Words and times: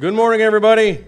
Good 0.00 0.14
morning, 0.14 0.40
everybody. 0.40 1.04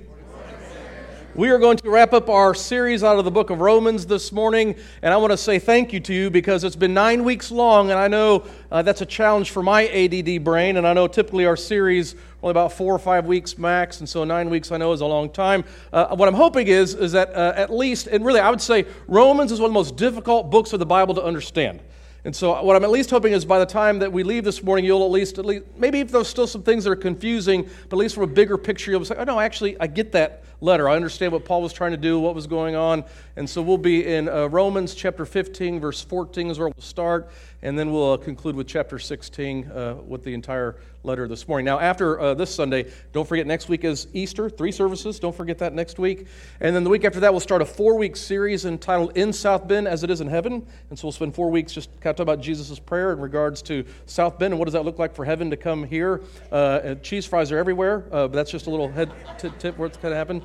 We 1.35 1.49
are 1.49 1.59
going 1.59 1.79
to 1.79 1.91
wrap 1.91 2.13
up 2.13 2.29
our 2.29 2.55
series 2.55 3.03
out 3.03 3.19
of 3.19 3.25
the 3.25 3.31
book 3.31 3.49
of 3.49 3.61
Romans 3.61 4.05
this 4.05 4.31
morning, 4.31 4.77
and 5.01 5.13
I 5.13 5.17
want 5.17 5.31
to 5.31 5.39
say 5.39 5.59
thank 5.59 5.95
you 5.95 6.01
to 6.01 6.13
you 6.13 6.31
because 6.31 6.65
it's 6.65 6.77
been 6.77 6.93
nine 6.93 7.25
weeks 7.25 7.51
long, 7.51 7.91
and 7.91 7.99
I 7.99 8.09
know 8.09 8.45
uh, 8.71 8.83
that's 8.83 9.01
a 9.01 9.07
challenge 9.07 9.51
for 9.51 9.63
my 9.63 9.89
ADD 9.89 10.45
brain, 10.45 10.77
and 10.77 10.87
I 10.87 10.93
know 10.93 11.09
typically 11.09 11.47
our 11.47 11.57
series 11.57 12.15
only 12.43 12.51
about 12.51 12.73
four 12.73 12.95
or 12.95 12.99
five 12.99 13.25
weeks 13.25 13.57
max, 13.57 14.01
and 14.01 14.09
so 14.09 14.23
nine 14.23 14.51
weeks 14.51 14.71
I 14.71 14.77
know 14.77 14.93
is 14.93 15.01
a 15.01 15.07
long 15.07 15.31
time. 15.31 15.65
Uh, 15.91 16.15
what 16.15 16.29
I'm 16.29 16.35
hoping 16.35 16.69
is 16.69 16.95
is 16.95 17.13
that 17.13 17.35
uh, 17.35 17.55
at 17.57 17.73
least, 17.73 18.07
and 18.07 18.23
really 18.23 18.41
I 18.41 18.51
would 18.51 18.61
say 18.61 18.85
Romans 19.09 19.51
is 19.51 19.61
one 19.61 19.71
of 19.71 19.73
the 19.73 19.81
most 19.81 19.97
difficult 19.97 20.51
books 20.51 20.75
of 20.75 20.79
the 20.79 20.87
Bible 20.87 21.15
to 21.15 21.25
understand. 21.25 21.81
And 22.27 22.35
so, 22.35 22.63
what 22.63 22.75
I'm 22.75 22.85
at 22.85 22.91
least 22.91 23.11
hoping 23.11 23.35
is 23.35 23.45
by 23.45 23.59
the 23.59 23.67
time 23.67 23.99
that 23.99 24.11
we 24.11 24.23
leave 24.23 24.45
this 24.45 24.63
morning, 24.63 24.87
you'll 24.87 25.05
at 25.05 25.11
least, 25.11 25.39
at 25.39 25.45
least 25.45 25.65
maybe 25.77 26.01
if 26.01 26.11
there's 26.11 26.27
still 26.27 26.47
some 26.47 26.63
things 26.63 26.85
that 26.85 26.91
are 26.91 26.97
confusing, 26.97 27.65
but 27.65 27.97
at 27.97 27.99
least 27.99 28.15
from 28.15 28.25
a 28.25 28.29
bigger 28.29 28.57
picture, 28.57 28.91
you'll 28.91 29.05
say, 29.05 29.15
oh, 29.19 29.25
no, 29.25 29.39
actually, 29.39 29.79
I 29.79 29.87
get 29.87 30.13
that 30.13 30.43
letter. 30.63 30.89
I 30.89 30.97
understand 30.97 31.33
what 31.33 31.45
Paul 31.45 31.61
was 31.61 31.75
trying 31.75 31.91
to 31.91 31.99
do, 31.99 32.19
what 32.19 32.35
was 32.35 32.47
going 32.47 32.77
on. 32.77 33.05
And 33.37 33.49
so, 33.49 33.61
we'll 33.61 33.77
be 33.77 34.07
in 34.07 34.31
uh, 34.31 34.47
Romans 34.47 34.95
chapter 34.95 35.27
15, 35.27 35.81
verse 35.81 36.01
14 36.01 36.51
is 36.51 36.59
where 36.59 36.69
we'll 36.69 36.83
start, 36.83 37.29
and 37.65 37.79
then 37.79 37.91
we'll 37.91 38.13
uh, 38.13 38.17
conclude 38.19 38.55
with 38.55 38.69
chapter 38.69 38.99
16 38.99 39.71
uh, 39.71 39.97
with 40.07 40.23
the 40.23 40.35
entire 40.35 40.77
letter 41.03 41.27
this 41.27 41.49
morning. 41.49 41.65
Now, 41.65 41.81
after 41.81 42.21
uh, 42.21 42.35
this 42.35 42.55
Sunday, 42.55 42.93
don't 43.13 43.27
forget 43.27 43.47
next 43.47 43.71
week 43.71 43.85
is 43.85 44.07
Easter, 44.13 44.51
three 44.51 44.71
services. 44.71 45.19
Don't 45.19 45.35
forget 45.35 45.59
that 45.59 45.73
next 45.73 45.99
week. 45.99 46.27
And 46.61 46.77
then 46.77 46.85
the 46.85 46.91
week 46.91 47.05
after 47.05 47.21
that, 47.21 47.33
we'll 47.33 47.41
start 47.41 47.63
a 47.63 47.65
four 47.65 47.97
week 47.97 48.17
series 48.17 48.67
entitled 48.67 49.17
In 49.17 49.33
South 49.33 49.67
Bend 49.67 49.89
as 49.89 50.05
It 50.05 50.11
Is 50.11 50.21
in 50.21 50.29
Heaven. 50.29 50.67
And 50.91 50.99
so 50.99 51.07
we'll 51.07 51.13
spend 51.13 51.35
four 51.35 51.51
weeks 51.51 51.73
just 51.73 51.89
kind 52.01 52.11
of 52.11 52.17
talking 52.17 52.35
about 52.35 52.43
Jesus' 52.43 52.79
prayer 52.79 53.13
in 53.13 53.19
regards 53.19 53.63
to 53.63 53.85
South 54.05 54.39
Bend 54.39 54.53
and 54.53 54.59
what 54.59 54.67
does 54.67 54.75
that 54.75 54.85
look 54.85 54.99
like 54.99 55.15
for 55.15 55.25
heaven 55.25 55.49
to 55.49 55.57
come 55.57 55.85
here. 55.85 56.21
Uh, 56.53 56.97
cheese 56.97 57.25
fries 57.25 57.51
are 57.51 57.57
everywhere, 57.57 58.05
uh, 58.13 58.29
but 58.29 58.33
that's 58.33 58.51
just 58.51 58.67
a 58.67 58.71
little 58.71 58.89
head 58.89 59.11
tip, 59.39 59.59
tip 59.59 59.79
where 59.79 59.87
it's 59.87 59.97
going 59.97 60.13
to 60.13 60.17
happen. 60.17 60.43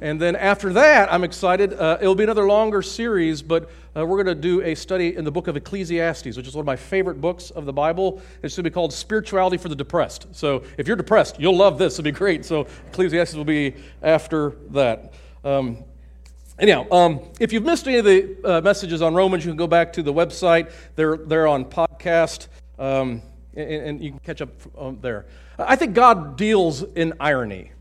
And 0.00 0.20
then 0.20 0.36
after 0.36 0.72
that, 0.72 1.12
I'm 1.12 1.24
excited. 1.24 1.72
Uh, 1.72 1.98
it'll 2.00 2.14
be 2.14 2.24
another 2.24 2.46
longer 2.46 2.82
series, 2.82 3.42
but 3.42 3.70
uh, 3.96 4.04
we're 4.04 4.22
going 4.22 4.34
to 4.36 4.40
do 4.40 4.60
a 4.62 4.74
study 4.74 5.16
in 5.16 5.24
the 5.24 5.30
book 5.30 5.48
of 5.48 5.56
Ecclesiastes, 5.56 6.36
which 6.36 6.46
is 6.46 6.54
one 6.54 6.60
of 6.60 6.66
my 6.66 6.76
favorite 6.76 7.20
books 7.20 7.50
of 7.50 7.64
the 7.64 7.72
Bible. 7.72 8.20
It's 8.42 8.56
going 8.56 8.64
to 8.64 8.70
be 8.70 8.74
called 8.74 8.92
Spirituality 8.92 9.56
for 9.56 9.68
the 9.68 9.76
Depressed. 9.76 10.26
So 10.32 10.64
if 10.78 10.86
you're 10.88 10.96
depressed, 10.96 11.38
you'll 11.38 11.56
love 11.56 11.78
this. 11.78 11.94
It'll 11.94 12.04
be 12.04 12.10
great. 12.10 12.44
So 12.44 12.66
Ecclesiastes 12.88 13.34
will 13.34 13.44
be 13.44 13.74
after 14.02 14.56
that. 14.70 15.14
Um, 15.44 15.84
Anyhow, 16.56 16.86
um, 16.92 17.20
if 17.40 17.52
you've 17.52 17.64
missed 17.64 17.88
any 17.88 17.96
of 17.96 18.04
the 18.04 18.36
uh, 18.44 18.60
messages 18.60 19.02
on 19.02 19.12
Romans, 19.12 19.44
you 19.44 19.50
can 19.50 19.56
go 19.56 19.66
back 19.66 19.92
to 19.94 20.04
the 20.04 20.12
website. 20.12 20.70
They're, 20.94 21.16
they're 21.16 21.48
on 21.48 21.64
podcast, 21.64 22.46
um, 22.78 23.22
and, 23.54 23.68
and, 23.68 24.00
you 24.00 24.10
can 24.10 24.20
catch 24.20 24.40
up 24.40 24.50
um, 24.78 24.98
there. 25.00 25.26
I 25.58 25.74
think 25.74 25.94
God 25.94 26.36
deals 26.36 26.84
in 26.84 27.14
irony. 27.18 27.72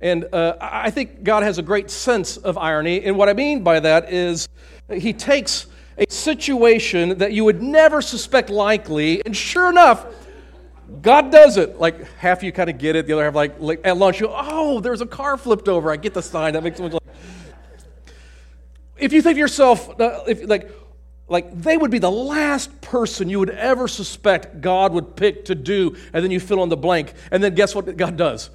And 0.00 0.24
uh, 0.32 0.56
I 0.60 0.90
think 0.90 1.22
God 1.24 1.42
has 1.42 1.58
a 1.58 1.62
great 1.62 1.90
sense 1.90 2.36
of 2.38 2.56
irony. 2.56 3.04
And 3.04 3.16
what 3.16 3.28
I 3.28 3.34
mean 3.34 3.62
by 3.62 3.80
that 3.80 4.12
is 4.12 4.48
he 4.90 5.12
takes 5.12 5.66
a 5.98 6.10
situation 6.10 7.18
that 7.18 7.32
you 7.32 7.44
would 7.44 7.62
never 7.62 8.00
suspect 8.00 8.48
likely, 8.48 9.22
and 9.26 9.36
sure 9.36 9.68
enough, 9.68 10.06
God 11.02 11.30
does 11.30 11.58
it. 11.58 11.78
Like 11.78 12.10
half 12.14 12.42
you 12.42 12.50
kind 12.52 12.70
of 12.70 12.78
get 12.78 12.96
it, 12.96 13.06
the 13.06 13.12
other 13.12 13.24
half 13.24 13.34
like, 13.34 13.60
like 13.60 13.80
at 13.84 13.96
lunch, 13.98 14.20
you 14.20 14.28
go, 14.28 14.34
oh, 14.36 14.80
there's 14.80 15.02
a 15.02 15.06
car 15.06 15.36
flipped 15.36 15.68
over. 15.68 15.90
I 15.90 15.96
get 15.96 16.14
the 16.14 16.22
sign. 16.22 16.54
That 16.54 16.64
makes 16.64 16.78
so 16.78 16.84
much 16.84 16.94
like. 16.94 17.02
If 18.96 19.12
you 19.12 19.22
think 19.22 19.36
to 19.36 19.40
yourself, 19.40 20.00
uh, 20.00 20.24
if, 20.26 20.46
like, 20.48 20.70
like 21.28 21.58
they 21.60 21.76
would 21.76 21.90
be 21.90 21.98
the 21.98 22.10
last 22.10 22.80
person 22.80 23.28
you 23.28 23.38
would 23.38 23.50
ever 23.50 23.86
suspect 23.86 24.60
God 24.60 24.92
would 24.92 25.16
pick 25.16 25.44
to 25.46 25.54
do, 25.54 25.96
and 26.12 26.24
then 26.24 26.30
you 26.30 26.40
fill 26.40 26.62
in 26.62 26.68
the 26.70 26.76
blank, 26.76 27.12
and 27.30 27.42
then 27.42 27.54
guess 27.54 27.74
what 27.74 27.96
God 27.96 28.16
does? 28.16 28.50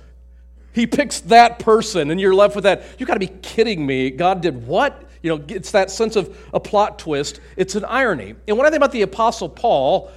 He 0.76 0.86
picks 0.86 1.22
that 1.22 1.58
person, 1.60 2.12
and 2.12 2.20
you're 2.20 2.36
left 2.36 2.54
with 2.54 2.66
that. 2.66 2.84
You 3.00 3.06
got 3.06 3.14
to 3.14 3.20
be 3.20 3.32
kidding 3.42 3.86
me. 3.86 4.10
God 4.10 4.42
did 4.42 4.68
what? 4.68 5.10
You 5.24 5.38
know, 5.38 5.46
it's 5.48 5.72
that 5.72 5.90
sense 5.90 6.18
of 6.18 6.38
a 6.54 6.60
plot 6.60 7.00
twist. 7.00 7.40
It's 7.56 7.76
an 7.76 7.86
irony. 7.86 8.36
And 8.46 8.58
when 8.58 8.68
I 8.68 8.70
think 8.70 8.80
about 8.80 8.92
the 8.92 9.04
Apostle 9.04 9.48
Paul, 9.48 10.12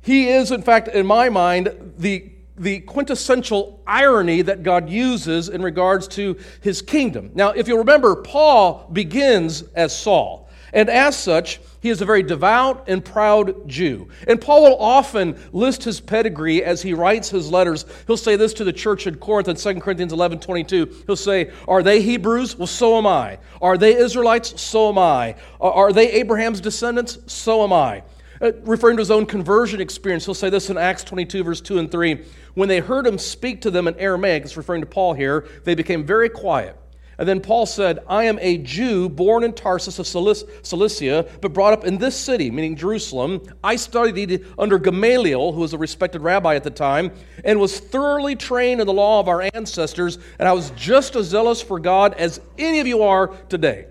he 0.00 0.30
is, 0.30 0.52
in 0.52 0.62
fact, 0.62 0.88
in 0.88 1.06
my 1.06 1.28
mind, 1.28 1.94
the 1.98 2.32
the 2.56 2.80
quintessential 2.80 3.82
irony 3.86 4.42
that 4.42 4.62
God 4.62 4.90
uses 4.90 5.48
in 5.48 5.62
regards 5.62 6.06
to 6.08 6.36
his 6.60 6.82
kingdom. 6.82 7.30
Now, 7.34 7.50
if 7.50 7.66
you 7.68 7.78
remember, 7.78 8.16
Paul 8.16 8.86
begins 8.92 9.62
as 9.74 9.98
Saul. 9.98 10.50
And 10.74 10.90
as 10.90 11.16
such, 11.16 11.58
he 11.80 11.88
is 11.88 12.02
a 12.02 12.04
very 12.04 12.22
devout 12.22 12.84
and 12.88 13.04
proud 13.04 13.68
Jew. 13.68 14.08
And 14.28 14.40
Paul 14.40 14.62
will 14.62 14.78
often 14.78 15.38
list 15.52 15.82
his 15.82 16.00
pedigree 16.00 16.62
as 16.62 16.82
he 16.82 16.92
writes 16.92 17.30
his 17.30 17.50
letters. 17.50 17.86
He'll 18.06 18.16
say 18.16 18.36
this 18.36 18.52
to 18.54 18.64
the 18.64 18.72
church 18.72 19.06
in 19.06 19.16
Corinth 19.16 19.48
in 19.48 19.56
2 19.56 19.80
Corinthians 19.80 20.12
11 20.12 20.40
22. 20.40 21.04
He'll 21.06 21.16
say, 21.16 21.50
Are 21.66 21.82
they 21.82 22.02
Hebrews? 22.02 22.56
Well, 22.56 22.66
so 22.66 22.98
am 22.98 23.06
I. 23.06 23.38
Are 23.62 23.78
they 23.78 23.96
Israelites? 23.96 24.60
So 24.60 24.90
am 24.90 24.98
I. 24.98 25.36
Are 25.60 25.92
they 25.92 26.10
Abraham's 26.12 26.60
descendants? 26.60 27.18
So 27.26 27.64
am 27.64 27.72
I. 27.72 28.02
Uh, 28.42 28.52
referring 28.62 28.96
to 28.96 29.02
his 29.02 29.10
own 29.10 29.26
conversion 29.26 29.80
experience, 29.80 30.24
he'll 30.24 30.34
say 30.34 30.48
this 30.48 30.70
in 30.70 30.78
Acts 30.78 31.04
22, 31.04 31.44
verse 31.44 31.60
2 31.60 31.78
and 31.78 31.90
3. 31.90 32.24
When 32.54 32.68
they 32.68 32.80
heard 32.80 33.06
him 33.06 33.18
speak 33.18 33.60
to 33.62 33.70
them 33.70 33.86
in 33.86 33.94
Aramaic, 33.98 34.44
it's 34.44 34.56
referring 34.56 34.80
to 34.80 34.86
Paul 34.86 35.12
here, 35.12 35.46
they 35.64 35.74
became 35.74 36.04
very 36.04 36.30
quiet. 36.30 36.79
And 37.20 37.28
then 37.28 37.42
Paul 37.42 37.66
said, 37.66 37.98
I 38.08 38.24
am 38.24 38.38
a 38.40 38.56
Jew 38.56 39.10
born 39.10 39.44
in 39.44 39.52
Tarsus 39.52 39.98
of 39.98 40.06
Cilicia, 40.06 41.28
but 41.42 41.52
brought 41.52 41.74
up 41.74 41.84
in 41.84 41.98
this 41.98 42.16
city, 42.16 42.50
meaning 42.50 42.76
Jerusalem. 42.76 43.42
I 43.62 43.76
studied 43.76 44.46
under 44.58 44.78
Gamaliel, 44.78 45.52
who 45.52 45.60
was 45.60 45.74
a 45.74 45.78
respected 45.78 46.22
rabbi 46.22 46.54
at 46.54 46.64
the 46.64 46.70
time, 46.70 47.12
and 47.44 47.60
was 47.60 47.78
thoroughly 47.78 48.36
trained 48.36 48.80
in 48.80 48.86
the 48.86 48.94
law 48.94 49.20
of 49.20 49.28
our 49.28 49.42
ancestors, 49.52 50.18
and 50.38 50.48
I 50.48 50.54
was 50.54 50.70
just 50.70 51.14
as 51.14 51.26
zealous 51.26 51.60
for 51.60 51.78
God 51.78 52.14
as 52.14 52.40
any 52.56 52.80
of 52.80 52.86
you 52.86 53.02
are 53.02 53.28
today. 53.50 53.84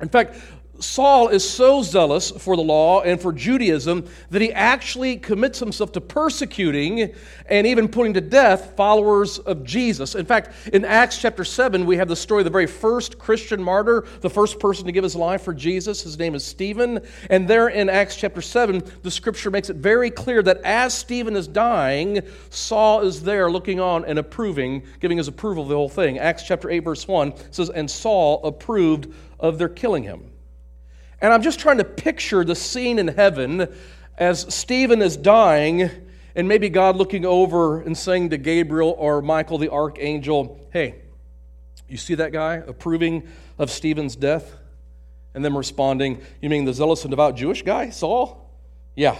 In 0.00 0.08
fact, 0.08 0.36
Saul 0.80 1.28
is 1.28 1.48
so 1.48 1.82
zealous 1.82 2.30
for 2.30 2.54
the 2.54 2.62
law 2.62 3.00
and 3.00 3.20
for 3.20 3.32
Judaism 3.32 4.08
that 4.30 4.40
he 4.40 4.52
actually 4.52 5.16
commits 5.16 5.58
himself 5.58 5.90
to 5.92 6.00
persecuting 6.00 7.14
and 7.46 7.66
even 7.66 7.88
putting 7.88 8.14
to 8.14 8.20
death 8.20 8.76
followers 8.76 9.38
of 9.40 9.64
Jesus. 9.64 10.14
In 10.14 10.24
fact, 10.24 10.50
in 10.72 10.84
Acts 10.84 11.18
chapter 11.18 11.44
7, 11.44 11.84
we 11.84 11.96
have 11.96 12.06
the 12.08 12.14
story 12.14 12.42
of 12.42 12.44
the 12.44 12.50
very 12.50 12.66
first 12.66 13.18
Christian 13.18 13.62
martyr, 13.62 14.06
the 14.20 14.30
first 14.30 14.60
person 14.60 14.86
to 14.86 14.92
give 14.92 15.02
his 15.02 15.16
life 15.16 15.42
for 15.42 15.52
Jesus. 15.52 16.02
His 16.02 16.16
name 16.18 16.34
is 16.34 16.44
Stephen. 16.44 17.00
And 17.28 17.48
there 17.48 17.68
in 17.68 17.88
Acts 17.88 18.14
chapter 18.14 18.40
7, 18.40 18.82
the 19.02 19.10
scripture 19.10 19.50
makes 19.50 19.70
it 19.70 19.76
very 19.76 20.10
clear 20.10 20.42
that 20.42 20.58
as 20.58 20.94
Stephen 20.94 21.34
is 21.34 21.48
dying, 21.48 22.20
Saul 22.50 23.00
is 23.00 23.22
there 23.22 23.50
looking 23.50 23.80
on 23.80 24.04
and 24.04 24.18
approving, 24.18 24.84
giving 25.00 25.18
his 25.18 25.28
approval 25.28 25.64
of 25.64 25.68
the 25.68 25.74
whole 25.74 25.88
thing. 25.88 26.18
Acts 26.18 26.44
chapter 26.44 26.70
8, 26.70 26.80
verse 26.80 27.08
1 27.08 27.32
says, 27.50 27.68
And 27.70 27.90
Saul 27.90 28.44
approved 28.44 29.12
of 29.40 29.58
their 29.58 29.68
killing 29.68 30.04
him. 30.04 30.30
And 31.20 31.32
I'm 31.32 31.42
just 31.42 31.58
trying 31.58 31.78
to 31.78 31.84
picture 31.84 32.44
the 32.44 32.54
scene 32.54 32.98
in 32.98 33.08
heaven 33.08 33.68
as 34.16 34.52
Stephen 34.54 35.02
is 35.02 35.16
dying, 35.16 35.90
and 36.34 36.48
maybe 36.48 36.68
God 36.68 36.96
looking 36.96 37.24
over 37.24 37.80
and 37.80 37.96
saying 37.96 38.30
to 38.30 38.38
Gabriel 38.38 38.94
or 38.98 39.22
Michael 39.22 39.58
the 39.58 39.70
archangel, 39.70 40.60
Hey, 40.72 40.96
you 41.88 41.96
see 41.96 42.14
that 42.16 42.32
guy 42.32 42.56
approving 42.56 43.26
of 43.58 43.70
Stephen's 43.70 44.16
death? 44.16 44.54
And 45.34 45.44
them 45.44 45.56
responding, 45.56 46.20
You 46.40 46.50
mean 46.50 46.64
the 46.64 46.72
zealous 46.72 47.02
and 47.02 47.10
devout 47.10 47.36
Jewish 47.36 47.62
guy, 47.62 47.90
Saul? 47.90 48.50
Yeah, 48.96 49.16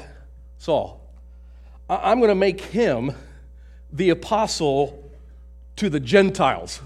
Saul. 0.59 1.01
I'm 1.89 2.19
going 2.19 2.29
to 2.29 2.35
make 2.35 2.61
him 2.61 3.13
the 3.93 4.11
apostle 4.11 5.11
to 5.77 5.89
the 5.89 6.01
Gentiles. 6.01 6.81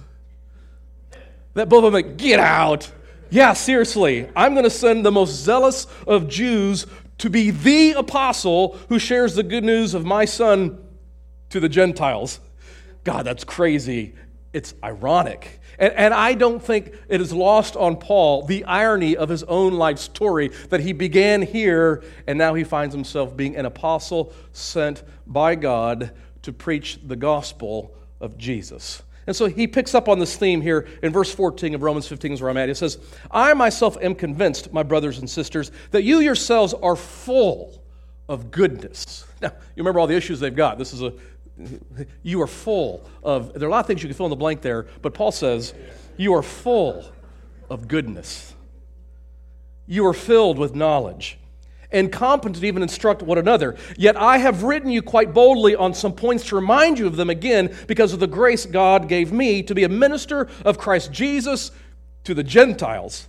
That 1.55 1.69
both 1.69 1.85
of 1.85 1.93
them 1.93 1.95
like, 1.95 2.17
get 2.17 2.41
out. 2.41 2.91
Yeah, 3.33 3.55
seriously, 3.55 4.29
I'm 4.37 4.53
going 4.53 4.65
to 4.65 4.71
send 4.71 5.07
the 5.07 5.11
most 5.11 5.31
zealous 5.31 5.87
of 6.07 6.29
Jews 6.29 6.87
to 7.17 7.31
be 7.31 7.51
the 7.51 7.93
apostle 7.93 8.77
who 8.91 8.99
shares 8.99 9.35
the 9.35 9.43
good 9.43 9.65
news 9.65 9.95
of 9.95 10.05
my 10.05 10.27
son 10.27 10.79
to 11.49 11.59
the 11.59 11.69
Gentiles. 11.71 12.41
God, 13.05 13.25
that's 13.25 13.45
crazy. 13.45 14.15
It's 14.53 14.75
ironic. 14.85 15.61
And, 15.79 15.95
and, 15.95 16.13
I 16.13 16.35
don't 16.35 16.63
think 16.63 16.93
it 17.09 17.23
is 17.23 17.33
lost 17.33 17.75
on 17.75 17.97
Paul 17.97 18.45
the 18.45 18.65
irony 18.65 19.17
of 19.17 19.31
his 19.31 19.45
own 19.45 19.73
life 19.73 19.99
story 19.99 20.49
that 20.69 20.81
he 20.81 20.93
began 20.93 21.41
here 21.41 22.05
and 22.27 22.37
now 22.37 22.53
he 22.53 22.65
finds 22.65 22.95
himself 22.95 23.35
being 23.35 23.57
an 23.57 23.65
apostle 23.65 24.35
sent 24.53 25.05
by 25.27 25.55
God 25.55 26.11
to 26.43 26.53
preach 26.53 26.99
the 27.03 27.17
gospel 27.17 27.95
of 28.21 28.37
Jesus. 28.37 29.03
And 29.27 29.37
so 29.37 29.47
he 29.47 29.67
picks 29.67 29.95
up 29.95 30.09
on 30.09 30.19
this 30.19 30.37
theme 30.37 30.61
here 30.61 30.89
in 31.03 31.13
verse 31.13 31.33
14 31.33 31.75
of 31.75 31.83
Romans 31.83 32.09
15, 32.09 32.33
is 32.33 32.41
where 32.41 32.51
I'm 32.51 32.57
at. 32.57 32.69
He 32.69 32.75
says, 32.75 32.99
I 33.31 33.55
myself 33.55 33.97
am 34.01 34.15
convinced, 34.15 34.73
my 34.73 34.83
brothers 34.83 35.19
and 35.19 35.31
sisters, 35.31 35.71
that 35.93 36.03
you 36.03 36.21
yourselves 36.21 36.75
are 36.75 36.97
full 36.97 37.83
of 38.29 38.51
goodness. 38.51 39.27
Now, 39.41 39.53
you 39.77 39.83
remember 39.83 40.01
all 40.01 40.07
the 40.07 40.17
issues 40.17 40.41
they've 40.41 40.55
got. 40.55 40.79
This 40.79 40.93
is 40.93 41.03
a, 41.03 41.13
you 42.23 42.41
are 42.43 42.47
full 42.47 43.09
of, 43.23 43.53
there 43.53 43.65
are 43.65 43.69
a 43.69 43.71
lot 43.71 43.81
of 43.81 43.87
things 43.87 44.03
you 44.03 44.09
can 44.09 44.17
fill 44.17 44.27
in 44.27 44.31
the 44.31 44.37
blank 44.37 44.61
there, 44.61 44.87
but 45.03 45.15
Paul 45.15 45.33
says, 45.33 45.75
you 46.17 46.35
are 46.35 46.43
full 46.43 47.05
of 47.71 47.89
goodness. 47.89 48.55
You 49.87 50.07
are 50.07 50.15
filled 50.15 50.59
with 50.59 50.75
knowledge. 50.75 51.39
And 51.93 52.11
competent 52.11 52.57
to 52.57 52.67
even 52.67 52.83
instruct 52.83 53.23
one 53.23 53.39
another. 53.39 53.77
Yet 53.97 54.17
I 54.17 54.39
have 54.39 54.63
written 54.63 54.91
you 54.91 55.03
quite 55.03 55.35
boldly 55.35 55.75
on 55.75 55.95
some 55.95 56.13
points 56.13 56.47
to 56.49 56.57
remind 56.57 56.99
you 56.99 57.07
of 57.07 57.17
them 57.17 57.31
again 57.31 57.75
because 57.87 58.13
of 58.13 58.21
the 58.21 58.27
grace 58.27 58.67
God 58.67 59.09
gave 59.09 59.33
me 59.33 59.63
to 59.63 59.75
be 59.75 59.85
a 59.85 59.89
minister 59.89 60.49
of 60.65 60.79
Christ 60.79 61.13
Jesus 61.13 61.71
to 62.25 62.35
the 62.35 62.45
Gentiles. 62.45 63.29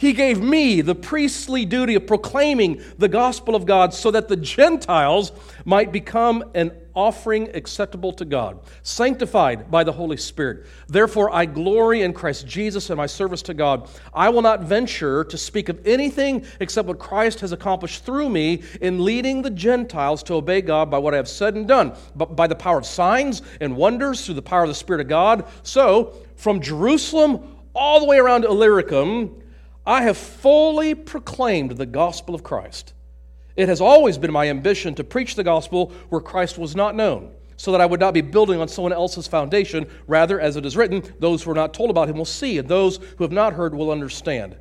He 0.00 0.14
gave 0.14 0.40
me 0.40 0.80
the 0.80 0.94
priestly 0.94 1.66
duty 1.66 1.94
of 1.94 2.06
proclaiming 2.06 2.80
the 2.96 3.06
gospel 3.06 3.54
of 3.54 3.66
God 3.66 3.92
so 3.92 4.10
that 4.10 4.28
the 4.28 4.36
Gentiles 4.36 5.30
might 5.66 5.92
become 5.92 6.42
an 6.54 6.72
offering 6.94 7.54
acceptable 7.54 8.14
to 8.14 8.24
God, 8.24 8.60
sanctified 8.82 9.70
by 9.70 9.84
the 9.84 9.92
Holy 9.92 10.16
Spirit. 10.16 10.66
Therefore, 10.88 11.30
I 11.30 11.44
glory 11.44 12.00
in 12.00 12.14
Christ 12.14 12.46
Jesus 12.46 12.88
and 12.88 12.96
my 12.96 13.04
service 13.04 13.42
to 13.42 13.52
God. 13.52 13.90
I 14.14 14.30
will 14.30 14.40
not 14.40 14.62
venture 14.62 15.22
to 15.24 15.36
speak 15.36 15.68
of 15.68 15.86
anything 15.86 16.46
except 16.60 16.88
what 16.88 16.98
Christ 16.98 17.40
has 17.40 17.52
accomplished 17.52 18.06
through 18.06 18.30
me 18.30 18.62
in 18.80 19.04
leading 19.04 19.42
the 19.42 19.50
Gentiles 19.50 20.22
to 20.22 20.34
obey 20.34 20.62
God 20.62 20.90
by 20.90 20.96
what 20.96 21.12
I 21.12 21.18
have 21.18 21.28
said 21.28 21.56
and 21.56 21.68
done, 21.68 21.92
but 22.16 22.34
by 22.34 22.46
the 22.46 22.54
power 22.54 22.78
of 22.78 22.86
signs 22.86 23.42
and 23.60 23.76
wonders 23.76 24.24
through 24.24 24.36
the 24.36 24.40
power 24.40 24.62
of 24.62 24.70
the 24.70 24.74
Spirit 24.74 25.02
of 25.02 25.08
God. 25.08 25.46
So, 25.62 26.14
from 26.36 26.62
Jerusalem 26.62 27.54
all 27.74 28.00
the 28.00 28.06
way 28.06 28.16
around 28.16 28.46
Illyricum, 28.46 29.36
I 29.86 30.02
have 30.02 30.16
fully 30.16 30.94
proclaimed 30.94 31.72
the 31.72 31.86
gospel 31.86 32.34
of 32.34 32.42
Christ. 32.42 32.92
It 33.56 33.68
has 33.68 33.80
always 33.80 34.18
been 34.18 34.32
my 34.32 34.48
ambition 34.48 34.94
to 34.94 35.04
preach 35.04 35.34
the 35.34 35.44
gospel 35.44 35.92
where 36.08 36.20
Christ 36.20 36.58
was 36.58 36.76
not 36.76 36.94
known, 36.94 37.32
so 37.56 37.72
that 37.72 37.80
I 37.80 37.86
would 37.86 38.00
not 38.00 38.14
be 38.14 38.20
building 38.20 38.60
on 38.60 38.68
someone 38.68 38.92
else's 38.92 39.26
foundation. 39.26 39.86
Rather, 40.06 40.40
as 40.40 40.56
it 40.56 40.64
is 40.64 40.76
written, 40.76 41.02
those 41.18 41.42
who 41.42 41.50
are 41.50 41.54
not 41.54 41.74
told 41.74 41.90
about 41.90 42.08
him 42.08 42.16
will 42.16 42.24
see, 42.24 42.58
and 42.58 42.68
those 42.68 42.98
who 43.18 43.24
have 43.24 43.32
not 43.32 43.52
heard 43.52 43.74
will 43.74 43.90
understand. 43.90 44.56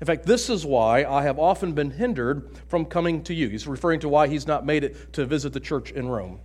In 0.00 0.06
fact, 0.06 0.26
this 0.26 0.50
is 0.50 0.66
why 0.66 1.04
I 1.04 1.22
have 1.22 1.38
often 1.38 1.74
been 1.74 1.90
hindered 1.90 2.50
from 2.66 2.84
coming 2.84 3.22
to 3.24 3.34
you. 3.34 3.48
He's 3.48 3.68
referring 3.68 4.00
to 4.00 4.08
why 4.08 4.26
he's 4.26 4.48
not 4.48 4.66
made 4.66 4.82
it 4.82 5.12
to 5.12 5.24
visit 5.24 5.52
the 5.52 5.60
church 5.60 5.92
in 5.92 6.08
Rome. 6.08 6.40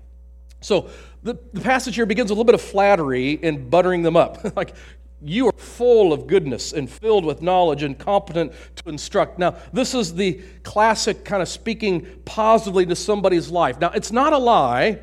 So 0.61 0.89
the, 1.23 1.37
the 1.53 1.61
passage 1.61 1.95
here 1.95 2.05
begins 2.05 2.29
a 2.29 2.33
little 2.33 2.43
bit 2.43 2.55
of 2.55 2.61
flattery 2.61 3.39
and 3.43 3.69
buttering 3.69 4.01
them 4.01 4.15
up. 4.15 4.55
like, 4.55 4.75
you 5.21 5.47
are 5.47 5.53
full 5.53 6.13
of 6.13 6.27
goodness 6.27 6.73
and 6.73 6.89
filled 6.89 7.25
with 7.25 7.41
knowledge 7.41 7.83
and 7.83 7.97
competent 7.97 8.53
to 8.75 8.89
instruct. 8.89 9.39
Now, 9.39 9.55
this 9.73 9.95
is 9.95 10.13
the 10.13 10.41
classic 10.63 11.25
kind 11.25 11.41
of 11.41 11.47
speaking 11.47 12.05
positively 12.25 12.85
to 12.85 12.95
somebody's 12.95 13.49
life. 13.49 13.79
Now, 13.79 13.91
it's 13.91 14.11
not 14.11 14.33
a 14.33 14.37
lie. 14.37 14.99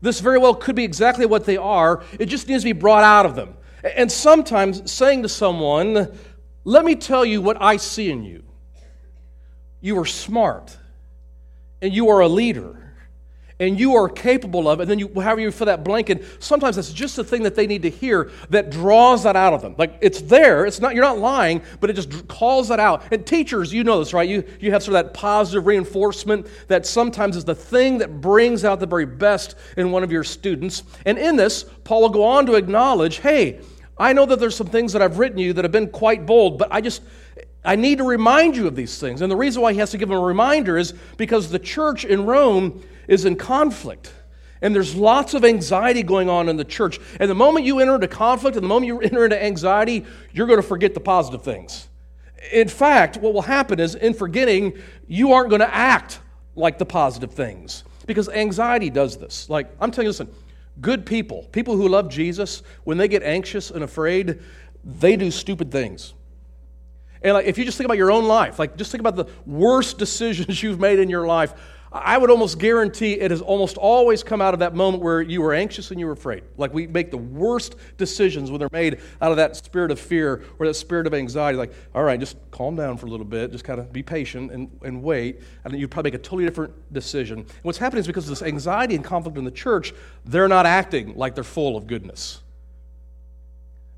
This 0.00 0.18
very 0.18 0.38
well 0.38 0.54
could 0.54 0.74
be 0.74 0.84
exactly 0.84 1.26
what 1.26 1.44
they 1.44 1.56
are. 1.56 2.02
It 2.18 2.26
just 2.26 2.48
needs 2.48 2.64
to 2.64 2.68
be 2.68 2.72
brought 2.72 3.04
out 3.04 3.24
of 3.24 3.36
them. 3.36 3.54
And 3.96 4.10
sometimes 4.10 4.90
saying 4.90 5.22
to 5.22 5.28
someone, 5.28 6.18
Let 6.64 6.84
me 6.84 6.96
tell 6.96 7.24
you 7.24 7.40
what 7.40 7.60
I 7.60 7.76
see 7.76 8.10
in 8.10 8.24
you. 8.24 8.42
You 9.80 9.98
are 10.00 10.06
smart, 10.06 10.76
and 11.80 11.92
you 11.92 12.08
are 12.08 12.20
a 12.20 12.28
leader 12.28 12.81
and 13.62 13.78
you 13.78 13.94
are 13.94 14.08
capable 14.08 14.68
of 14.68 14.80
and 14.80 14.90
then 14.90 14.98
you, 14.98 15.08
however 15.14 15.40
you 15.40 15.50
fill 15.52 15.66
that 15.66 15.84
blank 15.84 16.10
in, 16.10 16.24
sometimes 16.40 16.76
that's 16.76 16.92
just 16.92 17.14
the 17.14 17.22
thing 17.22 17.44
that 17.44 17.54
they 17.54 17.66
need 17.66 17.82
to 17.82 17.90
hear 17.90 18.30
that 18.50 18.70
draws 18.70 19.22
that 19.22 19.36
out 19.36 19.52
of 19.52 19.62
them. 19.62 19.74
Like 19.78 19.96
it's 20.00 20.20
there, 20.22 20.66
it's 20.66 20.80
not, 20.80 20.94
you're 20.94 21.04
not 21.04 21.18
lying, 21.18 21.62
but 21.80 21.88
it 21.88 21.92
just 21.94 22.26
calls 22.26 22.68
that 22.68 22.80
out. 22.80 23.04
And 23.12 23.24
teachers, 23.24 23.72
you 23.72 23.84
know 23.84 24.00
this, 24.00 24.12
right? 24.12 24.28
You, 24.28 24.42
you 24.58 24.72
have 24.72 24.82
sort 24.82 24.96
of 24.96 25.04
that 25.04 25.14
positive 25.14 25.66
reinforcement 25.66 26.48
that 26.66 26.86
sometimes 26.86 27.36
is 27.36 27.44
the 27.44 27.54
thing 27.54 27.98
that 27.98 28.20
brings 28.20 28.64
out 28.64 28.80
the 28.80 28.86
very 28.86 29.06
best 29.06 29.54
in 29.76 29.92
one 29.92 30.02
of 30.02 30.10
your 30.10 30.24
students. 30.24 30.82
And 31.06 31.16
in 31.16 31.36
this, 31.36 31.64
Paul 31.84 32.02
will 32.02 32.08
go 32.08 32.24
on 32.24 32.46
to 32.46 32.54
acknowledge, 32.54 33.18
hey, 33.18 33.60
I 33.96 34.12
know 34.12 34.26
that 34.26 34.40
there's 34.40 34.56
some 34.56 34.66
things 34.66 34.92
that 34.94 35.02
I've 35.02 35.20
written 35.20 35.38
you 35.38 35.52
that 35.52 35.64
have 35.64 35.70
been 35.72 35.90
quite 35.90 36.26
bold, 36.26 36.58
but 36.58 36.68
I 36.72 36.80
just, 36.80 37.02
I 37.64 37.76
need 37.76 37.98
to 37.98 38.04
remind 38.04 38.56
you 38.56 38.66
of 38.66 38.74
these 38.74 38.98
things. 38.98 39.20
And 39.20 39.30
the 39.30 39.36
reason 39.36 39.62
why 39.62 39.72
he 39.72 39.78
has 39.78 39.92
to 39.92 39.98
give 39.98 40.08
them 40.08 40.18
a 40.18 40.22
reminder 40.22 40.76
is 40.76 40.94
because 41.16 41.50
the 41.50 41.60
church 41.60 42.04
in 42.04 42.26
Rome 42.26 42.82
is 43.08 43.24
in 43.24 43.36
conflict. 43.36 44.12
And 44.60 44.74
there's 44.74 44.94
lots 44.94 45.34
of 45.34 45.44
anxiety 45.44 46.04
going 46.04 46.28
on 46.30 46.48
in 46.48 46.56
the 46.56 46.64
church. 46.64 47.00
And 47.18 47.28
the 47.28 47.34
moment 47.34 47.66
you 47.66 47.80
enter 47.80 47.96
into 47.96 48.08
conflict 48.08 48.56
and 48.56 48.62
the 48.62 48.68
moment 48.68 48.86
you 48.86 49.00
enter 49.02 49.24
into 49.24 49.42
anxiety, 49.42 50.04
you're 50.32 50.46
going 50.46 50.60
to 50.60 50.66
forget 50.66 50.94
the 50.94 51.00
positive 51.00 51.42
things. 51.42 51.88
In 52.52 52.68
fact, 52.68 53.16
what 53.16 53.34
will 53.34 53.42
happen 53.42 53.80
is 53.80 53.94
in 53.94 54.14
forgetting, 54.14 54.78
you 55.06 55.32
aren't 55.32 55.50
going 55.50 55.60
to 55.60 55.74
act 55.74 56.20
like 56.54 56.78
the 56.78 56.86
positive 56.86 57.32
things 57.32 57.84
because 58.06 58.28
anxiety 58.28 58.90
does 58.90 59.16
this. 59.16 59.48
Like, 59.48 59.68
I'm 59.80 59.90
telling 59.90 60.06
you, 60.06 60.10
listen, 60.10 60.28
good 60.80 61.06
people, 61.06 61.48
people 61.52 61.76
who 61.76 61.88
love 61.88 62.08
Jesus, 62.08 62.62
when 62.84 62.98
they 62.98 63.08
get 63.08 63.22
anxious 63.22 63.70
and 63.70 63.84
afraid, 63.84 64.40
they 64.84 65.16
do 65.16 65.30
stupid 65.30 65.70
things. 65.70 66.14
And 67.22 67.34
like, 67.34 67.46
if 67.46 67.58
you 67.58 67.64
just 67.64 67.78
think 67.78 67.86
about 67.86 67.98
your 67.98 68.10
own 68.10 68.24
life, 68.24 68.58
like 68.58 68.76
just 68.76 68.90
think 68.90 69.00
about 69.00 69.16
the 69.16 69.26
worst 69.46 69.98
decisions 70.04 70.62
you've 70.62 70.80
made 70.80 70.98
in 70.98 71.08
your 71.08 71.26
life, 71.26 71.54
I 71.92 72.16
would 72.16 72.30
almost 72.30 72.58
guarantee 72.58 73.12
it 73.12 73.30
has 73.30 73.42
almost 73.42 73.76
always 73.76 74.22
come 74.22 74.40
out 74.40 74.54
of 74.54 74.60
that 74.60 74.74
moment 74.74 75.02
where 75.02 75.20
you 75.20 75.42
were 75.42 75.52
anxious 75.52 75.90
and 75.90 76.00
you 76.00 76.06
were 76.06 76.12
afraid. 76.12 76.42
Like 76.56 76.72
we 76.72 76.86
make 76.86 77.10
the 77.10 77.18
worst 77.18 77.76
decisions 77.98 78.50
when 78.50 78.60
they're 78.60 78.70
made 78.72 79.00
out 79.20 79.30
of 79.30 79.36
that 79.36 79.56
spirit 79.56 79.90
of 79.90 80.00
fear 80.00 80.42
or 80.58 80.66
that 80.66 80.74
spirit 80.74 81.06
of 81.06 81.12
anxiety. 81.12 81.58
Like, 81.58 81.72
all 81.94 82.02
right, 82.02 82.18
just 82.18 82.38
calm 82.50 82.76
down 82.76 82.96
for 82.96 83.06
a 83.06 83.10
little 83.10 83.26
bit, 83.26 83.52
just 83.52 83.64
kind 83.64 83.78
of 83.78 83.92
be 83.92 84.02
patient 84.02 84.52
and, 84.52 84.70
and 84.82 85.02
wait, 85.02 85.40
and 85.64 85.72
then 85.72 85.80
you'd 85.80 85.90
probably 85.90 86.12
make 86.12 86.20
a 86.20 86.22
totally 86.22 86.44
different 86.46 86.72
decision. 86.94 87.40
And 87.40 87.48
what's 87.62 87.78
happening 87.78 88.00
is 88.00 88.06
because 88.06 88.24
of 88.24 88.30
this 88.30 88.42
anxiety 88.42 88.94
and 88.94 89.04
conflict 89.04 89.36
in 89.36 89.44
the 89.44 89.50
church, 89.50 89.92
they're 90.24 90.48
not 90.48 90.64
acting 90.64 91.14
like 91.16 91.34
they're 91.34 91.44
full 91.44 91.76
of 91.76 91.86
goodness. 91.86 92.41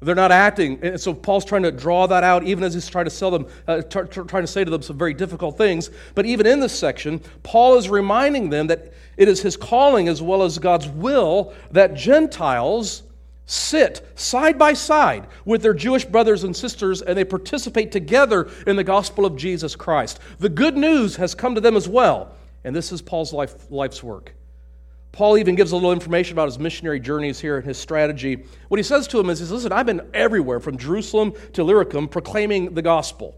They're 0.01 0.15
not 0.15 0.33
acting. 0.33 0.79
And 0.83 1.01
so 1.01 1.15
Paul's 1.15 1.45
trying 1.45 1.63
to 1.63 1.73
draw 1.73 2.07
that 2.07 2.25
out, 2.25 2.45
even 2.45 2.63
as 2.63 2.75
he's 2.75 2.89
trying 2.89 3.07
to 3.07 3.11
sell 3.11 3.31
them, 3.31 3.47
uh, 3.67 3.81
t- 3.81 4.01
t- 4.11 4.21
trying 4.27 4.43
to 4.43 4.47
say 4.47 4.65
to 4.65 4.71
them 4.71 4.83
some 4.83 4.99
very 4.99 5.15
difficult 5.15 5.57
things. 5.57 5.91
But 6.15 6.27
even 6.27 6.47
in 6.47 6.61
this 6.61 6.79
section, 6.79 7.21
Paul 7.43 7.77
is 7.77 7.89
reminding 7.89 8.51
them 8.51 8.67
that 8.67 8.93
it 9.17 9.29
is 9.29 9.41
his 9.41 9.57
calling 9.57 10.09
as 10.09 10.21
well 10.21 10.43
as 10.43 10.59
God's 10.59 10.89
will 10.89 11.55
that 11.71 11.95
Gentiles 11.95 13.05
sit 13.47 14.07
side 14.15 14.59
by 14.59 14.73
side 14.73 15.27
with 15.45 15.63
their 15.63 15.75
Jewish 15.75 16.05
brothers 16.05 16.45
and 16.45 16.57
sisters 16.57 17.03
and 17.03 17.17
they 17.17 17.25
participate 17.25 17.93
together 17.93 18.51
in 18.67 18.77
the 18.77 18.85
gospel 18.85 19.27
of 19.27 19.37
Jesus 19.37 19.77
Christ. 19.77 20.19
The 20.39 20.49
good 20.49 20.77
news 20.77 21.17
has 21.17 21.35
come 21.35 21.55
to 21.55 21.61
them 21.61 21.77
as 21.77 21.89
well. 21.89 22.35
And 22.65 22.75
this 22.75 22.91
is 22.93 23.03
Paul's 23.03 23.33
life, 23.33 23.71
life's 23.71 24.03
work. 24.03 24.35
Paul 25.15 25.39
even 25.39 25.55
gives 25.55 25.71
a 25.71 25.77
little 25.77 25.93
information 25.93 26.35
about 26.35 26.49
his 26.49 26.59
missionary 26.59 26.99
journeys 26.99 27.39
here 27.39 27.57
and 27.57 27.65
his 27.65 27.79
strategy. 27.79 28.45
What 28.67 28.79
he 28.79 28.83
says 28.83 29.07
to 29.09 29.21
him 29.21 29.31
is, 29.31 29.39
he 29.39 29.45
says, 29.45 29.53
Listen, 29.53 29.71
I've 29.71 29.87
been 29.87 30.03
everywhere 30.13 30.59
from 30.59 30.77
Jerusalem 30.77 31.35
to 31.53 31.61
Illyricum 31.61 32.09
proclaiming 32.09 32.75
the 32.75 32.83
gospel. 32.83 33.37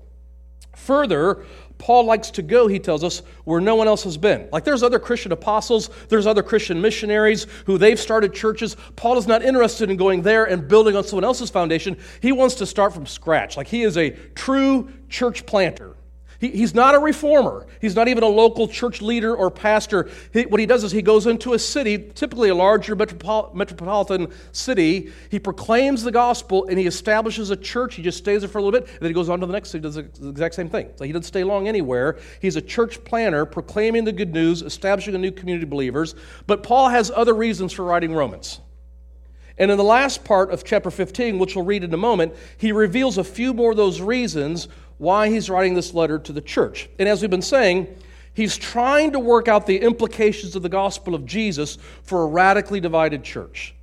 Further, 0.75 1.45
Paul 1.77 2.05
likes 2.05 2.31
to 2.33 2.43
go, 2.43 2.67
he 2.67 2.79
tells 2.79 3.05
us, 3.05 3.21
where 3.45 3.61
no 3.61 3.75
one 3.75 3.89
else 3.89 4.05
has 4.05 4.17
been. 4.17 4.49
Like 4.53 4.65
there's 4.65 4.83
other 4.83 4.99
Christian 4.99 5.33
apostles, 5.33 5.91
there's 6.09 6.27
other 6.27 6.43
Christian 6.43 6.81
missionaries 6.81 7.47
who 7.67 7.77
they've 7.77 8.01
started 8.01 8.33
churches. 8.33 8.77
Paul 8.95 9.19
is 9.19 9.27
not 9.27 9.43
interested 9.43 9.91
in 9.91 9.97
going 9.97 10.23
there 10.23 10.45
and 10.45 10.69
building 10.69 10.97
on 10.97 11.05
someone 11.05 11.25
else's 11.25 11.51
foundation. 11.51 11.99
He 12.23 12.33
wants 12.33 12.55
to 12.57 12.67
start 12.67 12.95
from 12.95 13.05
scratch. 13.05 13.57
Like 13.57 13.67
he 13.67 13.83
is 13.83 13.99
a 13.99 14.11
true 14.35 14.91
church 15.09 15.45
planter. 15.45 15.96
He, 16.41 16.51
he's 16.51 16.75
not 16.75 16.95
a 16.95 16.99
reformer. 16.99 17.67
He's 17.81 17.95
not 17.95 18.09
even 18.09 18.23
a 18.23 18.29
local 18.29 18.69
church 18.69 19.01
leader 19.01 19.35
or 19.35 19.51
pastor. 19.51 20.11
He, 20.33 20.47
what 20.47 20.61
he 20.61 20.67
does 20.67 20.85
is 20.85 20.93
he 20.93 21.03
goes 21.03 21.27
into 21.27 21.55
a 21.55 21.59
city, 21.59 21.99
typically 22.15 22.49
a 22.49 22.55
larger 22.55 22.95
metropolitan 22.95 24.33
city. 24.53 25.13
He 25.31 25.39
proclaims 25.39 26.03
the 26.03 26.13
gospel 26.13 26.67
and 26.67 26.79
he 26.79 26.87
establishes 26.87 27.51
a 27.51 27.57
church. 27.57 27.95
He 27.95 28.03
just 28.03 28.19
stays 28.19 28.43
there 28.43 28.49
for 28.49 28.59
a 28.59 28.63
little 28.63 28.81
bit, 28.81 28.89
and 28.89 29.01
then 29.01 29.11
he 29.11 29.15
goes 29.15 29.29
on 29.29 29.41
to 29.41 29.47
the 29.47 29.53
next 29.53 29.71
city, 29.71 29.83
does 29.83 29.95
the 29.95 30.29
exact 30.29 30.55
same 30.55 30.69
thing. 30.69 30.91
So 30.97 31.05
he 31.05 31.13
doesn't 31.13 31.25
stay 31.25 31.45
long 31.45 31.69
anywhere. 31.69 32.19
He's 32.41 32.57
a 32.57 32.63
church 32.63 33.03
planner, 33.05 33.45
proclaiming 33.45 34.05
the 34.05 34.13
good 34.13 34.33
news, 34.33 34.63
establishing 34.63 35.15
a 35.15 35.19
new 35.19 35.33
community 35.33 35.65
of 35.65 35.71
believers. 35.71 36.15
But 36.47 36.63
Paul 36.63 36.89
has 36.89 37.11
other 37.11 37.35
reasons 37.35 37.73
for 37.73 37.85
writing 37.85 38.15
Romans. 38.15 38.61
And 39.59 39.71
in 39.71 39.79
the 39.79 39.85
last 39.85 40.25
part 40.25 40.51
of 40.51 40.65
chapter 40.65 40.91
15, 40.91 41.39
which 41.39 41.57
we'll 41.57 41.65
read 41.65 41.83
in 41.83 41.93
a 41.95 41.97
moment, 41.97 42.35
he 42.59 42.73
reveals 42.73 43.17
a 43.17 43.25
few 43.25 43.55
more 43.55 43.71
of 43.71 43.77
those 43.77 44.01
reasons 44.03 44.69
why 44.99 45.29
he's 45.29 45.51
writing 45.51 45.75
this 45.75 45.95
letter 45.95 46.19
to 46.19 46.33
the 46.33 46.41
church. 46.41 46.89
And 46.99 47.09
as 47.09 47.21
we've 47.21 47.31
been 47.31 47.43
saying, 47.43 47.87
he's 48.35 48.57
trying 48.57 49.13
to 49.13 49.19
work 49.19 49.49
out 49.49 49.67
the 49.67 49.79
implications 49.79 50.57
of 50.57 50.63
the 50.63 50.69
gospel 50.69 51.15
of 51.15 51.27
Jesus 51.27 51.79
for 52.03 52.23
a 52.23 52.27
radically 52.27 52.81
divided 52.81 53.23
church. 53.23 53.75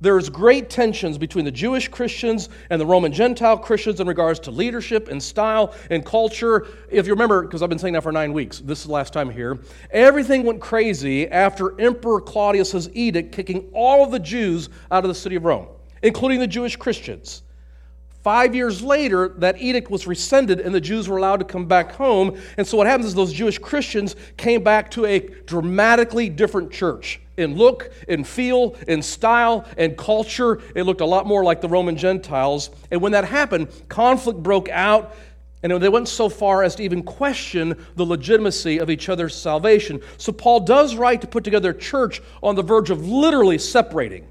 There's 0.00 0.28
great 0.28 0.68
tensions 0.68 1.16
between 1.16 1.46
the 1.46 1.50
Jewish 1.50 1.88
Christians 1.88 2.50
and 2.68 2.78
the 2.78 2.84
Roman 2.84 3.12
Gentile 3.12 3.56
Christians 3.56 4.00
in 4.00 4.06
regards 4.06 4.38
to 4.40 4.50
leadership 4.50 5.08
and 5.08 5.22
style 5.22 5.74
and 5.88 6.04
culture. 6.04 6.66
If 6.90 7.06
you 7.06 7.14
remember, 7.14 7.42
because 7.42 7.62
I've 7.62 7.70
been 7.70 7.78
saying 7.78 7.94
that 7.94 8.02
for 8.02 8.12
nine 8.12 8.34
weeks, 8.34 8.58
this 8.58 8.80
is 8.80 8.86
the 8.86 8.92
last 8.92 9.12
time 9.14 9.30
here, 9.30 9.58
everything 9.90 10.44
went 10.44 10.60
crazy 10.60 11.26
after 11.28 11.80
Emperor 11.80 12.20
Claudius's 12.20 12.90
edict 12.92 13.32
kicking 13.32 13.70
all 13.72 14.04
of 14.04 14.10
the 14.10 14.18
Jews 14.18 14.68
out 14.90 15.04
of 15.04 15.08
the 15.08 15.14
city 15.14 15.36
of 15.36 15.44
Rome, 15.44 15.68
including 16.02 16.38
the 16.38 16.46
Jewish 16.46 16.76
Christians. 16.76 17.42
Five 18.24 18.54
years 18.54 18.80
later, 18.80 19.28
that 19.36 19.60
edict 19.60 19.90
was 19.90 20.06
rescinded 20.06 20.58
and 20.58 20.74
the 20.74 20.80
Jews 20.80 21.10
were 21.10 21.18
allowed 21.18 21.40
to 21.40 21.44
come 21.44 21.66
back 21.66 21.92
home. 21.92 22.40
And 22.56 22.66
so 22.66 22.78
what 22.78 22.86
happens 22.86 23.04
is 23.08 23.14
those 23.14 23.34
Jewish 23.34 23.58
Christians 23.58 24.16
came 24.38 24.64
back 24.64 24.90
to 24.92 25.04
a 25.04 25.20
dramatically 25.20 26.30
different 26.30 26.72
church. 26.72 27.20
In 27.36 27.56
look, 27.56 27.92
in 28.08 28.24
feel, 28.24 28.76
in 28.88 29.02
style, 29.02 29.66
and 29.76 29.94
culture, 29.98 30.62
it 30.74 30.84
looked 30.84 31.02
a 31.02 31.04
lot 31.04 31.26
more 31.26 31.44
like 31.44 31.60
the 31.60 31.68
Roman 31.68 31.96
Gentiles. 31.98 32.70
And 32.90 33.02
when 33.02 33.12
that 33.12 33.26
happened, 33.26 33.68
conflict 33.90 34.42
broke 34.42 34.70
out 34.70 35.14
And 35.64 35.82
they 35.82 35.88
went 35.88 36.08
so 36.08 36.28
far 36.28 36.62
as 36.62 36.74
to 36.74 36.82
even 36.82 37.02
question 37.02 37.74
the 37.96 38.04
legitimacy 38.04 38.78
of 38.78 38.90
each 38.90 39.08
other's 39.08 39.34
salvation. 39.34 40.02
So 40.18 40.30
Paul 40.30 40.60
does 40.60 40.94
write 40.94 41.22
to 41.22 41.26
put 41.26 41.42
together 41.42 41.70
a 41.70 41.78
church 41.78 42.20
on 42.42 42.54
the 42.54 42.62
verge 42.62 42.90
of 42.90 43.08
literally 43.08 43.56
separating, 43.56 44.26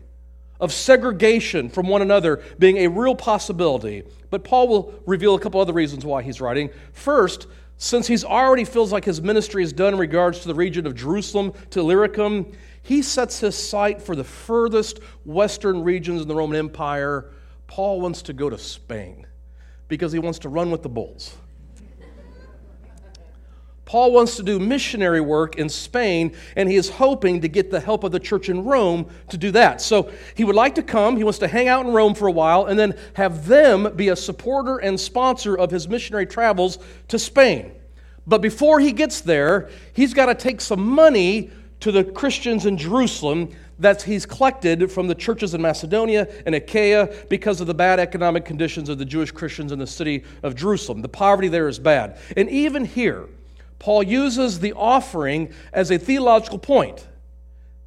of 0.63 0.72
segregation 0.72 1.67
from 1.67 1.89
one 1.89 2.01
another 2.01 2.41
being 2.58 2.77
a 2.77 2.88
real 2.88 3.13
possibility. 3.13 4.01
But 4.29 4.46
Paul 4.46 4.70
will 4.70 4.93
reveal 5.05 5.36
a 5.36 5.39
couple 5.39 5.60
other 5.60 5.74
reasons 5.74 6.05
why 6.05 6.24
he's 6.24 6.39
writing. 6.39 6.70
First, 6.93 7.48
since 7.77 8.08
he's 8.08 8.24
already 8.24 8.63
feels 8.63 8.93
like 8.93 9.03
his 9.03 9.22
ministry 9.22 9.62
is 9.62 9.74
done 9.74 9.93
in 9.93 10.00
regards 10.00 10.39
to 10.39 10.48
the 10.48 10.55
region 10.55 10.88
of 10.88 10.96
Jerusalem 10.96 11.51
to 11.72 11.82
Illyricum, 11.82 12.50
he 12.82 13.01
sets 13.01 13.41
his 13.41 13.58
sight 13.58 14.01
for 14.01 14.15
the 14.15 14.24
furthest 14.24 15.00
western 15.25 15.84
regions 15.84 16.22
in 16.22 16.29
the 16.29 16.36
Roman 16.36 16.58
Empire. 16.58 17.32
Paul 17.67 18.00
wants 18.00 18.22
to 18.22 18.34
go 18.34 18.50
to 18.50 18.58
Spain 18.58 19.27
because 19.89 20.13
he 20.13 20.20
wants 20.20 20.39
to 20.39 20.50
run 20.50 20.72
with 20.72 20.82
the 20.82 20.89
bulls. 20.89 21.36
Paul 23.93 24.12
wants 24.12 24.38
to 24.38 24.41
do 24.41 24.57
missionary 24.57 25.21
work 25.21 25.57
in 25.57 25.69
Spain, 25.69 26.35
and 26.55 26.67
he 26.67 26.77
is 26.77 26.89
hoping 26.89 27.41
to 27.41 27.47
get 27.47 27.69
the 27.69 27.79
help 27.79 28.03
of 28.03 28.12
the 28.12 28.19
church 28.19 28.50
in 28.50 28.63
Rome 28.63 29.05
to 29.29 29.38
do 29.38 29.51
that. 29.51 29.81
So 29.81 30.12
he 30.33 30.43
would 30.43 30.55
like 30.55 30.73
to 30.75 30.81
come, 30.81 31.15
he 31.15 31.23
wants 31.23 31.38
to 31.38 31.47
hang 31.47 31.67
out 31.67 31.85
in 31.85 31.93
Rome 31.93 32.15
for 32.15 32.27
a 32.27 32.31
while, 32.31 32.65
and 32.65 32.79
then 32.79 32.97
have 33.13 33.45
them 33.45 33.95
be 33.95 34.09
a 34.09 34.15
supporter 34.15 34.79
and 34.79 35.00
sponsor 35.00 35.55
of 35.55 35.69
his 35.69 35.88
missionary 35.88 36.25
travels 36.25 36.79
to 37.09 37.19
Spain. 37.19 37.71
But 38.25 38.41
before 38.41 38.79
he 38.79 38.93
gets 38.93 39.21
there, 39.21 39.69
he's 39.93 40.15
got 40.15 40.25
to 40.25 40.33
take 40.33 40.59
some 40.59 40.83
money 40.83 41.51
to 41.81 41.91
the 41.91 42.03
Christians 42.03 42.65
in 42.65 42.79
Jerusalem 42.79 43.51
that 43.77 44.01
he's 44.01 44.25
collected 44.25 44.91
from 44.91 45.07
the 45.07 45.13
churches 45.13 45.53
in 45.53 45.62
Macedonia 45.62 46.27
and 46.47 46.55
Achaia 46.55 47.13
because 47.29 47.62
of 47.62 47.67
the 47.67 47.75
bad 47.75 48.00
economic 48.00 48.43
conditions 48.43 48.89
of 48.89 48.97
the 48.97 49.05
Jewish 49.05 49.29
Christians 49.29 49.71
in 49.71 49.77
the 49.77 49.85
city 49.85 50.23
of 50.41 50.55
Jerusalem. 50.55 51.03
The 51.03 51.09
poverty 51.09 51.47
there 51.47 51.67
is 51.67 51.77
bad. 51.77 52.17
And 52.35 52.50
even 52.50 52.85
here, 52.85 53.27
Paul 53.83 54.03
uses 54.03 54.61
the 54.61 54.71
offering 54.77 55.51
as 55.73 55.91
a 55.91 55.97
theological 55.97 56.57
point. 56.57 57.05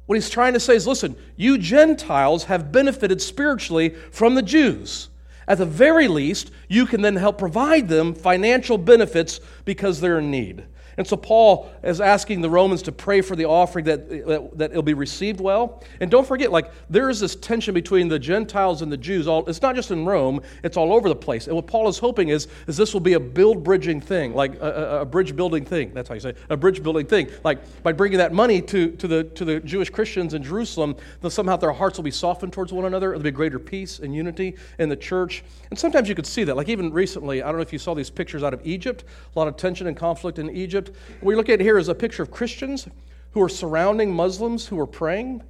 What 0.05 0.13
he's 0.13 0.29
trying 0.29 0.53
to 0.53 0.59
say 0.59 0.75
is 0.75 0.85
listen, 0.85 1.15
you 1.35 1.57
Gentiles 1.57 2.43
have 2.43 2.71
benefited 2.71 3.19
spiritually 3.19 3.89
from 4.11 4.35
the 4.35 4.43
Jews. 4.43 5.09
At 5.47 5.57
the 5.57 5.65
very 5.65 6.07
least, 6.07 6.51
you 6.67 6.85
can 6.85 7.01
then 7.01 7.15
help 7.15 7.39
provide 7.39 7.87
them 7.87 8.13
financial 8.13 8.77
benefits 8.77 9.39
because 9.65 9.99
they're 9.99 10.19
in 10.19 10.29
need. 10.29 10.65
And 10.97 11.05
so 11.05 11.15
Paul 11.15 11.71
is 11.83 12.01
asking 12.01 12.41
the 12.41 12.49
Romans 12.49 12.81
to 12.83 12.91
pray 12.91 13.21
for 13.21 13.35
the 13.35 13.45
offering 13.45 13.85
that, 13.85 14.09
that, 14.09 14.57
that, 14.57 14.71
it'll 14.71 14.81
be 14.81 14.95
received 14.95 15.39
well. 15.39 15.83
And 15.99 16.09
don't 16.09 16.27
forget, 16.27 16.51
like, 16.51 16.71
there 16.89 17.09
is 17.09 17.19
this 17.19 17.35
tension 17.35 17.75
between 17.75 18.07
the 18.07 18.17
Gentiles 18.17 18.81
and 18.81 18.91
the 18.91 18.97
Jews. 18.97 19.27
All, 19.27 19.47
it's 19.47 19.61
not 19.61 19.75
just 19.75 19.91
in 19.91 20.05
Rome, 20.05 20.41
it's 20.63 20.75
all 20.75 20.91
over 20.91 21.07
the 21.07 21.15
place. 21.15 21.45
And 21.45 21.55
what 21.55 21.67
Paul 21.67 21.87
is 21.87 21.99
hoping 21.99 22.29
is, 22.29 22.47
is 22.65 22.77
this 22.77 22.93
will 22.93 23.01
be 23.01 23.13
a 23.13 23.19
build 23.19 23.63
bridging 23.63 24.01
thing, 24.01 24.33
like 24.33 24.55
a, 24.55 25.01
a, 25.01 25.05
bridge 25.05 25.35
building 25.35 25.63
thing. 25.63 25.93
That's 25.93 26.09
how 26.09 26.15
you 26.15 26.21
say 26.21 26.29
it, 26.29 26.37
a 26.49 26.57
bridge 26.57 26.81
building 26.81 27.05
thing. 27.05 27.29
Like, 27.43 27.59
by 27.83 27.91
bringing 27.91 28.17
that 28.17 28.33
money 28.33 28.59
to, 28.63 28.91
to, 28.91 29.07
the, 29.07 29.23
to 29.23 29.45
the 29.45 29.59
Jewish 29.59 29.91
Christians 29.91 30.33
in 30.33 30.41
Jerusalem, 30.41 30.95
then 31.21 31.29
somehow 31.29 31.57
their 31.57 31.71
hearts 31.73 31.97
will 31.97 32.05
be 32.05 32.11
softened 32.11 32.53
towards 32.53 32.73
one 32.73 32.85
another. 32.85 33.09
There'll 33.09 33.21
be 33.21 33.29
greater 33.29 33.59
peace 33.59 33.99
and 33.99 34.15
unity 34.15 34.55
in 34.79 34.89
the 34.89 34.95
church. 34.95 35.43
And 35.69 35.77
sometimes 35.77 36.09
you 36.09 36.15
could 36.15 36.25
see 36.25 36.43
that. 36.45 36.55
Like, 36.55 36.69
even 36.69 36.91
recently, 36.91 37.43
I 37.43 37.47
don't 37.47 37.57
know 37.57 37.61
if 37.61 37.73
you 37.73 37.79
saw 37.79 37.93
these 37.93 38.09
pictures 38.09 38.41
out 38.41 38.53
of 38.53 38.65
Egypt, 38.65 39.03
a 39.35 39.39
lot 39.39 39.47
of 39.47 39.57
tension 39.57 39.85
and 39.85 39.95
conflict 39.95 40.39
in 40.39 40.49
Egypt. 40.49 40.86
What 41.21 41.31
you 41.31 41.37
look 41.37 41.49
at 41.49 41.59
here 41.59 41.77
is 41.77 41.87
a 41.87 41.95
picture 41.95 42.23
of 42.23 42.31
Christians 42.31 42.87
who 43.31 43.41
are 43.41 43.49
surrounding 43.49 44.13
Muslims 44.13 44.65
who 44.65 44.79
are 44.79 44.87
praying 44.87 45.43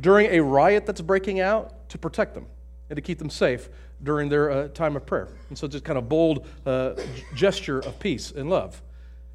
during 0.00 0.26
a 0.26 0.40
riot 0.40 0.86
that's 0.86 1.00
breaking 1.00 1.40
out 1.40 1.88
to 1.90 1.98
protect 1.98 2.34
them 2.34 2.46
and 2.90 2.96
to 2.96 3.02
keep 3.02 3.18
them 3.18 3.30
safe 3.30 3.68
during 4.02 4.28
their 4.28 4.50
uh, 4.50 4.68
time 4.68 4.96
of 4.96 5.06
prayer. 5.06 5.28
And 5.48 5.56
so, 5.56 5.66
just 5.66 5.84
kind 5.84 5.98
of 5.98 6.08
bold 6.08 6.46
uh, 6.66 6.94
gesture 7.34 7.80
of 7.80 7.98
peace 7.98 8.30
and 8.30 8.50
love. 8.50 8.82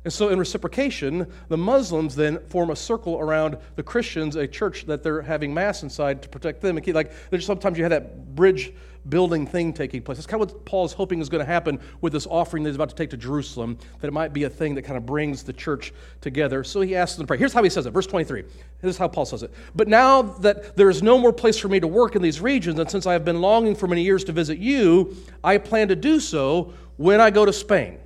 And 0.05 0.13
so, 0.13 0.29
in 0.29 0.39
reciprocation, 0.39 1.31
the 1.49 1.57
Muslims 1.57 2.15
then 2.15 2.39
form 2.47 2.69
a 2.69 2.75
circle 2.75 3.19
around 3.19 3.57
the 3.75 3.83
Christians, 3.83 4.35
a 4.35 4.47
church 4.47 4.85
that 4.85 5.03
they're 5.03 5.21
having 5.21 5.53
mass 5.53 5.83
inside 5.83 6.21
to 6.21 6.29
protect 6.29 6.61
them. 6.61 6.77
And 6.77 6.85
keep, 6.85 6.95
like, 6.95 7.11
there's 7.29 7.45
sometimes 7.45 7.77
you 7.77 7.83
have 7.83 7.91
that 7.91 8.35
bridge 8.35 8.71
building 9.09 9.47
thing 9.47 9.73
taking 9.73 10.01
place. 10.01 10.17
That's 10.17 10.27
kind 10.27 10.41
of 10.41 10.51
what 10.51 10.65
Paul 10.65 10.85
is 10.85 10.93
hoping 10.93 11.19
is 11.19 11.29
going 11.29 11.45
to 11.45 11.51
happen 11.51 11.79
with 12.01 12.13
this 12.13 12.27
offering 12.27 12.63
that 12.63 12.69
he's 12.69 12.75
about 12.75 12.89
to 12.89 12.95
take 12.95 13.09
to 13.11 13.17
Jerusalem, 13.17 13.77
that 13.99 14.07
it 14.07 14.13
might 14.13 14.33
be 14.33 14.43
a 14.43 14.49
thing 14.49 14.75
that 14.75 14.83
kind 14.83 14.97
of 14.97 15.05
brings 15.05 15.43
the 15.43 15.53
church 15.53 15.93
together. 16.21 16.63
So 16.63 16.81
he 16.81 16.95
asks 16.95 17.17
them 17.17 17.25
to 17.25 17.27
pray. 17.27 17.37
Here's 17.37 17.53
how 17.53 17.63
he 17.63 17.69
says 17.69 17.85
it, 17.85 17.91
verse 17.91 18.07
23. 18.07 18.41
This 18.41 18.51
is 18.83 18.97
how 18.97 19.07
Paul 19.07 19.25
says 19.25 19.43
it. 19.43 19.51
But 19.75 19.87
now 19.87 20.21
that 20.21 20.75
there 20.75 20.89
is 20.89 21.03
no 21.03 21.17
more 21.17 21.33
place 21.33 21.57
for 21.57 21.67
me 21.67 21.79
to 21.79 21.87
work 21.87 22.15
in 22.15 22.21
these 22.21 22.41
regions, 22.41 22.79
and 22.79 22.89
since 22.89 23.05
I 23.05 23.13
have 23.13 23.25
been 23.25 23.41
longing 23.41 23.75
for 23.75 23.87
many 23.87 24.03
years 24.03 24.23
to 24.25 24.31
visit 24.31 24.57
you, 24.57 25.15
I 25.43 25.57
plan 25.57 25.87
to 25.89 25.95
do 25.95 26.19
so 26.19 26.73
when 26.97 27.21
I 27.21 27.29
go 27.29 27.45
to 27.45 27.53
Spain. 27.53 27.99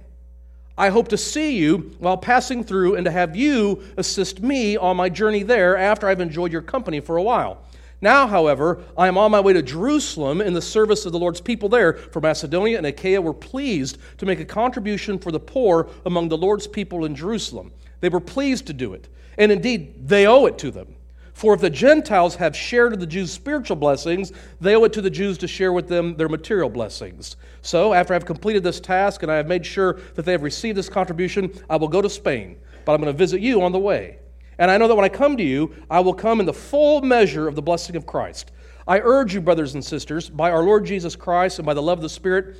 I 0.77 0.89
hope 0.89 1.07
to 1.09 1.17
see 1.17 1.57
you 1.57 1.95
while 1.99 2.17
passing 2.17 2.63
through 2.63 2.95
and 2.95 3.05
to 3.05 3.11
have 3.11 3.35
you 3.35 3.83
assist 3.97 4.41
me 4.41 4.75
on 4.75 4.97
my 4.97 5.07
journey 5.07 5.43
there 5.43 5.77
after 5.77 6.07
I've 6.07 6.21
enjoyed 6.21 6.51
your 6.51 6.63
company 6.63 6.99
for 6.99 7.17
a 7.17 7.23
while. 7.23 7.59
Now, 8.03 8.27
however, 8.27 8.83
I 8.97 9.07
am 9.07 9.17
on 9.17 9.31
my 9.31 9.39
way 9.39 9.53
to 9.53 9.61
Jerusalem 9.61 10.41
in 10.41 10.53
the 10.53 10.61
service 10.61 11.05
of 11.05 11.13
the 11.13 11.19
Lord's 11.19 11.39
people 11.39 11.69
there, 11.69 11.93
for 11.93 12.19
Macedonia 12.19 12.77
and 12.77 12.85
Achaia 12.85 13.21
were 13.21 13.33
pleased 13.33 13.97
to 14.17 14.25
make 14.25 14.41
a 14.41 14.45
contribution 14.45 15.17
for 15.17 15.31
the 15.31 15.39
poor 15.39 15.87
among 16.05 16.27
the 16.27 16.37
Lord's 16.37 16.67
people 16.67 17.05
in 17.05 17.15
Jerusalem. 17.15 17.71
They 18.01 18.09
were 18.09 18.19
pleased 18.19 18.67
to 18.67 18.73
do 18.73 18.93
it, 18.93 19.07
and 19.37 19.53
indeed, 19.53 20.05
they 20.05 20.27
owe 20.27 20.47
it 20.47 20.57
to 20.57 20.69
them. 20.69 20.95
For 21.33 21.53
if 21.53 21.61
the 21.61 21.69
Gentiles 21.69 22.35
have 22.35 22.57
shared 22.57 22.99
the 22.99 23.07
Jews' 23.07 23.31
spiritual 23.31 23.77
blessings, 23.77 24.33
they 24.59 24.75
owe 24.75 24.83
it 24.83 24.91
to 24.91 25.01
the 25.01 25.09
Jews 25.09 25.37
to 25.37 25.47
share 25.47 25.71
with 25.71 25.87
them 25.87 26.17
their 26.17 26.27
material 26.27 26.69
blessings. 26.69 27.37
So, 27.61 27.93
after 27.93 28.13
I've 28.13 28.25
completed 28.25 28.63
this 28.63 28.81
task 28.81 29.23
and 29.23 29.31
I 29.31 29.37
have 29.37 29.47
made 29.47 29.65
sure 29.65 29.93
that 30.15 30.25
they 30.25 30.33
have 30.33 30.43
received 30.43 30.77
this 30.77 30.89
contribution, 30.89 31.53
I 31.69 31.77
will 31.77 31.87
go 31.87 32.01
to 32.01 32.09
Spain, 32.09 32.57
but 32.83 32.91
I'm 32.91 32.99
going 32.99 33.13
to 33.13 33.17
visit 33.17 33.39
you 33.39 33.61
on 33.61 33.71
the 33.71 33.79
way. 33.79 34.17
And 34.63 34.71
I 34.71 34.77
know 34.77 34.87
that 34.87 34.95
when 34.95 35.03
I 35.03 35.09
come 35.09 35.35
to 35.35 35.43
you, 35.43 35.75
I 35.89 35.99
will 35.99 36.13
come 36.13 36.39
in 36.39 36.45
the 36.45 36.53
full 36.53 37.01
measure 37.01 37.49
of 37.49 37.55
the 37.55 37.61
blessing 37.61 37.97
of 37.97 38.05
Christ. 38.05 38.53
I 38.87 39.01
urge 39.01 39.33
you, 39.33 39.41
brothers 39.41 39.73
and 39.73 39.83
sisters, 39.83 40.29
by 40.29 40.51
our 40.51 40.63
Lord 40.63 40.85
Jesus 40.85 41.17
Christ 41.17 41.59
and 41.59 41.65
by 41.65 41.73
the 41.73 41.81
love 41.81 41.97
of 41.97 42.01
the 42.01 42.07
Spirit, 42.07 42.55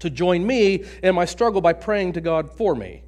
to 0.00 0.10
join 0.10 0.46
me 0.46 0.84
in 1.02 1.14
my 1.14 1.24
struggle 1.24 1.62
by 1.62 1.72
praying 1.72 2.12
to 2.12 2.20
God 2.20 2.50
for 2.50 2.74
me. 2.74 3.02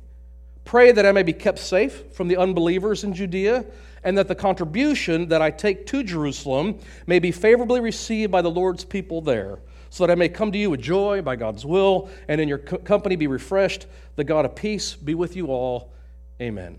Pray 0.64 0.90
that 0.90 1.04
I 1.04 1.12
may 1.12 1.22
be 1.22 1.34
kept 1.34 1.58
safe 1.58 2.14
from 2.14 2.28
the 2.28 2.38
unbelievers 2.38 3.04
in 3.04 3.12
Judea, 3.12 3.66
and 4.04 4.16
that 4.16 4.28
the 4.28 4.34
contribution 4.34 5.28
that 5.28 5.42
I 5.42 5.50
take 5.50 5.84
to 5.88 6.02
Jerusalem 6.02 6.78
may 7.06 7.18
be 7.18 7.30
favorably 7.30 7.80
received 7.80 8.32
by 8.32 8.40
the 8.40 8.50
Lord's 8.50 8.86
people 8.86 9.20
there, 9.20 9.58
so 9.90 10.06
that 10.06 10.10
I 10.10 10.14
may 10.14 10.30
come 10.30 10.50
to 10.50 10.56
you 10.56 10.70
with 10.70 10.80
joy 10.80 11.20
by 11.20 11.36
God's 11.36 11.66
will, 11.66 12.08
and 12.26 12.40
in 12.40 12.48
your 12.48 12.56
company 12.56 13.16
be 13.16 13.26
refreshed. 13.26 13.84
The 14.16 14.24
God 14.24 14.46
of 14.46 14.54
peace 14.54 14.94
be 14.94 15.14
with 15.14 15.36
you 15.36 15.48
all. 15.48 15.92
Amen. 16.40 16.78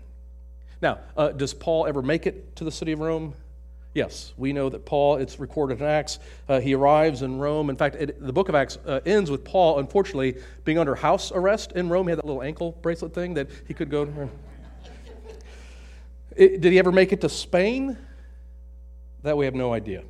Now, 0.82 0.98
uh, 1.16 1.28
does 1.28 1.54
Paul 1.54 1.86
ever 1.86 2.02
make 2.02 2.26
it 2.26 2.56
to 2.56 2.64
the 2.64 2.70
city 2.70 2.92
of 2.92 3.00
Rome? 3.00 3.34
Yes, 3.94 4.34
we 4.36 4.52
know 4.52 4.68
that 4.68 4.84
Paul, 4.84 5.16
it's 5.16 5.40
recorded 5.40 5.80
in 5.80 5.86
Acts, 5.86 6.18
uh, 6.50 6.60
he 6.60 6.74
arrives 6.74 7.22
in 7.22 7.38
Rome. 7.38 7.70
In 7.70 7.76
fact, 7.76 7.96
it, 7.96 8.20
the 8.20 8.32
book 8.32 8.50
of 8.50 8.54
Acts 8.54 8.76
uh, 8.86 9.00
ends 9.06 9.30
with 9.30 9.42
Paul, 9.42 9.78
unfortunately, 9.78 10.36
being 10.64 10.78
under 10.78 10.94
house 10.94 11.32
arrest 11.32 11.72
in 11.72 11.88
Rome. 11.88 12.06
He 12.06 12.10
had 12.10 12.18
that 12.18 12.26
little 12.26 12.42
ankle 12.42 12.72
bracelet 12.82 13.14
thing 13.14 13.32
that 13.34 13.48
he 13.66 13.72
could 13.72 13.88
go. 13.88 14.28
It, 16.36 16.60
did 16.60 16.72
he 16.72 16.78
ever 16.78 16.92
make 16.92 17.12
it 17.12 17.22
to 17.22 17.30
Spain? 17.30 17.96
That 19.22 19.38
we 19.38 19.46
have 19.46 19.54
no 19.54 19.72
idea. 19.72 20.04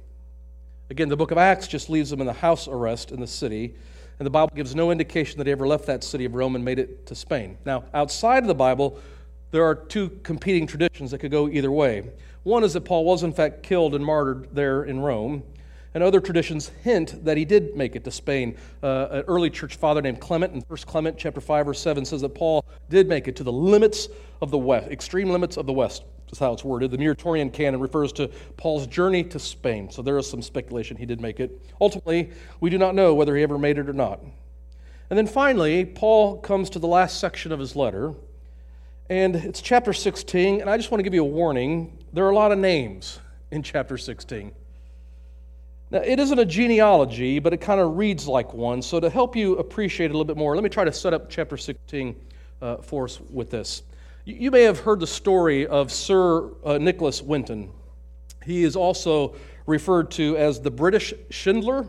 Again, 0.91 1.09
the 1.09 1.17
book 1.17 1.31
of 1.31 1.39
Acts 1.39 1.69
just 1.69 1.89
leaves 1.89 2.13
him 2.13 2.21
in 2.21 2.27
the 2.27 2.33
house 2.33 2.67
arrest 2.67 3.13
in 3.13 3.21
the 3.21 3.27
city, 3.29 3.77
and 4.19 4.27
the 4.27 4.31
Bible 4.31 4.51
gives 4.57 4.75
no 4.75 4.91
indication 4.91 5.39
that 5.39 5.47
he 5.47 5.53
ever 5.53 5.67
left 5.67 5.87
that 5.87 6.03
city 6.03 6.25
of 6.25 6.35
Rome 6.35 6.57
and 6.57 6.65
made 6.65 6.81
it 6.81 7.07
to 7.07 7.15
Spain. 7.15 7.57
Now, 7.65 7.85
outside 7.95 8.43
of 8.43 8.49
the 8.49 8.55
Bible, 8.55 8.99
there 9.57 9.65
are 9.65 9.75
two 9.75 10.11
competing 10.23 10.67
traditions 10.67 11.13
that 11.13 11.19
could 11.19 11.31
go 11.31 11.49
either 11.49 11.73
way. 11.73 12.11
One 12.43 12.63
is 12.63 12.75
that 12.75 12.83
Paul 12.83 13.07
was, 13.07 13.23
in 13.23 13.33
fact, 13.33 13.63
killed 13.63 13.95
and 13.95 14.05
martyred 14.05 14.49
there 14.53 14.85
in 14.85 15.01
Rome. 15.01 15.45
And 15.95 16.05
other 16.05 16.21
traditions 16.21 16.71
hint 16.83 17.25
that 17.25 17.39
he 17.39 17.47
did 17.47 17.75
make 17.75 17.97
it 17.97 18.05
to 18.05 18.11
Spain. 18.11 18.59
Uh, 18.83 19.09
an 19.11 19.25
early 19.29 19.49
church 19.49 19.77
father 19.77 20.03
named 20.03 20.21
Clement 20.21 20.53
in 20.53 20.61
1 20.61 20.79
Clement 20.85 21.17
chapter 21.17 21.41
5 21.41 21.69
or 21.69 21.73
7 21.73 22.05
says 22.05 22.21
that 22.21 22.35
Paul 22.35 22.67
did 22.91 23.09
make 23.09 23.29
it 23.29 23.37
to 23.37 23.45
the 23.45 23.53
limits 23.53 24.11
of 24.43 24.51
the 24.51 24.59
west, 24.59 24.91
extreme 24.91 25.31
limits 25.31 25.57
of 25.57 25.65
the 25.65 25.73
west. 25.73 26.05
That's 26.27 26.39
how 26.39 26.53
it's 26.53 26.63
worded. 26.63 26.91
The 26.91 26.99
Muratorian 26.99 27.51
canon 27.51 27.81
refers 27.81 28.13
to 28.13 28.29
Paul's 28.59 28.87
journey 28.87 29.25
to 29.25 29.39
Spain. 29.39 29.91
So 29.91 30.03
there 30.03 30.19
is 30.19 30.29
some 30.29 30.43
speculation 30.43 30.99
he 30.99 31.07
did 31.07 31.23
make 31.23 31.41
it. 31.41 31.63
Ultimately, 31.81 32.31
we 32.61 32.69
do 32.69 32.77
not 32.77 32.95
know 32.95 33.15
whether 33.15 33.35
he 33.35 33.43
ever 33.43 33.57
made 33.57 33.79
it 33.79 33.89
or 33.89 33.95
not. 33.95 34.21
And 35.09 35.17
then 35.17 35.27
finally, 35.27 35.87
Paul 35.87 36.41
comes 36.41 36.69
to 36.71 36.79
the 36.79 36.89
last 36.89 37.21
section 37.21 37.53
of 37.53 37.59
his 37.59 37.75
letter, 37.75 38.13
and 39.09 39.37
it's 39.37 39.61
chapter 39.61 39.93
16, 39.93 40.61
and 40.61 40.69
I 40.69 40.77
just 40.77 40.91
want 40.91 40.99
to 40.99 41.03
give 41.03 41.15
you 41.15 41.23
a 41.23 41.29
warning. 41.29 41.97
There 42.13 42.25
are 42.25 42.31
a 42.31 42.35
lot 42.35 42.51
of 42.51 42.59
names 42.59 43.21
in 43.51 43.63
chapter 43.63 43.97
16. 43.97 44.53
Now, 45.93 46.01
it 46.01 46.19
isn't 46.19 46.39
a 46.39 46.45
genealogy, 46.45 47.39
but 47.39 47.53
it 47.53 47.59
kind 47.59 47.81
of 47.81 47.97
reads 47.97 48.27
like 48.27 48.53
one. 48.53 48.83
So, 48.83 48.99
to 48.99 49.09
help 49.09 49.37
you 49.37 49.57
appreciate 49.59 50.07
it 50.07 50.11
a 50.11 50.13
little 50.15 50.25
bit 50.25 50.37
more, 50.37 50.57
let 50.57 50.65
me 50.65 50.71
try 50.71 50.85
to 50.85 50.93
set 50.93 51.15
up 51.15 51.31
chapter 51.31 51.57
16 51.57 52.17
uh, 52.61 52.77
for 52.79 53.05
us 53.05 53.21
with 53.31 53.51
this. 53.51 53.83
You, 54.25 54.35
you, 54.35 54.51
may 54.51 54.63
have 54.63 54.81
heard 54.81 54.99
the 54.99 55.07
story 55.07 55.67
of 55.69 55.93
Sir 55.93 56.51
uh, 56.65 56.79
Nicholas 56.79 57.23
Winton. 57.23 57.71
He 58.45 58.65
is 58.65 58.75
also 58.75 59.37
referred 59.67 60.11
to 60.13 60.37
as 60.37 60.61
the 60.61 60.71
British 60.71 61.15
Schindler. 61.31 61.87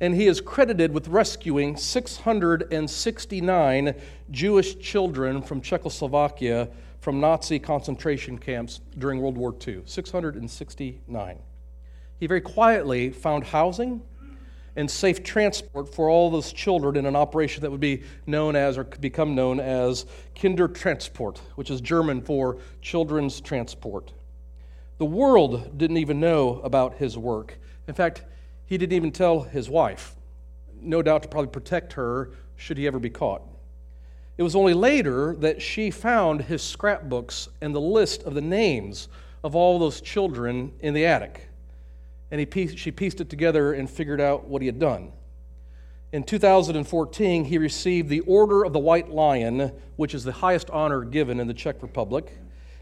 And 0.00 0.14
he 0.14 0.26
is 0.26 0.40
credited 0.40 0.92
with 0.92 1.08
rescuing 1.08 1.76
669 1.76 3.94
Jewish 4.30 4.78
children 4.78 5.42
from 5.42 5.60
Czechoslovakia 5.60 6.68
from 7.00 7.20
Nazi 7.20 7.58
concentration 7.58 8.38
camps 8.38 8.80
during 8.98 9.20
World 9.20 9.36
War 9.36 9.54
II. 9.66 9.82
669. 9.84 11.38
He 12.18 12.26
very 12.26 12.40
quietly 12.40 13.10
found 13.10 13.44
housing 13.44 14.00
and 14.76 14.90
safe 14.90 15.22
transport 15.22 15.94
for 15.94 16.08
all 16.08 16.30
those 16.30 16.52
children 16.52 16.96
in 16.96 17.06
an 17.06 17.14
operation 17.14 17.62
that 17.62 17.70
would 17.70 17.80
be 17.80 18.02
known 18.26 18.56
as 18.56 18.76
or 18.76 18.84
become 18.84 19.34
known 19.34 19.60
as 19.60 20.06
Kindertransport, 20.34 21.38
which 21.54 21.70
is 21.70 21.80
German 21.80 22.22
for 22.22 22.58
children's 22.80 23.40
transport. 23.40 24.12
The 24.98 25.04
world 25.04 25.78
didn't 25.78 25.98
even 25.98 26.20
know 26.20 26.60
about 26.64 26.94
his 26.94 27.18
work. 27.18 27.58
In 27.86 27.94
fact, 27.94 28.24
he 28.74 28.78
didn't 28.78 28.96
even 28.96 29.12
tell 29.12 29.42
his 29.42 29.70
wife, 29.70 30.16
no 30.80 31.00
doubt 31.00 31.22
to 31.22 31.28
probably 31.28 31.48
protect 31.48 31.92
her 31.92 32.32
should 32.56 32.76
he 32.76 32.88
ever 32.88 32.98
be 32.98 33.08
caught. 33.08 33.40
It 34.36 34.42
was 34.42 34.56
only 34.56 34.74
later 34.74 35.36
that 35.36 35.62
she 35.62 35.92
found 35.92 36.42
his 36.42 36.60
scrapbooks 36.60 37.48
and 37.60 37.72
the 37.72 37.80
list 37.80 38.24
of 38.24 38.34
the 38.34 38.40
names 38.40 39.06
of 39.44 39.54
all 39.54 39.78
those 39.78 40.00
children 40.00 40.72
in 40.80 40.92
the 40.92 41.06
attic. 41.06 41.48
And 42.32 42.40
he 42.40 42.46
pieced, 42.46 42.76
she 42.76 42.90
pieced 42.90 43.20
it 43.20 43.30
together 43.30 43.74
and 43.74 43.88
figured 43.88 44.20
out 44.20 44.48
what 44.48 44.60
he 44.60 44.66
had 44.66 44.80
done. 44.80 45.12
In 46.12 46.24
2014, 46.24 47.44
he 47.44 47.58
received 47.58 48.08
the 48.08 48.20
Order 48.22 48.64
of 48.64 48.72
the 48.72 48.80
White 48.80 49.08
Lion, 49.08 49.70
which 49.94 50.14
is 50.14 50.24
the 50.24 50.32
highest 50.32 50.68
honor 50.70 51.04
given 51.04 51.38
in 51.38 51.46
the 51.46 51.54
Czech 51.54 51.80
Republic. 51.80 52.36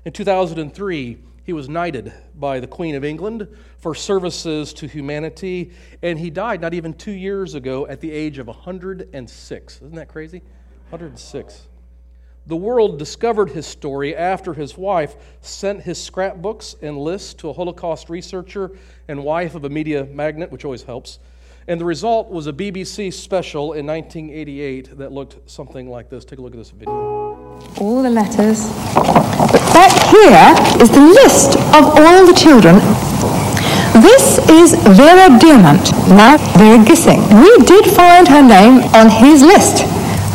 In 0.06 0.12
2003, 0.12 1.18
he 1.44 1.52
was 1.52 1.68
knighted 1.68 2.12
by 2.34 2.60
the 2.60 2.66
Queen 2.66 2.94
of 2.94 3.04
England 3.04 3.48
for 3.78 3.94
services 3.94 4.72
to 4.74 4.86
humanity, 4.86 5.72
and 6.02 6.18
he 6.18 6.30
died 6.30 6.60
not 6.60 6.74
even 6.74 6.94
two 6.94 7.12
years 7.12 7.54
ago 7.54 7.86
at 7.86 8.00
the 8.00 8.10
age 8.10 8.38
of 8.38 8.46
106. 8.46 9.76
Isn't 9.76 9.94
that 9.94 10.08
crazy? 10.08 10.42
106. 10.90 11.68
The 12.46 12.56
world 12.56 12.98
discovered 12.98 13.50
his 13.50 13.66
story 13.66 14.16
after 14.16 14.52
his 14.52 14.76
wife 14.76 15.14
sent 15.40 15.82
his 15.82 16.02
scrapbooks 16.02 16.74
and 16.82 16.98
lists 16.98 17.34
to 17.34 17.50
a 17.50 17.52
Holocaust 17.52 18.10
researcher 18.10 18.72
and 19.08 19.22
wife 19.22 19.54
of 19.54 19.64
a 19.64 19.68
media 19.68 20.04
magnate, 20.04 20.50
which 20.50 20.64
always 20.64 20.82
helps. 20.82 21.18
And 21.68 21.80
the 21.80 21.84
result 21.84 22.30
was 22.30 22.48
a 22.48 22.52
BBC 22.52 23.12
special 23.12 23.74
in 23.74 23.86
1988 23.86 24.98
that 24.98 25.12
looked 25.12 25.48
something 25.48 25.88
like 25.88 26.10
this. 26.10 26.24
Take 26.24 26.40
a 26.40 26.42
look 26.42 26.52
at 26.52 26.58
this 26.58 26.70
video 26.70 27.22
all 27.78 28.02
the 28.02 28.10
letters. 28.10 29.21
Back 29.72 29.92
here 30.12 30.52
is 30.82 30.90
the 30.90 31.00
list 31.00 31.56
of 31.72 31.96
all 31.96 32.26
the 32.26 32.34
children. 32.36 32.76
This 34.04 34.38
is 34.48 34.74
Vera 34.96 35.32
Diamant, 35.40 35.92
now 36.08 36.36
Vera 36.60 36.78
Gissing. 36.84 37.20
We 37.40 37.56
did 37.64 37.86
find 37.86 38.28
her 38.28 38.42
name 38.42 38.84
on 38.92 39.08
his 39.08 39.42
list. 39.42 39.84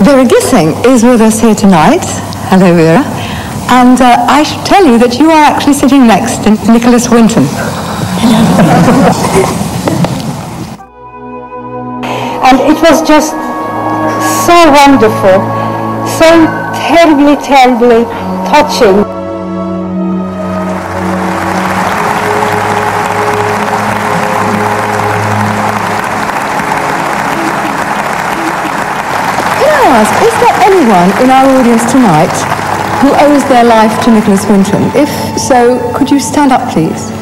Vera 0.02 0.26
Gissing 0.26 0.74
is 0.86 1.04
with 1.04 1.22
us 1.22 1.40
here 1.40 1.54
tonight. 1.54 2.06
Hello, 2.50 2.74
Vera. 2.74 3.04
And 3.70 4.02
uh, 4.02 4.26
I 4.28 4.44
should 4.44 4.66
tell 4.66 4.86
you 4.86 4.98
that 5.00 5.20
you 5.20 5.30
are 5.30 5.44
actually 5.44 5.74
sitting 5.74 6.08
next 6.08 6.44
to 6.46 6.52
Nicholas 6.72 7.10
Winton. 7.10 7.44
and 12.42 12.58
it 12.66 12.82
was 12.82 13.02
just 13.08 13.38
so 14.46 14.58
wonderful, 14.74 15.46
so 16.08 16.28
terribly, 16.74 17.36
terribly 17.44 18.04
touching. 18.48 19.07
Ask, 29.98 30.14
is 30.22 30.36
there 30.46 30.54
anyone 30.62 31.10
in 31.24 31.32
our 31.34 31.48
audience 31.58 31.82
tonight 31.92 32.30
who 33.02 33.10
owes 33.26 33.44
their 33.50 33.64
life 33.64 34.00
to 34.04 34.12
Nicholas 34.12 34.46
Winton? 34.46 34.84
If 34.94 35.10
so, 35.40 35.82
could 35.98 36.12
you 36.12 36.20
stand 36.20 36.52
up, 36.52 36.72
please? 36.72 37.17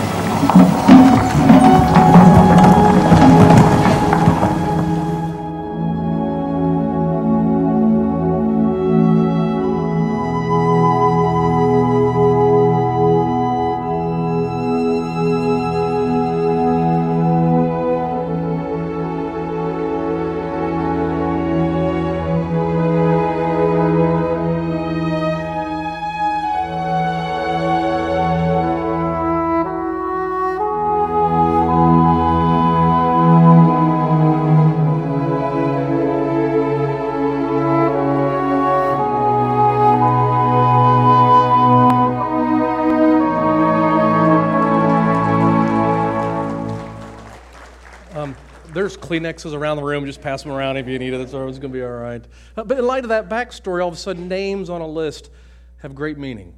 Kleenexes 49.20 49.54
around 49.54 49.78
the 49.78 49.84
room. 49.84 50.06
Just 50.06 50.22
pass 50.22 50.44
them 50.44 50.52
around 50.52 50.78
if 50.78 50.88
you 50.88 51.00
need 51.00 51.14
it. 51.14 51.22
It's 51.22 51.34
always 51.34 51.58
going 51.58 51.72
to 51.72 51.78
be 51.78 51.84
all 51.84 51.92
right. 51.92 52.24
Uh, 52.58 52.64
but 52.64 52.78
in 52.78 52.86
light 52.86 53.04
of 53.04 53.10
that 53.10 53.30
backstory, 53.30 53.82
all 53.82 53.88
of 53.88 53.94
a 53.94 53.98
sudden, 53.98 54.28
names 54.28 54.70
on 54.70 54.82
a 54.82 54.88
list 54.88 55.30
have 55.78 55.96
great 55.96 56.18
meaning 56.18 56.54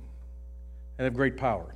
and 0.97 1.05
have 1.05 1.13
great 1.13 1.37
power. 1.37 1.75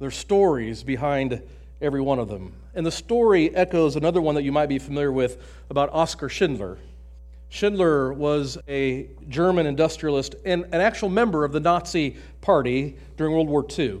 There's 0.00 0.16
stories 0.16 0.82
behind 0.82 1.42
every 1.80 2.00
one 2.00 2.18
of 2.18 2.28
them. 2.28 2.54
And 2.74 2.84
the 2.84 2.90
story 2.90 3.54
echoes 3.54 3.96
another 3.96 4.20
one 4.20 4.34
that 4.34 4.42
you 4.42 4.52
might 4.52 4.68
be 4.68 4.78
familiar 4.78 5.12
with 5.12 5.42
about 5.70 5.90
Oskar 5.92 6.28
Schindler. 6.28 6.78
Schindler 7.48 8.12
was 8.12 8.58
a 8.68 9.08
German 9.28 9.66
industrialist 9.66 10.34
and 10.44 10.64
an 10.66 10.80
actual 10.80 11.08
member 11.08 11.44
of 11.44 11.52
the 11.52 11.60
Nazi 11.60 12.16
Party 12.40 12.96
during 13.16 13.32
World 13.32 13.48
War 13.48 13.64
II 13.78 14.00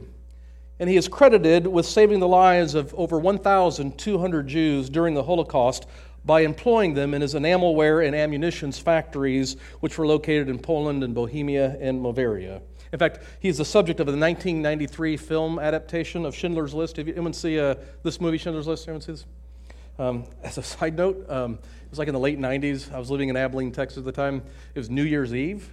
and 0.80 0.88
he 0.88 0.96
is 0.96 1.08
credited 1.08 1.66
with 1.66 1.86
saving 1.86 2.20
the 2.20 2.28
lives 2.28 2.74
of 2.74 2.94
over 2.94 3.18
1,200 3.18 4.46
Jews 4.46 4.88
during 4.88 5.14
the 5.14 5.24
Holocaust 5.24 5.86
by 6.24 6.40
employing 6.40 6.94
them 6.94 7.14
in 7.14 7.22
his 7.22 7.34
enamelware 7.34 8.06
and 8.06 8.14
ammunitions 8.14 8.78
factories, 8.78 9.56
which 9.80 9.98
were 9.98 10.06
located 10.06 10.48
in 10.48 10.58
Poland 10.58 11.02
and 11.02 11.14
Bohemia 11.14 11.76
and 11.80 12.00
Moravia. 12.00 12.60
In 12.92 12.98
fact, 12.98 13.20
he's 13.40 13.58
the 13.58 13.64
subject 13.64 14.00
of 14.00 14.08
a 14.08 14.12
1993 14.12 15.16
film 15.16 15.58
adaptation 15.58 16.24
of 16.24 16.34
Schindler's 16.34 16.74
List. 16.74 16.96
Have 16.96 17.06
you, 17.06 17.14
anyone 17.14 17.32
see 17.32 17.58
uh, 17.58 17.74
this 18.02 18.20
movie, 18.20 18.38
Schindler's 18.38 18.66
List? 18.66 18.88
Anyone 18.88 19.00
see 19.00 19.12
this? 19.12 19.26
Um, 19.98 20.24
as 20.42 20.58
a 20.58 20.62
side 20.62 20.96
note, 20.96 21.28
um, 21.28 21.54
it 21.54 21.90
was 21.90 21.98
like 21.98 22.08
in 22.08 22.14
the 22.14 22.20
late 22.20 22.38
90s. 22.38 22.92
I 22.92 22.98
was 22.98 23.10
living 23.10 23.28
in 23.28 23.36
Abilene, 23.36 23.72
Texas 23.72 23.98
at 23.98 24.04
the 24.04 24.12
time. 24.12 24.42
It 24.74 24.78
was 24.78 24.88
New 24.88 25.04
Year's 25.04 25.34
Eve. 25.34 25.70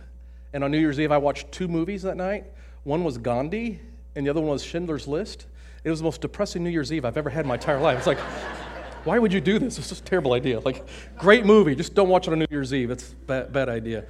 And 0.54 0.63
on 0.63 0.72
New 0.72 0.80
Year's 0.80 1.00
Eve, 1.00 1.12
I 1.12 1.18
watched 1.18 1.52
two 1.52 1.68
movies 1.68 2.02
that 2.04 2.18
night. 2.18 2.46
One 2.84 3.04
was 3.04 3.18
Gandhi, 3.18 3.80
and 4.15 4.25
the 4.25 4.30
other 4.30 4.41
one 4.41 4.49
was 4.51 4.63
Schindler's 4.63 5.08
List. 5.08 5.45
It 5.84 5.89
was 5.89 5.99
the 5.99 6.06
most 6.06 6.21
depressing 6.21 6.63
New 6.63 6.69
Year's 6.69 6.91
Eve 6.91 7.06
I've 7.06 7.17
ever 7.17 7.30
had 7.30 7.41
in 7.41 7.47
my 7.47 7.56
entire 7.56 7.80
life. 7.80 7.97
It's 7.97 8.08
like, 8.08 8.19
why 9.04 9.19
would 9.19 9.32
you 9.32 9.41
do 9.41 9.60
this? 9.60 9.78
It's 9.78 9.89
just 9.89 10.01
a 10.01 10.06
terrible 10.06 10.34
idea. 10.34 10.60
Like, 10.60 10.84
great 11.17 11.45
movie, 11.45 11.75
just 11.75 11.93
don't 11.93 12.10
watch 12.10 12.28
it 12.28 12.32
on 12.32 12.39
New 12.39 12.47
Year's 12.49 12.73
Eve. 12.73 12.91
It's 12.91 13.12
a 13.12 13.15
bad, 13.15 13.54
bad 13.54 13.69
idea. 13.69 14.06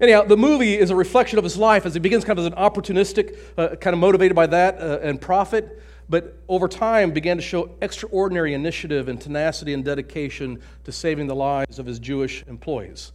Anyhow, 0.00 0.24
the 0.24 0.36
movie 0.36 0.78
is 0.78 0.90
a 0.90 0.96
reflection 0.96 1.38
of 1.38 1.44
his 1.44 1.56
life 1.56 1.84
as 1.84 1.94
he 1.94 2.00
begins 2.00 2.24
kind 2.24 2.38
of 2.38 2.44
as 2.44 2.52
an 2.52 2.58
opportunistic, 2.58 3.36
uh, 3.56 3.74
kind 3.76 3.94
of 3.94 4.00
motivated 4.00 4.36
by 4.36 4.46
that 4.46 4.80
uh, 4.80 4.98
and 5.02 5.20
profit, 5.20 5.82
but 6.08 6.38
over 6.48 6.68
time 6.68 7.10
began 7.10 7.36
to 7.36 7.42
show 7.42 7.70
extraordinary 7.80 8.54
initiative 8.54 9.08
and 9.08 9.20
tenacity 9.20 9.74
and 9.74 9.84
dedication 9.84 10.60
to 10.84 10.92
saving 10.92 11.26
the 11.26 11.34
lives 11.34 11.78
of 11.78 11.86
his 11.86 11.98
Jewish 11.98 12.44
employees. 12.46 13.12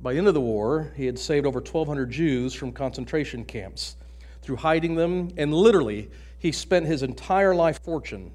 By 0.00 0.14
the 0.14 0.18
end 0.18 0.28
of 0.28 0.34
the 0.34 0.40
war, 0.40 0.92
he 0.96 1.06
had 1.06 1.18
saved 1.18 1.46
over 1.46 1.60
1,200 1.60 2.10
Jews 2.10 2.54
from 2.54 2.72
concentration 2.72 3.44
camps 3.44 3.96
through 4.42 4.56
hiding 4.56 4.94
them, 4.94 5.30
and 5.36 5.52
literally, 5.52 6.10
he 6.38 6.52
spent 6.52 6.86
his 6.86 7.02
entire 7.02 7.54
life 7.54 7.82
fortune 7.82 8.32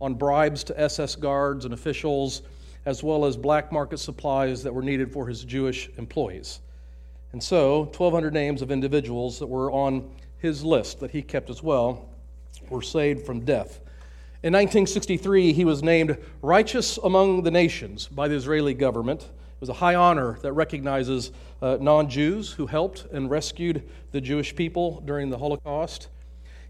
on 0.00 0.14
bribes 0.14 0.62
to 0.64 0.80
SS 0.80 1.16
guards 1.16 1.64
and 1.64 1.74
officials, 1.74 2.42
as 2.86 3.02
well 3.02 3.24
as 3.24 3.36
black 3.36 3.72
market 3.72 3.98
supplies 3.98 4.62
that 4.62 4.72
were 4.72 4.82
needed 4.82 5.12
for 5.12 5.26
his 5.26 5.44
Jewish 5.44 5.90
employees. 5.98 6.60
And 7.32 7.42
so, 7.42 7.80
1,200 7.80 8.32
names 8.32 8.62
of 8.62 8.70
individuals 8.70 9.38
that 9.38 9.46
were 9.46 9.70
on 9.70 10.10
his 10.38 10.64
list 10.64 11.00
that 11.00 11.10
he 11.10 11.20
kept 11.20 11.50
as 11.50 11.62
well 11.62 12.08
were 12.70 12.82
saved 12.82 13.26
from 13.26 13.44
death. 13.44 13.80
In 14.42 14.52
1963, 14.52 15.52
he 15.52 15.64
was 15.64 15.82
named 15.82 16.16
Righteous 16.42 16.96
Among 16.98 17.42
the 17.42 17.50
Nations 17.50 18.06
by 18.06 18.28
the 18.28 18.36
Israeli 18.36 18.72
government. 18.72 19.28
It 19.58 19.62
was 19.62 19.70
a 19.70 19.74
high 19.74 19.96
honor 19.96 20.38
that 20.42 20.52
recognizes 20.52 21.32
uh, 21.60 21.78
non 21.80 22.08
Jews 22.08 22.52
who 22.52 22.66
helped 22.66 23.06
and 23.12 23.28
rescued 23.28 23.82
the 24.12 24.20
Jewish 24.20 24.54
people 24.54 25.02
during 25.04 25.30
the 25.30 25.38
Holocaust. 25.38 26.06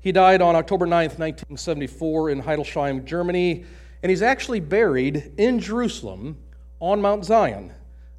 He 0.00 0.10
died 0.10 0.40
on 0.40 0.56
October 0.56 0.86
9th, 0.86 1.18
1974, 1.18 2.30
in 2.30 2.40
Hildesheim, 2.40 3.04
Germany, 3.04 3.66
And 4.02 4.08
he's 4.08 4.22
actually 4.22 4.60
buried 4.60 5.32
in 5.36 5.60
Jerusalem 5.60 6.38
on 6.80 7.02
Mount 7.02 7.26
Zion, 7.26 7.74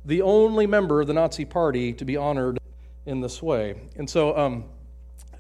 the 0.06 0.22
only 0.22 0.68
member 0.68 1.02
of 1.02 1.08
the 1.08 1.14
Nazi 1.14 1.46
party 1.46 1.92
to 1.94 2.06
be 2.06 2.16
honored 2.16 2.60
in 3.08 3.22
this 3.22 3.42
way. 3.42 3.82
And 3.96 4.08
so 4.08 4.38
um, 4.38 4.66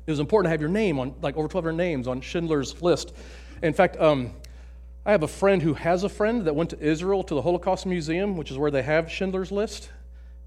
it 0.08 0.10
was 0.10 0.20
important 0.20 0.48
to 0.48 0.50
have 0.50 0.62
your 0.62 0.72
name 0.72 0.98
on, 0.98 1.14
like 1.22 1.36
over 1.36 1.44
1,200 1.44 1.74
names 1.74 2.08
on 2.08 2.20
Schindler's 2.20 2.82
list. 2.82 3.14
In 3.62 3.74
fact, 3.74 3.96
um, 3.98 4.34
I 5.10 5.14
have 5.14 5.24
a 5.24 5.28
friend 5.28 5.60
who 5.60 5.74
has 5.74 6.04
a 6.04 6.08
friend 6.08 6.46
that 6.46 6.56
went 6.56 6.70
to 6.70 6.80
Israel 6.80 7.24
to 7.24 7.34
the 7.34 7.42
Holocaust 7.42 7.88
Museum, 7.88 8.38
which 8.38 8.52
is 8.52 8.60
where 8.60 8.70
they 8.70 8.84
have 8.84 9.10
Schindler's 9.10 9.52
List. 9.52 9.90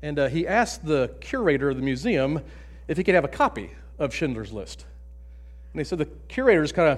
And 0.03 0.17
uh, 0.21 0.29
he 0.29 0.47
asked 0.47 0.87
the 0.87 1.13
curator 1.19 1.71
of 1.71 1.77
the 1.77 1.83
museum 1.83 2.43
if 2.87 2.97
he 2.97 3.03
could 3.03 3.17
have 3.17 3.25
a 3.25 3.29
copy 3.29 3.73
of 3.99 4.15
Schindler's 4.15 4.53
List. 4.53 4.87
And 5.73 5.81
he 5.81 5.85
said 5.85 5.99
the 5.99 6.07
curator 6.29 6.61
was 6.61 6.71
kind 6.71 6.97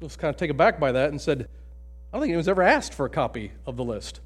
of 0.00 0.36
taken 0.38 0.56
back 0.56 0.80
by 0.80 0.92
that 0.92 1.10
and 1.10 1.20
said, 1.20 1.40
I 2.10 2.16
don't 2.16 2.22
think 2.22 2.30
anyone's 2.30 2.48
ever 2.48 2.62
asked 2.62 2.94
for 2.94 3.04
a 3.04 3.10
copy 3.10 3.52
of 3.66 3.76
the 3.76 3.84
list. 3.84 4.20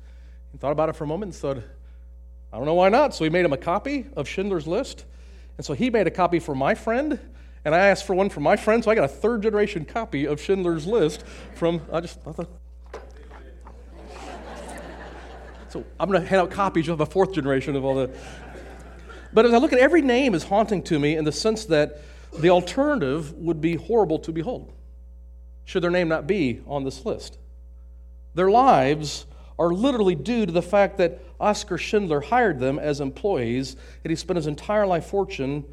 He 0.52 0.58
thought 0.58 0.70
about 0.70 0.88
it 0.88 0.94
for 0.94 1.02
a 1.02 1.08
moment 1.08 1.32
and 1.32 1.34
said, 1.34 1.64
I 2.52 2.58
don't 2.58 2.66
know 2.66 2.74
why 2.74 2.90
not. 2.90 3.12
So 3.12 3.24
he 3.24 3.30
made 3.30 3.44
him 3.44 3.52
a 3.52 3.58
copy 3.58 4.06
of 4.14 4.28
Schindler's 4.28 4.68
List. 4.68 5.04
And 5.56 5.66
so 5.66 5.72
he 5.72 5.90
made 5.90 6.06
a 6.06 6.12
copy 6.12 6.38
for 6.38 6.54
my 6.54 6.76
friend, 6.76 7.18
and 7.64 7.74
I 7.74 7.88
asked 7.88 8.06
for 8.06 8.14
one 8.14 8.28
for 8.28 8.38
my 8.38 8.54
friend, 8.54 8.84
so 8.84 8.92
I 8.92 8.94
got 8.94 9.02
a 9.02 9.08
third 9.08 9.42
generation 9.42 9.84
copy 9.84 10.28
of 10.28 10.40
Schindler's 10.40 10.86
List 10.86 11.24
from, 11.56 11.80
I 11.92 11.98
just, 12.00 12.20
I 12.24 12.30
thought, 12.30 12.48
so 15.68 15.84
I'm 16.00 16.10
going 16.10 16.20
to 16.22 16.26
hand 16.26 16.40
out 16.40 16.50
copies 16.50 16.88
of 16.88 17.00
a 17.00 17.06
fourth 17.06 17.32
generation 17.32 17.76
of 17.76 17.84
all 17.84 17.94
the. 17.94 18.10
But 19.32 19.44
as 19.44 19.52
I 19.52 19.58
look 19.58 19.72
at 19.72 19.78
every 19.78 20.02
name 20.02 20.34
is 20.34 20.44
haunting 20.44 20.82
to 20.84 20.98
me 20.98 21.16
in 21.16 21.24
the 21.24 21.32
sense 21.32 21.66
that 21.66 22.00
the 22.38 22.50
alternative 22.50 23.32
would 23.34 23.60
be 23.60 23.76
horrible 23.76 24.18
to 24.20 24.32
behold, 24.32 24.72
should 25.64 25.82
their 25.82 25.90
name 25.90 26.08
not 26.08 26.26
be 26.26 26.62
on 26.66 26.84
this 26.84 27.04
list. 27.04 27.38
Their 28.34 28.50
lives 28.50 29.26
are 29.58 29.72
literally 29.72 30.14
due 30.14 30.46
to 30.46 30.52
the 30.52 30.62
fact 30.62 30.98
that 30.98 31.20
Oskar 31.40 31.76
Schindler 31.76 32.20
hired 32.20 32.60
them 32.60 32.78
as 32.78 33.00
employees 33.00 33.76
and 34.04 34.10
he 34.10 34.16
spent 34.16 34.36
his 34.36 34.46
entire 34.46 34.86
life 34.86 35.06
fortune 35.06 35.64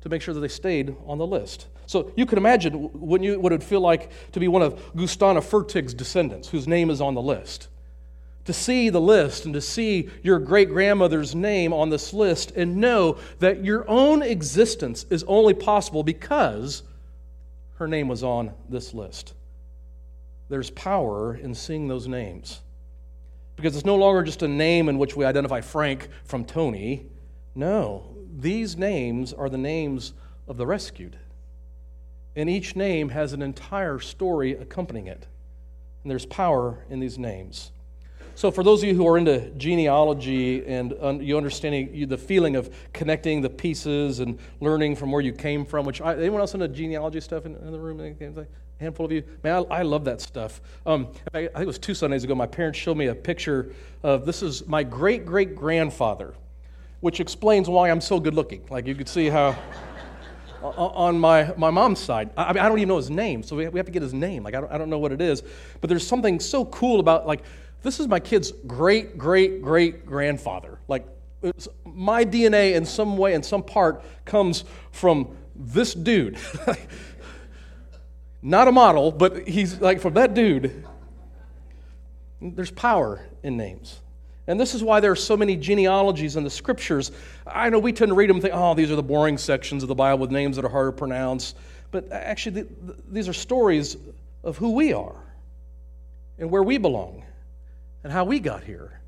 to 0.00 0.08
make 0.08 0.22
sure 0.22 0.32
that 0.32 0.40
they 0.40 0.48
stayed 0.48 0.96
on 1.06 1.18
the 1.18 1.26
list. 1.26 1.66
So 1.86 2.12
you 2.16 2.24
can 2.24 2.38
imagine 2.38 2.74
what, 2.74 3.20
you, 3.22 3.38
what 3.40 3.52
it 3.52 3.56
would 3.56 3.64
feel 3.64 3.80
like 3.80 4.10
to 4.32 4.40
be 4.40 4.48
one 4.48 4.62
of 4.62 4.94
Gustana 4.94 5.42
Fertig's 5.42 5.92
descendants 5.92 6.48
whose 6.48 6.68
name 6.68 6.88
is 6.88 7.00
on 7.00 7.14
the 7.14 7.22
list 7.22 7.68
to 8.50 8.58
see 8.58 8.90
the 8.90 9.00
list 9.00 9.44
and 9.44 9.54
to 9.54 9.60
see 9.60 10.08
your 10.24 10.40
great 10.40 10.68
grandmother's 10.68 11.36
name 11.36 11.72
on 11.72 11.88
this 11.88 12.12
list 12.12 12.50
and 12.56 12.78
know 12.78 13.16
that 13.38 13.64
your 13.64 13.88
own 13.88 14.22
existence 14.22 15.06
is 15.08 15.22
only 15.28 15.54
possible 15.54 16.02
because 16.02 16.82
her 17.76 17.86
name 17.86 18.08
was 18.08 18.24
on 18.24 18.52
this 18.68 18.92
list. 18.92 19.34
There's 20.48 20.68
power 20.70 21.36
in 21.36 21.54
seeing 21.54 21.86
those 21.86 22.08
names 22.08 22.60
because 23.54 23.76
it's 23.76 23.86
no 23.86 23.94
longer 23.94 24.24
just 24.24 24.42
a 24.42 24.48
name 24.48 24.88
in 24.88 24.98
which 24.98 25.14
we 25.14 25.24
identify 25.24 25.60
Frank 25.60 26.08
from 26.24 26.44
Tony. 26.44 27.06
No, 27.54 28.16
these 28.36 28.76
names 28.76 29.32
are 29.32 29.48
the 29.48 29.58
names 29.58 30.12
of 30.48 30.56
the 30.56 30.66
rescued. 30.66 31.16
And 32.34 32.50
each 32.50 32.74
name 32.74 33.10
has 33.10 33.32
an 33.32 33.42
entire 33.42 34.00
story 34.00 34.54
accompanying 34.54 35.06
it. 35.06 35.28
And 36.02 36.10
there's 36.10 36.26
power 36.26 36.84
in 36.90 36.98
these 36.98 37.16
names. 37.16 37.70
So, 38.34 38.50
for 38.50 38.64
those 38.64 38.82
of 38.82 38.88
you 38.88 38.94
who 38.94 39.06
are 39.06 39.18
into 39.18 39.50
genealogy 39.50 40.64
and 40.66 40.94
un, 41.00 41.20
you 41.20 41.36
understanding 41.36 41.90
you, 41.92 42.06
the 42.06 42.16
feeling 42.16 42.56
of 42.56 42.74
connecting 42.92 43.42
the 43.42 43.50
pieces 43.50 44.20
and 44.20 44.38
learning 44.60 44.96
from 44.96 45.12
where 45.12 45.20
you 45.20 45.32
came 45.32 45.64
from, 45.64 45.84
which 45.84 46.00
I, 46.00 46.14
anyone 46.14 46.40
else 46.40 46.54
into 46.54 46.68
genealogy 46.68 47.20
stuff 47.20 47.44
in, 47.44 47.56
in 47.56 47.72
the 47.72 47.78
room? 47.78 48.00
A 48.00 48.46
handful 48.82 49.06
of 49.06 49.12
you? 49.12 49.22
Man, 49.42 49.66
I, 49.70 49.80
I 49.80 49.82
love 49.82 50.04
that 50.04 50.20
stuff. 50.20 50.60
Um, 50.86 51.08
I, 51.34 51.40
I, 51.40 51.42
think 51.42 51.62
it 51.62 51.66
was 51.66 51.78
two 51.78 51.94
Sundays 51.94 52.24
ago, 52.24 52.34
my 52.34 52.46
parents 52.46 52.78
showed 52.78 52.96
me 52.96 53.06
a 53.06 53.14
picture 53.14 53.74
of 54.02 54.24
this 54.24 54.42
is 54.42 54.66
my 54.66 54.82
great 54.82 55.26
great 55.26 55.54
grandfather, 55.54 56.34
which 57.00 57.20
explains 57.20 57.68
why 57.68 57.90
I'm 57.90 58.00
so 58.00 58.18
good 58.18 58.34
looking. 58.34 58.64
Like, 58.70 58.86
you 58.86 58.94
could 58.94 59.08
see 59.08 59.28
how. 59.28 59.56
on 60.62 61.18
my, 61.18 61.52
my 61.56 61.70
mom's 61.70 62.00
side. 62.00 62.30
I, 62.36 62.52
mean, 62.52 62.62
I 62.62 62.68
don't 62.68 62.78
even 62.78 62.88
know 62.88 62.96
his 62.96 63.10
name, 63.10 63.42
so 63.42 63.56
we 63.56 63.64
have, 63.64 63.72
we 63.72 63.78
have 63.78 63.86
to 63.86 63.92
get 63.92 64.02
his 64.02 64.12
name. 64.12 64.42
Like, 64.42 64.54
I 64.54 64.60
don't, 64.60 64.72
I 64.72 64.78
don't 64.78 64.90
know 64.90 64.98
what 64.98 65.12
it 65.12 65.20
is. 65.20 65.42
But 65.80 65.88
there's 65.88 66.06
something 66.06 66.38
so 66.38 66.64
cool 66.66 67.00
about, 67.00 67.26
like, 67.26 67.42
this 67.82 68.00
is 68.00 68.08
my 68.08 68.20
kid's 68.20 68.52
great, 68.66 69.16
great, 69.16 69.62
great 69.62 70.04
grandfather. 70.04 70.78
Like, 70.88 71.06
my 71.84 72.24
DNA 72.24 72.74
in 72.74 72.84
some 72.84 73.16
way, 73.16 73.34
in 73.34 73.42
some 73.42 73.62
part, 73.62 74.04
comes 74.24 74.64
from 74.92 75.36
this 75.56 75.94
dude. 75.94 76.38
Not 78.42 78.68
a 78.68 78.72
model, 78.72 79.12
but 79.12 79.48
he's 79.48 79.80
like 79.80 80.00
from 80.00 80.14
that 80.14 80.34
dude. 80.34 80.84
There's 82.40 82.70
power 82.70 83.24
in 83.42 83.56
names. 83.56 84.00
And 84.46 84.58
this 84.58 84.74
is 84.74 84.82
why 84.82 85.00
there 85.00 85.12
are 85.12 85.16
so 85.16 85.36
many 85.36 85.56
genealogies 85.56 86.36
in 86.36 86.44
the 86.44 86.50
scriptures. 86.50 87.12
I 87.46 87.70
know 87.70 87.78
we 87.78 87.92
tend 87.92 88.08
to 88.10 88.14
read 88.14 88.28
them 88.28 88.36
and 88.36 88.42
think, 88.42 88.54
oh, 88.54 88.74
these 88.74 88.90
are 88.90 88.96
the 88.96 89.02
boring 89.02 89.38
sections 89.38 89.82
of 89.82 89.88
the 89.88 89.94
Bible 89.94 90.18
with 90.18 90.30
names 90.30 90.56
that 90.56 90.64
are 90.64 90.70
hard 90.70 90.88
to 90.88 90.98
pronounce. 90.98 91.54
But 91.90 92.10
uh, 92.10 92.14
actually, 92.14 92.66
these 93.08 93.28
are 93.28 93.32
stories 93.32 93.96
of 94.42 94.56
who 94.56 94.72
we 94.72 94.92
are 94.92 95.14
and 96.38 96.50
where 96.50 96.62
we 96.62 96.78
belong 96.78 97.22
and 98.02 98.12
how 98.12 98.24
we 98.24 98.40
got 98.40 98.64
here. 98.64 99.00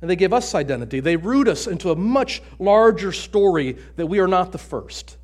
And 0.00 0.10
they 0.10 0.16
give 0.16 0.32
us 0.32 0.54
identity. 0.54 1.00
They 1.00 1.16
root 1.16 1.48
us 1.48 1.66
into 1.66 1.90
a 1.90 1.96
much 1.96 2.42
larger 2.58 3.12
story 3.12 3.76
that 3.96 4.06
we 4.06 4.18
are 4.18 4.28
not 4.28 4.52
the 4.52 4.58
first, 4.58 5.16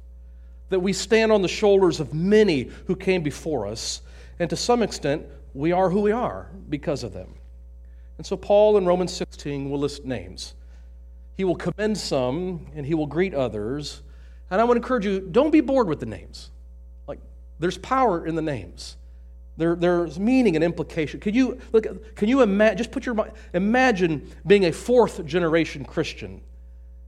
that 0.71 0.81
we 0.81 0.93
stand 0.93 1.31
on 1.31 1.43
the 1.43 1.49
shoulders 1.49 2.01
of 2.01 2.15
many 2.15 2.71
who 2.87 2.97
came 2.97 3.23
before 3.23 3.67
us, 3.67 4.03
and 4.39 4.49
to 4.51 4.57
some 4.57 4.83
extent, 4.83 5.27
we 5.55 5.73
are 5.73 5.91
who 5.91 6.01
we 6.01 6.13
are 6.13 6.51
because 6.69 7.05
of 7.05 7.13
them. 7.13 7.35
And 8.17 8.27
so, 8.27 8.37
Paul 8.37 8.77
in 8.79 8.87
Romans 8.87 9.13
16 9.13 9.71
will 9.71 9.79
list 9.79 10.05
names. 10.05 10.55
He 11.37 11.45
will 11.45 11.57
commend 11.57 11.99
some 11.99 12.67
and 12.75 12.87
he 12.87 12.95
will 12.95 13.07
greet 13.07 13.35
others. 13.35 14.03
And 14.51 14.61
I 14.61 14.65
want 14.65 14.77
to 14.77 14.83
encourage 14.83 15.07
you 15.07 15.21
don't 15.21 15.51
be 15.51 15.61
bored 15.61 15.89
with 15.89 16.01
the 16.01 16.07
names. 16.07 16.51
Like, 17.07 17.21
there's 17.59 17.79
power 17.79 18.27
in 18.27 18.35
the 18.35 18.43
names. 18.43 18.97
There, 19.57 19.77
there's 19.77 20.19
meaning 20.19 20.57
and 20.57 20.65
implication. 20.65 21.21
Can 21.21 21.35
you 21.35 21.59
look? 21.73 22.15
Can 22.17 22.29
you 22.29 22.41
imagine? 22.41 22.79
Just 22.79 22.91
put 22.91 23.05
your 23.05 23.33
imagine 23.53 24.31
being 24.47 24.65
a 24.65 24.73
fourth 24.73 25.25
generation 25.27 25.85
Christian 25.85 26.41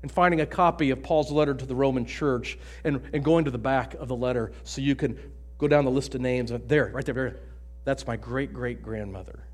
and 0.02 0.12
finding 0.12 0.42
a 0.42 0.46
copy 0.46 0.90
of 0.90 1.02
Paul's 1.02 1.32
letter 1.32 1.54
to 1.54 1.64
the 1.64 1.74
Roman 1.74 2.04
church 2.04 2.58
and, 2.84 3.00
and 3.14 3.24
going 3.24 3.46
to 3.46 3.50
the 3.50 3.58
back 3.58 3.94
of 3.94 4.08
the 4.08 4.16
letter 4.16 4.52
so 4.62 4.82
you 4.82 4.94
can 4.94 5.18
go 5.56 5.66
down 5.66 5.86
the 5.86 5.90
list 5.90 6.14
of 6.14 6.20
names. 6.20 6.52
There, 6.66 6.90
right 6.92 7.04
there, 7.04 7.14
there. 7.14 7.36
That's 7.84 8.06
my 8.06 8.16
great 8.16 8.52
great 8.52 8.82
grandmother. 8.82 9.44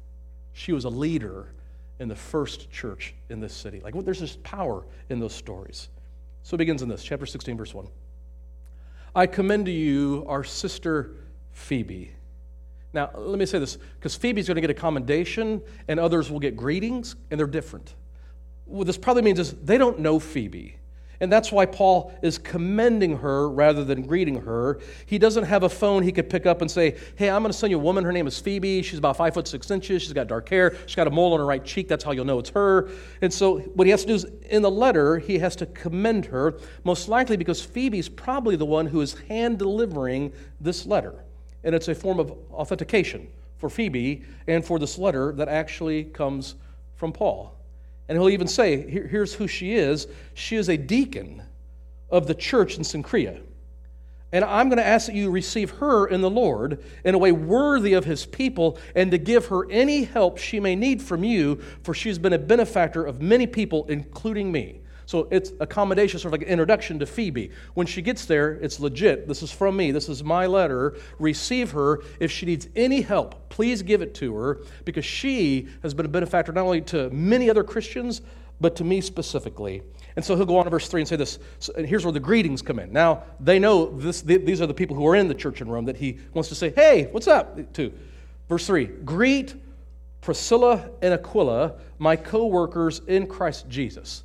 She 0.52 0.72
was 0.72 0.84
a 0.84 0.90
leader 0.90 1.52
in 2.00 2.08
the 2.08 2.16
first 2.16 2.72
church 2.72 3.14
in 3.28 3.38
this 3.40 3.54
city. 3.54 3.80
Like, 3.80 3.94
there's 4.04 4.18
this 4.18 4.36
power 4.42 4.84
in 5.08 5.20
those 5.20 5.34
stories. 5.34 5.88
So 6.42 6.54
it 6.56 6.58
begins 6.58 6.82
in 6.82 6.88
this, 6.88 7.04
chapter 7.04 7.26
16, 7.26 7.56
verse 7.56 7.74
1. 7.74 7.86
I 9.14 9.26
commend 9.26 9.66
to 9.66 9.72
you 9.72 10.24
our 10.26 10.42
sister 10.42 11.12
Phoebe 11.52 12.14
now, 12.92 13.10
let 13.14 13.38
me 13.38 13.46
say 13.46 13.58
this 13.58 13.76
because 13.98 14.16
Phoebe's 14.16 14.48
going 14.48 14.56
to 14.56 14.60
get 14.60 14.70
a 14.70 14.74
commendation 14.74 15.62
and 15.86 16.00
others 16.00 16.30
will 16.30 16.40
get 16.40 16.56
greetings, 16.56 17.16
and 17.30 17.38
they're 17.38 17.46
different. 17.46 17.94
What 18.64 18.86
this 18.86 18.98
probably 18.98 19.22
means 19.22 19.38
is 19.38 19.52
they 19.52 19.78
don't 19.78 20.00
know 20.00 20.18
Phoebe. 20.18 20.76
And 21.22 21.30
that's 21.30 21.52
why 21.52 21.66
Paul 21.66 22.14
is 22.22 22.38
commending 22.38 23.18
her 23.18 23.50
rather 23.50 23.84
than 23.84 24.06
greeting 24.06 24.40
her. 24.40 24.80
He 25.04 25.18
doesn't 25.18 25.44
have 25.44 25.64
a 25.64 25.68
phone 25.68 26.02
he 26.02 26.12
could 26.12 26.30
pick 26.30 26.46
up 26.46 26.62
and 26.62 26.70
say, 26.70 26.96
Hey, 27.14 27.28
I'm 27.28 27.42
going 27.42 27.52
to 27.52 27.58
send 27.58 27.70
you 27.70 27.76
a 27.76 27.82
woman. 27.82 28.04
Her 28.04 28.12
name 28.12 28.26
is 28.26 28.38
Phoebe. 28.38 28.80
She's 28.80 28.98
about 28.98 29.18
five 29.18 29.34
foot 29.34 29.46
six 29.46 29.70
inches. 29.70 30.00
She's 30.00 30.14
got 30.14 30.28
dark 30.28 30.48
hair. 30.48 30.74
She's 30.86 30.96
got 30.96 31.06
a 31.06 31.10
mole 31.10 31.34
on 31.34 31.40
her 31.40 31.44
right 31.44 31.62
cheek. 31.62 31.88
That's 31.88 32.02
how 32.02 32.12
you'll 32.12 32.24
know 32.24 32.38
it's 32.38 32.48
her. 32.50 32.88
And 33.20 33.30
so, 33.30 33.58
what 33.58 33.86
he 33.86 33.90
has 33.90 34.00
to 34.00 34.08
do 34.08 34.14
is, 34.14 34.26
in 34.48 34.62
the 34.62 34.70
letter, 34.70 35.18
he 35.18 35.38
has 35.40 35.54
to 35.56 35.66
commend 35.66 36.24
her, 36.24 36.54
most 36.84 37.06
likely 37.06 37.36
because 37.36 37.62
Phoebe's 37.62 38.08
probably 38.08 38.56
the 38.56 38.64
one 38.64 38.86
who 38.86 39.02
is 39.02 39.18
hand 39.28 39.58
delivering 39.58 40.32
this 40.58 40.86
letter 40.86 41.22
and 41.64 41.74
it's 41.74 41.88
a 41.88 41.94
form 41.94 42.18
of 42.18 42.32
authentication 42.52 43.28
for 43.58 43.68
Phoebe 43.68 44.24
and 44.46 44.64
for 44.64 44.78
this 44.78 44.98
letter 44.98 45.32
that 45.32 45.48
actually 45.48 46.04
comes 46.04 46.54
from 46.96 47.12
Paul. 47.12 47.56
And 48.08 48.18
he'll 48.18 48.30
even 48.30 48.48
say, 48.48 48.90
Here, 48.90 49.06
here's 49.06 49.34
who 49.34 49.46
she 49.46 49.74
is. 49.74 50.08
She 50.34 50.56
is 50.56 50.68
a 50.68 50.76
deacon 50.76 51.42
of 52.10 52.26
the 52.26 52.34
church 52.34 52.76
in 52.76 52.82
Cenchrea. 52.82 53.40
And 54.32 54.44
I'm 54.44 54.68
going 54.68 54.78
to 54.78 54.86
ask 54.86 55.06
that 55.06 55.14
you 55.14 55.30
receive 55.30 55.70
her 55.72 56.06
in 56.06 56.20
the 56.20 56.30
Lord 56.30 56.82
in 57.04 57.14
a 57.14 57.18
way 57.18 57.32
worthy 57.32 57.94
of 57.94 58.04
his 58.04 58.26
people 58.26 58.78
and 58.94 59.10
to 59.10 59.18
give 59.18 59.46
her 59.46 59.68
any 59.70 60.04
help 60.04 60.38
she 60.38 60.60
may 60.60 60.76
need 60.76 61.02
from 61.02 61.24
you, 61.24 61.60
for 61.82 61.94
she's 61.94 62.18
been 62.18 62.32
a 62.32 62.38
benefactor 62.38 63.04
of 63.04 63.20
many 63.20 63.46
people, 63.46 63.86
including 63.88 64.52
me. 64.52 64.79
So 65.10 65.26
it's 65.32 65.50
a 65.58 65.66
commendation, 65.66 66.20
sort 66.20 66.32
of 66.32 66.38
like 66.38 66.46
an 66.46 66.52
introduction 66.52 67.00
to 67.00 67.04
Phoebe. 67.04 67.50
When 67.74 67.84
she 67.84 68.00
gets 68.00 68.26
there, 68.26 68.52
it's 68.62 68.78
legit. 68.78 69.26
This 69.26 69.42
is 69.42 69.50
from 69.50 69.76
me. 69.76 69.90
This 69.90 70.08
is 70.08 70.22
my 70.22 70.46
letter. 70.46 70.94
Receive 71.18 71.72
her. 71.72 72.04
If 72.20 72.30
she 72.30 72.46
needs 72.46 72.68
any 72.76 73.00
help, 73.00 73.48
please 73.48 73.82
give 73.82 74.02
it 74.02 74.14
to 74.14 74.32
her 74.36 74.60
because 74.84 75.04
she 75.04 75.66
has 75.82 75.94
been 75.94 76.06
a 76.06 76.08
benefactor 76.08 76.52
not 76.52 76.64
only 76.64 76.80
to 76.82 77.10
many 77.10 77.50
other 77.50 77.64
Christians, 77.64 78.22
but 78.60 78.76
to 78.76 78.84
me 78.84 79.00
specifically. 79.00 79.82
And 80.14 80.24
so 80.24 80.36
he'll 80.36 80.46
go 80.46 80.58
on 80.58 80.64
to 80.66 80.70
verse 80.70 80.86
3 80.86 81.00
and 81.00 81.08
say 81.08 81.16
this. 81.16 81.40
So, 81.58 81.72
and 81.76 81.88
here's 81.88 82.04
where 82.04 82.12
the 82.12 82.20
greetings 82.20 82.62
come 82.62 82.78
in. 82.78 82.92
Now, 82.92 83.24
they 83.40 83.58
know 83.58 83.86
this, 83.98 84.22
these 84.22 84.60
are 84.60 84.68
the 84.68 84.74
people 84.74 84.94
who 84.94 85.08
are 85.08 85.16
in 85.16 85.26
the 85.26 85.34
church 85.34 85.60
in 85.60 85.68
Rome 85.68 85.86
that 85.86 85.96
he 85.96 86.18
wants 86.34 86.50
to 86.50 86.54
say, 86.54 86.70
hey, 86.70 87.08
what's 87.10 87.26
up 87.26 87.72
to. 87.72 87.92
Verse 88.48 88.64
3 88.64 88.84
Greet 88.84 89.56
Priscilla 90.20 90.88
and 91.02 91.12
Aquila, 91.12 91.80
my 91.98 92.14
co 92.14 92.46
workers 92.46 93.00
in 93.08 93.26
Christ 93.26 93.68
Jesus. 93.68 94.22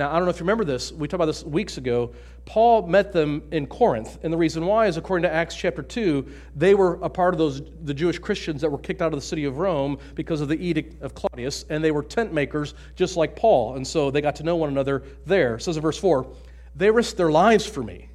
Now, 0.00 0.10
I 0.10 0.14
don't 0.14 0.24
know 0.24 0.30
if 0.30 0.36
you 0.36 0.44
remember 0.44 0.64
this. 0.64 0.92
We 0.92 1.06
talked 1.08 1.16
about 1.16 1.26
this 1.26 1.44
weeks 1.44 1.76
ago. 1.76 2.14
Paul 2.46 2.86
met 2.86 3.12
them 3.12 3.42
in 3.52 3.66
Corinth, 3.66 4.18
and 4.22 4.32
the 4.32 4.36
reason 4.38 4.64
why 4.64 4.86
is 4.86 4.96
according 4.96 5.24
to 5.24 5.30
Acts 5.30 5.54
chapter 5.54 5.82
2, 5.82 6.26
they 6.56 6.74
were 6.74 6.94
a 7.02 7.10
part 7.10 7.34
of 7.34 7.38
those 7.38 7.60
the 7.82 7.92
Jewish 7.92 8.18
Christians 8.18 8.62
that 8.62 8.70
were 8.70 8.78
kicked 8.78 9.02
out 9.02 9.12
of 9.12 9.20
the 9.20 9.26
city 9.26 9.44
of 9.44 9.58
Rome 9.58 9.98
because 10.14 10.40
of 10.40 10.48
the 10.48 10.56
edict 10.56 11.02
of 11.02 11.14
Claudius, 11.14 11.66
and 11.68 11.84
they 11.84 11.90
were 11.90 12.02
tent 12.02 12.32
makers 12.32 12.72
just 12.96 13.18
like 13.18 13.36
Paul, 13.36 13.76
and 13.76 13.86
so 13.86 14.10
they 14.10 14.22
got 14.22 14.36
to 14.36 14.42
know 14.42 14.56
one 14.56 14.70
another 14.70 15.02
there. 15.26 15.56
It 15.56 15.60
says 15.64 15.76
in 15.76 15.82
verse 15.82 15.98
4, 15.98 16.26
they 16.74 16.90
risked 16.90 17.18
their 17.18 17.30
lives 17.30 17.66
for 17.66 17.82
me. 17.82 18.08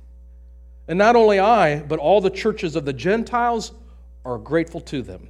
And 0.87 0.97
not 0.97 1.15
only 1.15 1.39
I, 1.39 1.83
but 1.83 1.99
all 1.99 2.19
the 2.19 2.31
churches 2.31 2.75
of 2.75 2.85
the 2.85 2.93
Gentiles 2.93 3.73
are 4.25 4.39
grateful 4.39 4.81
to 4.81 5.03
them. 5.03 5.27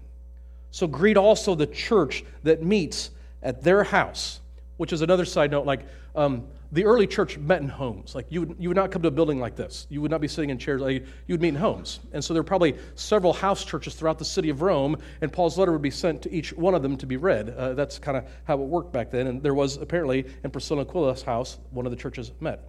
So 0.72 0.88
greet 0.88 1.18
also 1.18 1.54
the 1.54 1.68
church 1.68 2.24
that 2.44 2.64
meets 2.64 3.10
at 3.44 3.62
their 3.62 3.84
house, 3.84 4.40
which 4.78 4.94
is 4.94 5.02
another 5.02 5.26
side 5.26 5.52
note. 5.52 5.66
Like 5.66 5.86
um, 6.16 6.48
the 6.72 6.86
early 6.86 7.08
church 7.08 7.38
met 7.38 7.62
in 7.62 7.70
homes. 7.70 8.16
Like 8.16 8.26
you 8.30 8.42
would, 8.42 8.56
you 8.60 8.70
would 8.70 8.76
not 8.76 8.92
come 8.92 9.02
to 9.02 9.08
a 9.08 9.12
building 9.12 9.40
like 9.40 9.56
this. 9.56 9.88
You 9.90 10.02
would 10.02 10.12
not 10.12 10.22
be 10.22 10.28
sitting 10.28 10.50
in 10.50 10.58
chairs. 10.58 10.82
Like, 10.82 11.06
you 11.28 11.34
would 11.34 11.42
meet 11.42 11.50
in 11.50 11.56
homes. 11.56 12.00
And 12.12 12.24
so 12.24 12.34
there 12.34 12.42
were 12.42 12.48
probably 12.48 12.76
several 12.96 13.34
house 13.34 13.64
churches 13.64 13.96
throughout 13.96 14.20
the 14.20 14.26
city 14.26 14.50
of 14.50 14.62
Rome, 14.62 14.98
and 15.22 15.32
Paul's 15.32 15.58
letter 15.58 15.72
would 15.72 15.82
be 15.82 15.92
sent 15.92 16.22
to 16.24 16.32
each 16.32 16.54
one 16.54 16.74
of 16.74 16.82
them 16.82 16.98
to 16.98 17.06
be 17.06 17.18
read. 17.18 17.50
Uh, 17.50 17.74
that's 17.74 18.00
kind 18.00 18.18
of 18.18 18.26
how 18.46 18.56
it 18.56 18.66
worked 18.66 18.92
back 18.92 19.12
then. 19.12 19.28
And 19.28 19.42
there 19.42 19.54
was 19.54 19.78
apparently 19.78 20.26
in 20.44 20.52
Priscilla 20.52 20.82
and 20.82 20.90
Aquila's 20.90 21.22
house, 21.22 21.60
one 21.72 21.86
of 21.86 21.92
the 21.92 21.98
churches 21.98 22.32
met. 22.40 22.68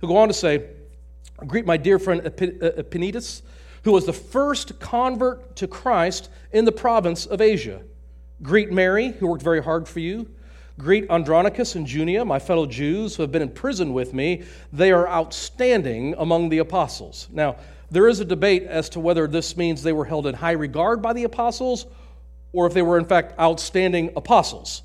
He'll 0.00 0.08
go 0.08 0.16
on 0.16 0.28
to 0.28 0.34
say, 0.34 0.70
Greet 1.46 1.66
my 1.66 1.76
dear 1.76 1.98
friend 1.98 2.22
Epaenetus 2.22 3.42
who 3.86 3.92
was 3.92 4.04
the 4.04 4.12
first 4.12 4.80
convert 4.80 5.54
to 5.54 5.68
Christ 5.68 6.28
in 6.50 6.64
the 6.64 6.72
province 6.72 7.24
of 7.24 7.40
Asia. 7.40 7.82
Greet 8.42 8.72
Mary, 8.72 9.12
who 9.12 9.28
worked 9.28 9.44
very 9.44 9.62
hard 9.62 9.86
for 9.86 10.00
you. 10.00 10.28
Greet 10.78 11.10
Andronicus 11.10 11.74
and 11.74 11.86
Junia, 11.86 12.24
my 12.24 12.38
fellow 12.38 12.66
Jews 12.66 13.16
who 13.16 13.22
have 13.22 13.32
been 13.32 13.42
in 13.42 13.48
prison 13.48 13.94
with 13.94 14.12
me. 14.12 14.42
They 14.72 14.92
are 14.92 15.08
outstanding 15.08 16.14
among 16.18 16.50
the 16.50 16.58
apostles. 16.58 17.28
Now, 17.32 17.56
there 17.90 18.08
is 18.08 18.20
a 18.20 18.24
debate 18.24 18.64
as 18.64 18.88
to 18.90 19.00
whether 19.00 19.26
this 19.26 19.56
means 19.56 19.82
they 19.82 19.92
were 19.92 20.04
held 20.04 20.26
in 20.26 20.34
high 20.34 20.52
regard 20.52 21.00
by 21.00 21.12
the 21.12 21.24
apostles 21.24 21.86
or 22.52 22.66
if 22.66 22.74
they 22.74 22.82
were, 22.82 22.98
in 22.98 23.04
fact, 23.04 23.38
outstanding 23.38 24.12
apostles 24.16 24.82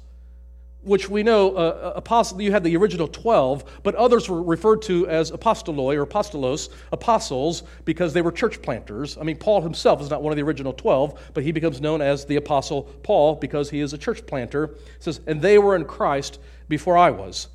which 0.84 1.10
we 1.10 1.22
know 1.22 1.56
uh, 1.56 1.60
uh, 1.60 1.94
apostle, 1.96 2.42
you 2.42 2.52
had 2.52 2.64
the 2.64 2.76
original 2.76 3.08
12, 3.08 3.82
but 3.84 3.94
others 3.96 4.28
were 4.28 4.42
referred 4.42 4.82
to 4.84 5.08
as 5.08 5.32
apostoloi 5.32 5.96
or 5.96 6.06
apostolos, 6.06 6.70
apostles, 6.92 7.64
because 7.86 8.14
they 8.14 8.22
were 8.22 8.32
church 8.32 8.62
planters. 8.62 9.18
I 9.18 9.24
mean, 9.24 9.38
Paul 9.38 9.62
himself 9.62 10.02
is 10.02 10.10
not 10.10 10.24
one 10.24 10.32
of 10.32 10.38
the 10.38 10.44
original 10.44 10.74
12, 10.74 11.32
but 11.34 11.44
he 11.44 11.52
becomes 11.52 11.82
known 11.82 12.02
as 12.02 12.26
the 12.26 12.38
apostle 12.38 12.84
Paul 13.04 13.36
because 13.36 13.70
he 13.70 13.80
is 13.80 13.94
a 13.94 13.98
church 13.98 14.26
planter. 14.26 14.66
It 14.66 14.80
says, 15.00 15.22
and 15.28 15.42
they 15.42 15.60
were 15.60 15.76
in 15.76 15.86
Christ 15.86 16.40
before 16.68 16.98
I 16.98 17.12
was. 17.12 17.48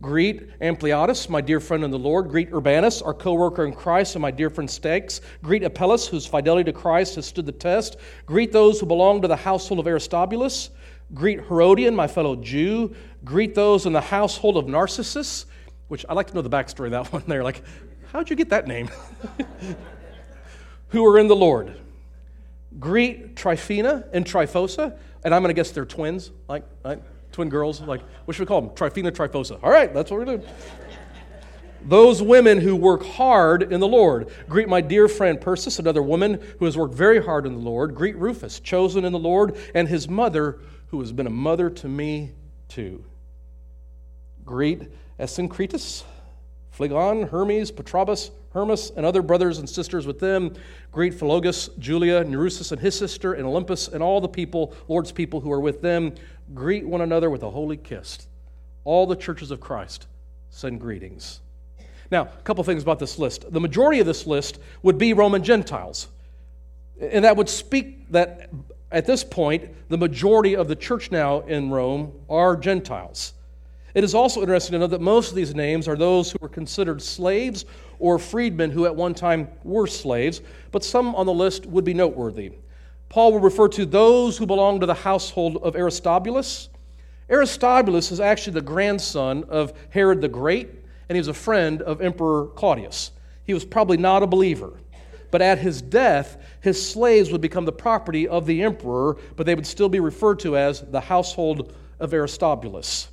Greet 0.00 0.58
Ampliatus, 0.62 1.28
my 1.28 1.42
dear 1.42 1.60
friend 1.60 1.84
in 1.84 1.90
the 1.90 1.98
Lord. 1.98 2.30
Greet 2.30 2.50
Urbanus, 2.54 3.02
our 3.02 3.12
co 3.12 3.34
worker 3.34 3.66
in 3.66 3.74
Christ, 3.74 4.14
and 4.14 4.22
my 4.22 4.30
dear 4.30 4.48
friend 4.48 4.68
Stachys. 4.68 5.20
Greet 5.42 5.62
Apelles, 5.62 6.08
whose 6.08 6.24
fidelity 6.24 6.72
to 6.72 6.78
Christ 6.78 7.16
has 7.16 7.26
stood 7.26 7.44
the 7.44 7.52
test. 7.52 7.98
Greet 8.24 8.50
those 8.50 8.80
who 8.80 8.86
belong 8.86 9.20
to 9.20 9.28
the 9.28 9.36
household 9.36 9.78
of 9.78 9.86
Aristobulus. 9.86 10.70
Greet 11.14 11.40
Herodion, 11.40 11.94
my 11.94 12.06
fellow 12.06 12.36
Jew. 12.36 12.94
Greet 13.24 13.54
those 13.54 13.86
in 13.86 13.92
the 13.92 14.00
household 14.00 14.56
of 14.56 14.68
Narcissus, 14.68 15.46
which 15.88 16.06
I 16.08 16.14
like 16.14 16.28
to 16.28 16.34
know 16.34 16.42
the 16.42 16.50
backstory 16.50 16.86
of 16.86 16.90
that 16.92 17.12
one 17.12 17.24
there. 17.26 17.44
Like, 17.44 17.62
how'd 18.12 18.30
you 18.30 18.36
get 18.36 18.50
that 18.50 18.66
name? 18.66 18.88
Who 20.88 21.06
are 21.06 21.18
in 21.18 21.28
the 21.28 21.36
Lord. 21.36 21.76
Greet 22.78 23.36
Tryphena 23.36 24.04
and 24.12 24.24
Tryphosa, 24.24 24.96
and 25.24 25.34
I'm 25.34 25.42
going 25.42 25.50
to 25.50 25.54
guess 25.54 25.70
they're 25.72 25.84
twins, 25.84 26.30
like, 26.48 26.64
like 26.84 27.00
twin 27.32 27.48
girls. 27.48 27.80
Like, 27.80 28.00
what 28.24 28.34
should 28.36 28.42
we 28.42 28.46
call 28.46 28.62
them? 28.62 28.74
Tryphena, 28.74 29.10
Tryphosa. 29.10 29.58
All 29.62 29.70
right, 29.70 29.92
that's 29.92 30.10
what 30.10 30.18
we're 30.18 30.24
doing. 30.26 30.42
Those 31.82 32.22
women 32.22 32.60
who 32.60 32.76
work 32.76 33.02
hard 33.02 33.72
in 33.72 33.80
the 33.80 33.88
Lord. 33.88 34.28
Greet 34.48 34.68
my 34.68 34.80
dear 34.80 35.08
friend 35.08 35.40
Persis, 35.40 35.78
another 35.78 36.02
woman 36.02 36.40
who 36.58 36.66
has 36.66 36.76
worked 36.76 36.94
very 36.94 37.24
hard 37.24 37.46
in 37.46 37.54
the 37.54 37.60
Lord. 37.60 37.94
Greet 37.94 38.16
Rufus, 38.16 38.60
chosen 38.60 39.04
in 39.04 39.12
the 39.12 39.18
Lord, 39.18 39.56
and 39.74 39.88
his 39.88 40.08
mother, 40.08 40.58
who 40.90 41.00
has 41.00 41.12
been 41.12 41.26
a 41.26 41.30
mother 41.30 41.70
to 41.70 41.88
me 41.88 42.32
too. 42.68 43.04
Greet 44.44 44.82
Asyncritus, 45.18 46.02
Phlegon, 46.72 47.28
Hermes, 47.28 47.70
Patrobas, 47.70 48.30
Hermas, 48.52 48.90
and 48.96 49.06
other 49.06 49.22
brothers 49.22 49.58
and 49.58 49.68
sisters 49.68 50.06
with 50.06 50.18
them. 50.18 50.54
Greet 50.90 51.14
Philogus, 51.14 51.68
Julia, 51.78 52.24
Nereus 52.24 52.72
and 52.72 52.80
his 52.80 52.98
sister, 52.98 53.34
and 53.34 53.44
Olympas, 53.44 53.92
and 53.92 54.02
all 54.02 54.20
the 54.20 54.28
people, 54.28 54.74
Lord's 54.88 55.12
people 55.12 55.40
who 55.40 55.52
are 55.52 55.60
with 55.60 55.80
them. 55.80 56.14
Greet 56.54 56.84
one 56.86 57.00
another 57.00 57.30
with 57.30 57.44
a 57.44 57.50
holy 57.50 57.76
kiss. 57.76 58.26
All 58.82 59.06
the 59.06 59.14
churches 59.14 59.52
of 59.52 59.60
Christ 59.60 60.06
send 60.48 60.80
greetings. 60.80 61.40
Now, 62.10 62.22
a 62.22 62.42
couple 62.42 62.64
things 62.64 62.82
about 62.82 62.98
this 62.98 63.18
list. 63.20 63.52
The 63.52 63.60
majority 63.60 64.00
of 64.00 64.06
this 64.06 64.26
list 64.26 64.58
would 64.82 64.98
be 64.98 65.12
Roman 65.12 65.44
Gentiles. 65.44 66.08
And 67.00 67.24
that 67.24 67.36
would 67.36 67.48
speak 67.48 68.10
that 68.10 68.50
at 68.90 69.06
this 69.06 69.22
point, 69.22 69.68
the 69.88 69.98
majority 69.98 70.56
of 70.56 70.68
the 70.68 70.76
church 70.76 71.10
now 71.10 71.40
in 71.40 71.70
Rome 71.70 72.12
are 72.28 72.56
Gentiles. 72.56 73.34
It 73.94 74.04
is 74.04 74.14
also 74.14 74.40
interesting 74.40 74.72
to 74.72 74.78
note 74.78 74.90
that 74.90 75.00
most 75.00 75.30
of 75.30 75.36
these 75.36 75.54
names 75.54 75.88
are 75.88 75.96
those 75.96 76.30
who 76.30 76.38
were 76.40 76.48
considered 76.48 77.02
slaves 77.02 77.64
or 77.98 78.18
freedmen 78.18 78.70
who 78.70 78.86
at 78.86 78.94
one 78.94 79.14
time 79.14 79.48
were 79.64 79.86
slaves, 79.86 80.40
but 80.70 80.84
some 80.84 81.14
on 81.14 81.26
the 81.26 81.32
list 81.32 81.66
would 81.66 81.84
be 81.84 81.94
noteworthy. 81.94 82.52
Paul 83.08 83.32
will 83.32 83.40
refer 83.40 83.68
to 83.68 83.84
those 83.84 84.38
who 84.38 84.46
belong 84.46 84.80
to 84.80 84.86
the 84.86 84.94
household 84.94 85.58
of 85.62 85.74
Aristobulus. 85.74 86.68
Aristobulus 87.28 88.12
is 88.12 88.20
actually 88.20 88.54
the 88.54 88.60
grandson 88.60 89.44
of 89.48 89.72
Herod 89.90 90.20
the 90.20 90.28
Great, 90.28 90.68
and 91.08 91.16
he 91.16 91.20
was 91.20 91.28
a 91.28 91.34
friend 91.34 91.82
of 91.82 92.00
Emperor 92.00 92.46
Claudius. 92.46 93.10
He 93.44 93.54
was 93.54 93.64
probably 93.64 93.96
not 93.96 94.22
a 94.22 94.26
believer. 94.28 94.79
But 95.30 95.42
at 95.42 95.58
his 95.58 95.80
death, 95.80 96.36
his 96.60 96.90
slaves 96.90 97.30
would 97.30 97.40
become 97.40 97.64
the 97.64 97.72
property 97.72 98.26
of 98.26 98.46
the 98.46 98.62
emperor, 98.62 99.16
but 99.36 99.46
they 99.46 99.54
would 99.54 99.66
still 99.66 99.88
be 99.88 100.00
referred 100.00 100.40
to 100.40 100.56
as 100.56 100.80
the 100.80 101.00
household 101.00 101.74
of 101.98 102.12
Aristobulus. 102.12 103.08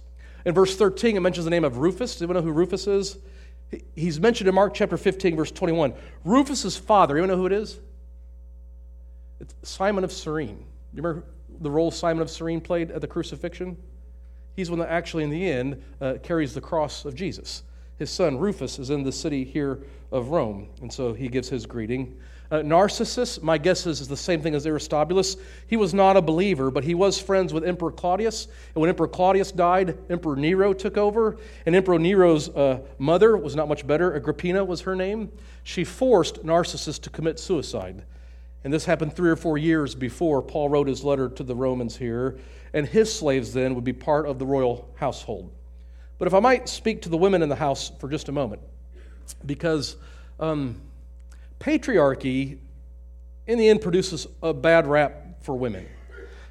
In 0.46 0.54
verse 0.54 0.76
13, 0.76 1.18
it 1.18 1.20
mentions 1.20 1.46
the 1.46 1.52
name 1.52 1.64
of 1.64 1.78
Rufus. 1.78 2.16
Do 2.16 2.26
you 2.26 2.34
know 2.34 2.42
who 2.42 2.52
Rufus 2.52 2.88
is? 2.88 3.18
He's 3.96 4.20
mentioned 4.20 4.48
in 4.48 4.56
Mark 4.56 4.74
chapter 4.74 4.98
15, 4.98 5.36
verse 5.36 5.52
21. 5.52 5.94
Rufus's 6.24 6.78
father, 6.78 7.18
you 7.18 7.28
know 7.28 7.36
who 7.36 7.46
it 7.46 7.52
is? 7.52 7.80
It's 9.40 9.54
Simon 9.64 10.04
of 10.04 10.12
Cyrene. 10.12 10.66
You 10.94 11.04
remember 11.04 11.28
the 11.60 11.70
role 11.70 11.92
Simon 11.92 12.22
of 12.22 12.30
Cyrene 12.30 12.62
played 12.62 12.92
at 12.92 13.02
the 13.02 13.08
crucifixion? 13.08 13.78
He's 14.56 14.72
one 14.72 14.80
that 14.80 14.90
actually, 14.90 15.24
in 15.24 15.30
the 15.30 15.50
end, 15.50 15.84
uh, 16.02 16.16
carries 16.24 16.54
the 16.54 16.62
cross 16.62 17.06
of 17.06 17.14
Jesus. 17.14 17.64
His 17.98 18.10
son 18.10 18.38
Rufus 18.38 18.80
is 18.80 18.90
in 18.90 19.04
the 19.04 19.12
city 19.12 19.44
here 19.44 19.80
of 20.12 20.30
Rome, 20.30 20.70
and 20.82 20.92
so 20.92 21.14
he 21.14 21.28
gives 21.28 21.50
his 21.50 21.66
greeting. 21.66 22.18
Uh, 22.50 22.62
Narcissus, 22.62 23.42
my 23.42 23.58
guess 23.58 23.86
is, 23.86 24.00
is 24.00 24.08
the 24.08 24.16
same 24.16 24.42
thing 24.42 24.56
as 24.56 24.66
Aristobulus. 24.66 25.36
He 25.68 25.76
was 25.76 25.94
not 25.94 26.16
a 26.16 26.22
believer, 26.22 26.72
but 26.72 26.86
he 26.86 26.96
was 26.96 27.20
friends 27.20 27.54
with 27.54 27.66
Emperor 27.66 27.92
Claudius. 27.92 28.48
And 28.74 28.82
when 28.82 28.90
Emperor 28.90 29.08
Claudius 29.08 29.52
died, 29.52 29.98
Emperor 30.10 30.38
Nero 30.38 30.72
took 30.72 30.96
over. 30.96 31.38
And 31.66 31.76
Emperor 31.76 32.00
Nero's 32.00 32.48
uh, 32.50 32.80
mother 33.00 33.36
was 33.36 33.56
not 33.56 33.68
much 33.68 33.86
better. 33.86 34.16
Agrippina 34.16 34.64
was 34.64 34.82
her 34.82 34.96
name. 34.96 35.30
She 35.64 35.84
forced 35.84 36.46
Narcissus 36.46 37.00
to 37.00 37.10
commit 37.10 37.38
suicide. 37.38 38.04
And 38.64 38.74
this 38.74 38.86
happened 38.86 39.14
three 39.14 39.30
or 39.30 39.36
four 39.36 39.58
years 39.58 39.94
before 39.94 40.42
Paul 40.42 40.70
wrote 40.70 40.88
his 40.88 41.04
letter 41.04 41.28
to 41.28 41.44
the 41.44 41.56
Romans 41.56 41.98
here. 41.98 42.38
And 42.74 42.88
his 42.88 43.14
slaves 43.14 43.52
then 43.52 43.76
would 43.76 43.84
be 43.84 43.94
part 43.94 44.26
of 44.26 44.40
the 44.40 44.46
royal 44.46 44.90
household. 44.96 45.52
But 46.18 46.28
if 46.28 46.34
I 46.34 46.40
might 46.40 46.68
speak 46.68 47.04
to 47.04 47.10
the 47.10 47.18
women 47.18 47.42
in 47.42 47.50
the 47.50 47.56
house 47.56 47.92
for 48.00 48.10
just 48.10 48.30
a 48.30 48.32
moment, 48.32 48.62
because 49.46 49.96
um, 50.40 50.82
patriarchy, 51.60 52.58
in 53.46 53.58
the 53.58 53.70
end, 53.70 53.82
produces 53.82 54.28
a 54.42 54.54
bad 54.54 54.88
rap 54.88 55.44
for 55.44 55.56
women. 55.56 55.88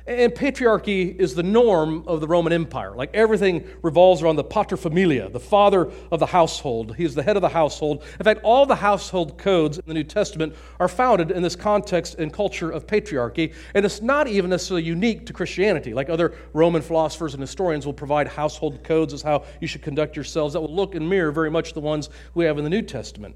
And 0.07 0.33
patriarchy 0.33 1.19
is 1.19 1.35
the 1.35 1.42
norm 1.42 2.05
of 2.07 2.21
the 2.21 2.29
Roman 2.29 2.53
Empire. 2.53 2.95
Like 2.95 3.12
everything 3.12 3.66
revolves 3.83 4.23
around 4.23 4.37
the 4.37 4.45
paterfamilia, 4.45 5.33
the 5.33 5.40
father 5.40 5.90
of 6.12 6.21
the 6.21 6.27
household. 6.27 6.95
He 6.95 7.05
is 7.05 7.16
the 7.16 7.25
head 7.25 7.35
of 7.37 7.42
the 7.42 7.49
household. 7.49 8.05
In 8.21 8.25
fact, 8.25 8.40
all 8.45 8.66
the 8.66 8.77
household 8.77 9.37
codes 9.37 9.79
in 9.79 9.85
the 9.87 9.95
New 9.95 10.05
Testament 10.05 10.55
are 10.79 10.87
founded 10.87 11.33
in 11.33 11.42
this 11.42 11.57
context 11.57 12.14
and 12.21 12.33
culture 12.33 12.71
of 12.71 12.87
patriarchy. 12.87 13.53
And 13.75 13.85
it's 13.85 14.01
not 14.01 14.29
even 14.29 14.51
necessarily 14.51 14.85
unique 14.85 15.27
to 15.27 15.33
Christianity. 15.33 15.92
Like 15.92 16.09
other 16.09 16.35
Roman 16.53 16.83
philosophers 16.83 17.35
and 17.35 17.40
historians 17.40 17.85
will 17.85 17.92
provide 17.92 18.29
household 18.29 18.85
codes 18.85 19.12
as 19.12 19.23
how 19.23 19.45
you 19.61 19.66
should 19.66 19.83
conduct 19.83 20.14
yourselves 20.14 20.53
that 20.53 20.61
will 20.61 20.75
look 20.75 20.95
and 20.95 21.09
mirror 21.11 21.33
very 21.33 21.51
much 21.51 21.73
the 21.73 21.81
ones 21.81 22.11
we 22.35 22.45
have 22.45 22.59
in 22.59 22.64
the 22.64 22.71
New 22.71 22.83
Testament. 22.83 23.35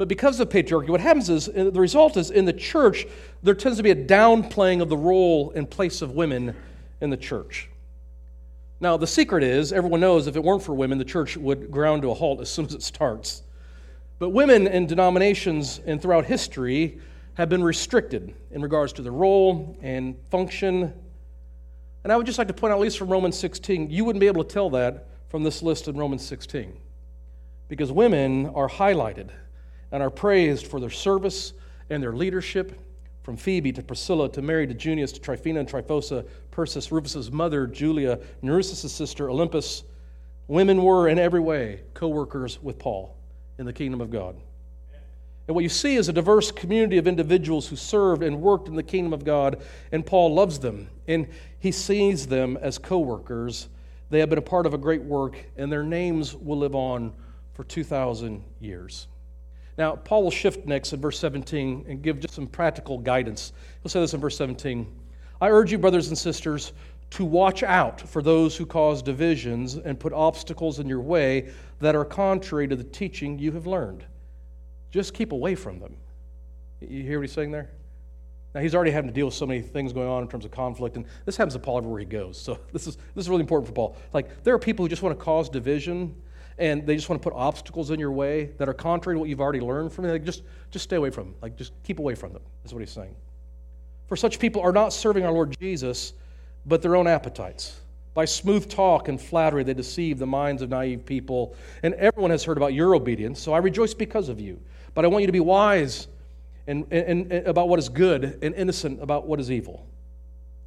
But 0.00 0.08
because 0.08 0.40
of 0.40 0.48
patriarchy, 0.48 0.88
what 0.88 1.02
happens 1.02 1.28
is 1.28 1.46
uh, 1.50 1.68
the 1.70 1.78
result 1.78 2.16
is 2.16 2.30
in 2.30 2.46
the 2.46 2.54
church, 2.54 3.06
there 3.42 3.52
tends 3.52 3.76
to 3.76 3.82
be 3.82 3.90
a 3.90 3.94
downplaying 3.94 4.80
of 4.80 4.88
the 4.88 4.96
role 4.96 5.52
and 5.54 5.70
place 5.70 6.00
of 6.00 6.12
women 6.12 6.56
in 7.02 7.10
the 7.10 7.18
church. 7.18 7.68
Now, 8.80 8.96
the 8.96 9.06
secret 9.06 9.44
is 9.44 9.74
everyone 9.74 10.00
knows 10.00 10.26
if 10.26 10.36
it 10.36 10.42
weren't 10.42 10.62
for 10.62 10.72
women, 10.72 10.96
the 10.96 11.04
church 11.04 11.36
would 11.36 11.70
ground 11.70 12.00
to 12.00 12.10
a 12.12 12.14
halt 12.14 12.40
as 12.40 12.48
soon 12.50 12.64
as 12.64 12.72
it 12.72 12.82
starts. 12.82 13.42
But 14.18 14.30
women 14.30 14.66
in 14.68 14.86
denominations 14.86 15.82
and 15.84 16.00
throughout 16.00 16.24
history 16.24 16.98
have 17.34 17.50
been 17.50 17.62
restricted 17.62 18.34
in 18.52 18.62
regards 18.62 18.94
to 18.94 19.02
their 19.02 19.12
role 19.12 19.76
and 19.82 20.16
function. 20.30 20.94
And 22.04 22.10
I 22.10 22.16
would 22.16 22.24
just 22.24 22.38
like 22.38 22.48
to 22.48 22.54
point 22.54 22.72
out, 22.72 22.76
at 22.76 22.80
least 22.80 22.96
from 22.96 23.10
Romans 23.10 23.38
16, 23.38 23.90
you 23.90 24.06
wouldn't 24.06 24.20
be 24.20 24.28
able 24.28 24.44
to 24.44 24.50
tell 24.50 24.70
that 24.70 25.08
from 25.28 25.42
this 25.42 25.60
list 25.60 25.88
in 25.88 25.96
Romans 25.98 26.24
16. 26.24 26.74
Because 27.68 27.92
women 27.92 28.46
are 28.54 28.66
highlighted 28.66 29.28
and 29.92 30.02
are 30.02 30.10
praised 30.10 30.66
for 30.66 30.80
their 30.80 30.90
service 30.90 31.52
and 31.88 32.02
their 32.02 32.12
leadership, 32.12 32.78
from 33.22 33.36
Phoebe 33.36 33.72
to 33.72 33.82
Priscilla 33.82 34.30
to 34.32 34.42
Mary 34.42 34.66
to 34.66 34.74
Junius 34.74 35.12
to 35.12 35.20
Tryphena 35.20 35.60
and 35.60 35.68
Tryphosa, 35.68 36.26
Persis, 36.50 36.90
Rufus's 36.90 37.30
mother, 37.30 37.66
Julia, 37.66 38.18
Nereus' 38.42 38.90
sister, 38.90 39.26
Olympas, 39.26 39.82
Women 40.50 40.82
were 40.82 41.06
in 41.06 41.20
every 41.20 41.38
way 41.38 41.82
co 41.94 42.08
workers 42.08 42.60
with 42.60 42.76
Paul 42.76 43.16
in 43.56 43.66
the 43.66 43.72
kingdom 43.72 44.00
of 44.00 44.10
God. 44.10 44.34
And 45.46 45.54
what 45.54 45.62
you 45.62 45.68
see 45.68 45.94
is 45.94 46.08
a 46.08 46.12
diverse 46.12 46.50
community 46.50 46.98
of 46.98 47.06
individuals 47.06 47.68
who 47.68 47.76
served 47.76 48.24
and 48.24 48.40
worked 48.40 48.66
in 48.66 48.74
the 48.74 48.82
kingdom 48.82 49.12
of 49.12 49.24
God, 49.24 49.62
and 49.92 50.04
Paul 50.04 50.34
loves 50.34 50.58
them, 50.58 50.88
and 51.06 51.28
he 51.60 51.70
sees 51.70 52.26
them 52.26 52.56
as 52.56 52.78
co 52.78 52.98
workers. 52.98 53.68
They 54.10 54.18
have 54.18 54.28
been 54.28 54.38
a 54.38 54.42
part 54.42 54.66
of 54.66 54.74
a 54.74 54.78
great 54.78 55.02
work, 55.02 55.36
and 55.56 55.70
their 55.70 55.84
names 55.84 56.34
will 56.34 56.58
live 56.58 56.74
on 56.74 57.12
for 57.54 57.62
2,000 57.62 58.42
years. 58.58 59.06
Now, 59.80 59.96
Paul 59.96 60.24
will 60.24 60.30
shift 60.30 60.66
next 60.66 60.92
in 60.92 61.00
verse 61.00 61.18
17 61.18 61.86
and 61.88 62.02
give 62.02 62.20
just 62.20 62.34
some 62.34 62.46
practical 62.46 62.98
guidance. 62.98 63.54
He'll 63.82 63.88
say 63.88 63.98
this 63.98 64.12
in 64.12 64.20
verse 64.20 64.36
17 64.36 64.86
I 65.40 65.48
urge 65.48 65.72
you, 65.72 65.78
brothers 65.78 66.08
and 66.08 66.18
sisters, 66.18 66.74
to 67.12 67.24
watch 67.24 67.62
out 67.62 67.98
for 67.98 68.20
those 68.20 68.54
who 68.54 68.66
cause 68.66 69.00
divisions 69.00 69.76
and 69.76 69.98
put 69.98 70.12
obstacles 70.12 70.80
in 70.80 70.86
your 70.86 71.00
way 71.00 71.48
that 71.78 71.96
are 71.96 72.04
contrary 72.04 72.68
to 72.68 72.76
the 72.76 72.84
teaching 72.84 73.38
you 73.38 73.52
have 73.52 73.66
learned. 73.66 74.04
Just 74.90 75.14
keep 75.14 75.32
away 75.32 75.54
from 75.54 75.80
them. 75.80 75.96
You 76.82 77.02
hear 77.02 77.18
what 77.18 77.22
he's 77.22 77.32
saying 77.32 77.50
there? 77.50 77.70
Now, 78.54 78.60
he's 78.60 78.74
already 78.74 78.90
having 78.90 79.08
to 79.08 79.14
deal 79.14 79.24
with 79.24 79.34
so 79.34 79.46
many 79.46 79.62
things 79.62 79.94
going 79.94 80.08
on 80.08 80.22
in 80.22 80.28
terms 80.28 80.44
of 80.44 80.50
conflict, 80.50 80.96
and 80.96 81.06
this 81.24 81.38
happens 81.38 81.54
to 81.54 81.58
Paul 81.58 81.78
everywhere 81.78 82.00
he 82.00 82.04
goes. 82.04 82.38
So, 82.38 82.58
this 82.74 82.86
is, 82.86 82.96
this 83.14 83.24
is 83.24 83.30
really 83.30 83.40
important 83.40 83.66
for 83.66 83.72
Paul. 83.72 83.96
Like, 84.12 84.44
there 84.44 84.54
are 84.54 84.58
people 84.58 84.84
who 84.84 84.90
just 84.90 85.00
want 85.00 85.18
to 85.18 85.24
cause 85.24 85.48
division, 85.48 86.14
and 86.60 86.86
they 86.86 86.94
just 86.94 87.08
want 87.08 87.20
to 87.20 87.28
put 87.28 87.36
obstacles 87.36 87.90
in 87.90 87.98
your 87.98 88.12
way 88.12 88.50
that 88.58 88.68
are 88.68 88.74
contrary 88.74 89.16
to 89.16 89.20
what 89.20 89.28
you've 89.28 89.40
already 89.40 89.60
learned 89.60 89.92
from 89.92 90.04
them. 90.04 90.12
Like, 90.12 90.24
just, 90.24 90.42
just 90.70 90.84
stay 90.84 90.96
away 90.96 91.10
from 91.10 91.24
them. 91.24 91.34
Like, 91.40 91.56
just 91.56 91.72
keep 91.82 91.98
away 91.98 92.14
from 92.14 92.34
them, 92.34 92.42
is 92.64 92.74
what 92.74 92.80
he's 92.80 92.92
saying. 92.92 93.16
For 94.06 94.16
such 94.16 94.38
people 94.38 94.60
are 94.60 94.72
not 94.72 94.92
serving 94.92 95.24
our 95.24 95.32
Lord 95.32 95.56
Jesus, 95.58 96.12
but 96.66 96.82
their 96.82 96.96
own 96.96 97.06
appetites. 97.06 97.80
By 98.12 98.26
smooth 98.26 98.68
talk 98.68 99.08
and 99.08 99.18
flattery, 99.20 99.64
they 99.64 99.72
deceive 99.72 100.18
the 100.18 100.26
minds 100.26 100.60
of 100.60 100.68
naive 100.68 101.06
people. 101.06 101.54
And 101.82 101.94
everyone 101.94 102.30
has 102.30 102.44
heard 102.44 102.58
about 102.58 102.74
your 102.74 102.94
obedience, 102.94 103.40
so 103.40 103.54
I 103.54 103.58
rejoice 103.58 103.94
because 103.94 104.28
of 104.28 104.38
you. 104.38 104.60
But 104.94 105.04
I 105.04 105.08
want 105.08 105.22
you 105.22 105.28
to 105.28 105.32
be 105.32 105.40
wise 105.40 106.08
and, 106.66 106.86
and, 106.90 107.32
and, 107.32 107.46
about 107.46 107.68
what 107.68 107.78
is 107.78 107.88
good 107.88 108.38
and 108.42 108.54
innocent 108.54 109.02
about 109.02 109.26
what 109.26 109.40
is 109.40 109.50
evil. 109.50 109.86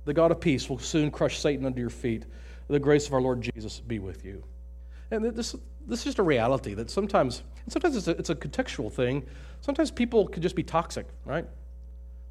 The 0.06 0.13
God 0.13 0.32
of 0.32 0.41
peace 0.41 0.69
will 0.69 0.79
soon 0.79 1.12
crush 1.12 1.39
Satan 1.39 1.65
under 1.65 1.79
your 1.79 1.89
feet. 1.89 2.25
The 2.67 2.79
grace 2.79 3.06
of 3.08 3.13
our 3.13 3.21
Lord 3.21 3.41
Jesus 3.41 3.79
be 3.79 3.99
with 3.99 4.25
you. 4.25 4.43
And 5.12 5.23
this, 5.36 5.56
this 5.87 5.99
is 5.99 6.05
just 6.05 6.19
a 6.19 6.23
reality 6.23 6.73
that 6.73 6.89
sometimes, 6.89 7.43
sometimes 7.67 7.95
it's 7.95 8.07
a, 8.07 8.11
it's 8.11 8.29
a 8.29 8.35
contextual 8.35 8.91
thing. 8.91 9.25
Sometimes 9.61 9.91
people 9.91 10.27
could 10.27 10.43
just 10.43 10.55
be 10.55 10.63
toxic, 10.63 11.07
right? 11.25 11.45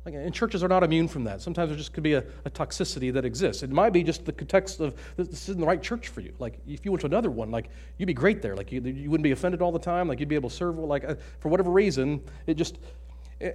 Like, 0.04 0.14
and 0.14 0.34
churches 0.34 0.64
are 0.64 0.68
not 0.68 0.82
immune 0.82 1.06
from 1.06 1.24
that. 1.24 1.40
Sometimes 1.40 1.70
there 1.70 1.78
just 1.78 1.92
could 1.92 2.02
be 2.02 2.14
a, 2.14 2.24
a, 2.44 2.50
toxicity 2.50 3.12
that 3.12 3.24
exists. 3.24 3.62
It 3.62 3.70
might 3.70 3.92
be 3.92 4.02
just 4.02 4.24
the 4.24 4.32
context 4.32 4.80
of 4.80 4.96
this 5.16 5.48
isn't 5.48 5.60
the 5.60 5.66
right 5.66 5.80
church 5.80 6.08
for 6.08 6.20
you. 6.20 6.34
Like, 6.40 6.58
if 6.66 6.84
you 6.84 6.90
went 6.90 7.02
to 7.02 7.06
another 7.06 7.30
one, 7.30 7.52
like, 7.52 7.68
you'd 7.98 8.06
be 8.06 8.14
great 8.14 8.42
there. 8.42 8.56
Like, 8.56 8.72
you, 8.72 8.80
you 8.80 9.10
wouldn't 9.10 9.22
be 9.22 9.30
offended 9.30 9.62
all 9.62 9.70
the 9.70 9.78
time. 9.78 10.08
Like, 10.08 10.18
you'd 10.18 10.28
be 10.28 10.34
able 10.34 10.50
to 10.50 10.56
serve. 10.56 10.76
Like, 10.76 11.04
uh, 11.04 11.14
for 11.38 11.50
whatever 11.50 11.70
reason, 11.70 12.20
it 12.46 12.54
just. 12.54 12.78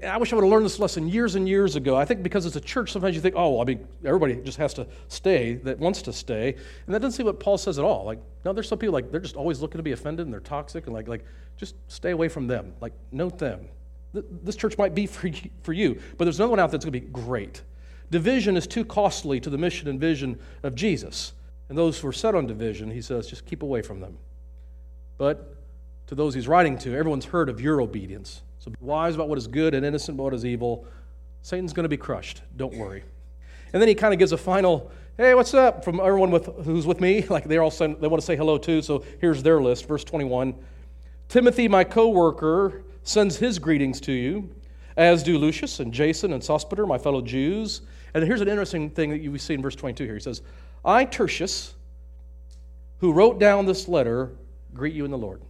I 0.06 0.18
wish 0.18 0.34
I 0.34 0.36
would 0.36 0.44
have 0.44 0.52
learned 0.52 0.66
this 0.66 0.80
lesson 0.80 1.08
years 1.08 1.36
and 1.36 1.48
years 1.48 1.76
ago. 1.78 1.96
I 1.96 2.04
think 2.04 2.22
because 2.22 2.46
it's 2.46 2.58
a 2.58 2.62
church, 2.62 2.92
sometimes 2.92 3.16
you 3.16 3.22
think, 3.22 3.36
oh, 3.38 3.52
well, 3.52 3.62
I 3.62 3.66
mean, 3.66 3.88
everybody 4.04 4.36
just 4.36 4.58
has 4.58 4.74
to 4.74 4.88
stay 5.08 5.56
that 5.64 5.80
wants 5.80 6.02
to 6.04 6.14
stay. 6.14 6.54
And 6.86 6.96
that 6.96 7.00
doesn't 7.00 7.16
seem 7.16 7.26
what 7.26 7.40
Paul 7.40 7.58
says 7.58 7.80
at 7.80 7.86
all. 7.86 8.04
Like, 8.06 8.20
no, 8.44 8.52
there's 8.52 8.68
some 8.68 8.80
people, 8.80 8.94
like, 8.94 9.12
they're 9.12 9.22
just 9.22 9.38
always 9.38 9.62
looking 9.62 9.80
to 9.80 9.84
be 9.84 9.94
offended 9.94 10.26
and 10.26 10.34
they're 10.34 10.42
toxic 10.42 10.88
and, 10.88 10.94
like, 10.94 11.08
like 11.08 11.24
just 11.56 11.76
stay 11.88 12.12
away 12.12 12.28
from 12.28 12.48
them. 12.48 12.74
Like, 12.82 12.94
note 13.12 13.38
them. 13.38 13.68
This 14.14 14.56
church 14.58 14.78
might 14.78 14.94
be 14.94 15.06
for 15.08 15.28
you, 15.28 15.50
for 15.64 15.74
you, 15.74 16.02
but 16.18 16.26
there's 16.26 16.40
another 16.40 16.52
one 16.52 16.60
out 16.60 16.72
there 16.72 16.78
that's 16.80 16.86
going 16.86 16.94
to 16.94 17.00
be 17.00 17.12
great. 17.12 17.62
Division 18.12 18.58
is 18.58 18.68
too 18.68 18.84
costly 18.84 19.40
to 19.40 19.50
the 19.50 19.58
mission 19.58 19.88
and 19.88 20.00
vision 20.00 20.40
of 20.64 20.76
Jesus. 20.76 21.34
And 21.70 21.78
those 21.78 22.00
who 22.00 22.08
are 22.08 22.14
set 22.14 22.36
on 22.36 22.46
division, 22.46 22.92
he 22.92 23.02
says, 23.02 23.28
just 23.28 23.46
keep 23.46 23.64
away 23.64 23.82
from 23.82 24.00
them. 24.00 24.18
But 25.18 25.56
to 26.08 26.16
those 26.16 26.34
he's 26.34 26.48
writing 26.48 26.78
to, 26.80 26.96
everyone's 26.96 27.26
heard 27.26 27.50
of 27.50 27.60
your 27.60 27.82
obedience. 27.82 28.42
So 28.68 28.72
be 28.72 28.86
wise 28.86 29.16
about 29.16 29.30
what 29.30 29.38
is 29.38 29.48
good 29.48 29.74
and 29.74 29.86
innocent 29.86 30.18
about 30.18 30.24
what 30.26 30.34
is 30.34 30.46
evil. 30.46 30.86
Satan's 31.42 31.72
going 31.72 31.86
to 31.86 31.90
be 31.90 31.96
crushed. 31.96 32.42
Don't 32.58 32.76
worry. 32.76 33.02
And 33.72 33.82
then 33.82 33.88
he 33.88 33.96
kind 33.96 34.14
of 34.14 34.20
gives 34.20 34.34
a 34.34 34.38
final, 34.38 34.92
hey, 35.16 35.34
what's 35.36 35.54
up, 35.54 35.86
from 35.86 36.02
everyone 36.02 36.32
with, 36.32 36.48
who's 36.66 36.86
with 36.86 37.00
me. 37.00 37.26
Like 37.30 37.46
they're 37.46 37.64
all 37.64 37.72
saying, 37.72 37.96
they 38.02 38.10
want 38.10 38.20
to 38.20 38.26
say 38.26 38.36
hello 38.36 38.58
too. 38.58 38.82
So 38.82 39.06
here's 39.22 39.42
their 39.42 39.62
list. 39.62 39.88
Verse 39.88 40.04
21 40.04 40.54
Timothy, 41.30 41.70
my 41.70 41.86
co 41.86 42.10
worker, 42.10 42.84
sends 43.04 43.38
his 43.38 43.58
greetings 43.58 44.02
to 44.02 44.12
you, 44.12 44.54
as 44.98 45.24
do 45.24 45.38
Lucius 45.38 45.80
and 45.80 45.94
Jason 45.94 46.34
and 46.34 46.44
Sosipater, 46.44 46.86
my 46.86 46.98
fellow 46.98 47.22
Jews. 47.22 47.84
And 48.16 48.26
here's 48.26 48.42
an 48.42 48.50
interesting 48.50 48.90
thing 48.90 49.12
that 49.12 49.22
you 49.22 49.38
see 49.38 49.54
in 49.54 49.62
verse 49.62 49.76
22 49.76 50.04
here. 50.04 50.16
He 50.16 50.20
says, 50.20 50.42
I, 50.84 51.06
Tertius, 51.06 51.74
who 53.00 53.14
wrote 53.14 53.40
down 53.40 53.66
this 53.66 53.88
letter, 53.88 54.32
greet 54.74 54.94
you 54.94 55.06
in 55.06 55.12
the 55.12 55.18
Lord. 55.18 55.42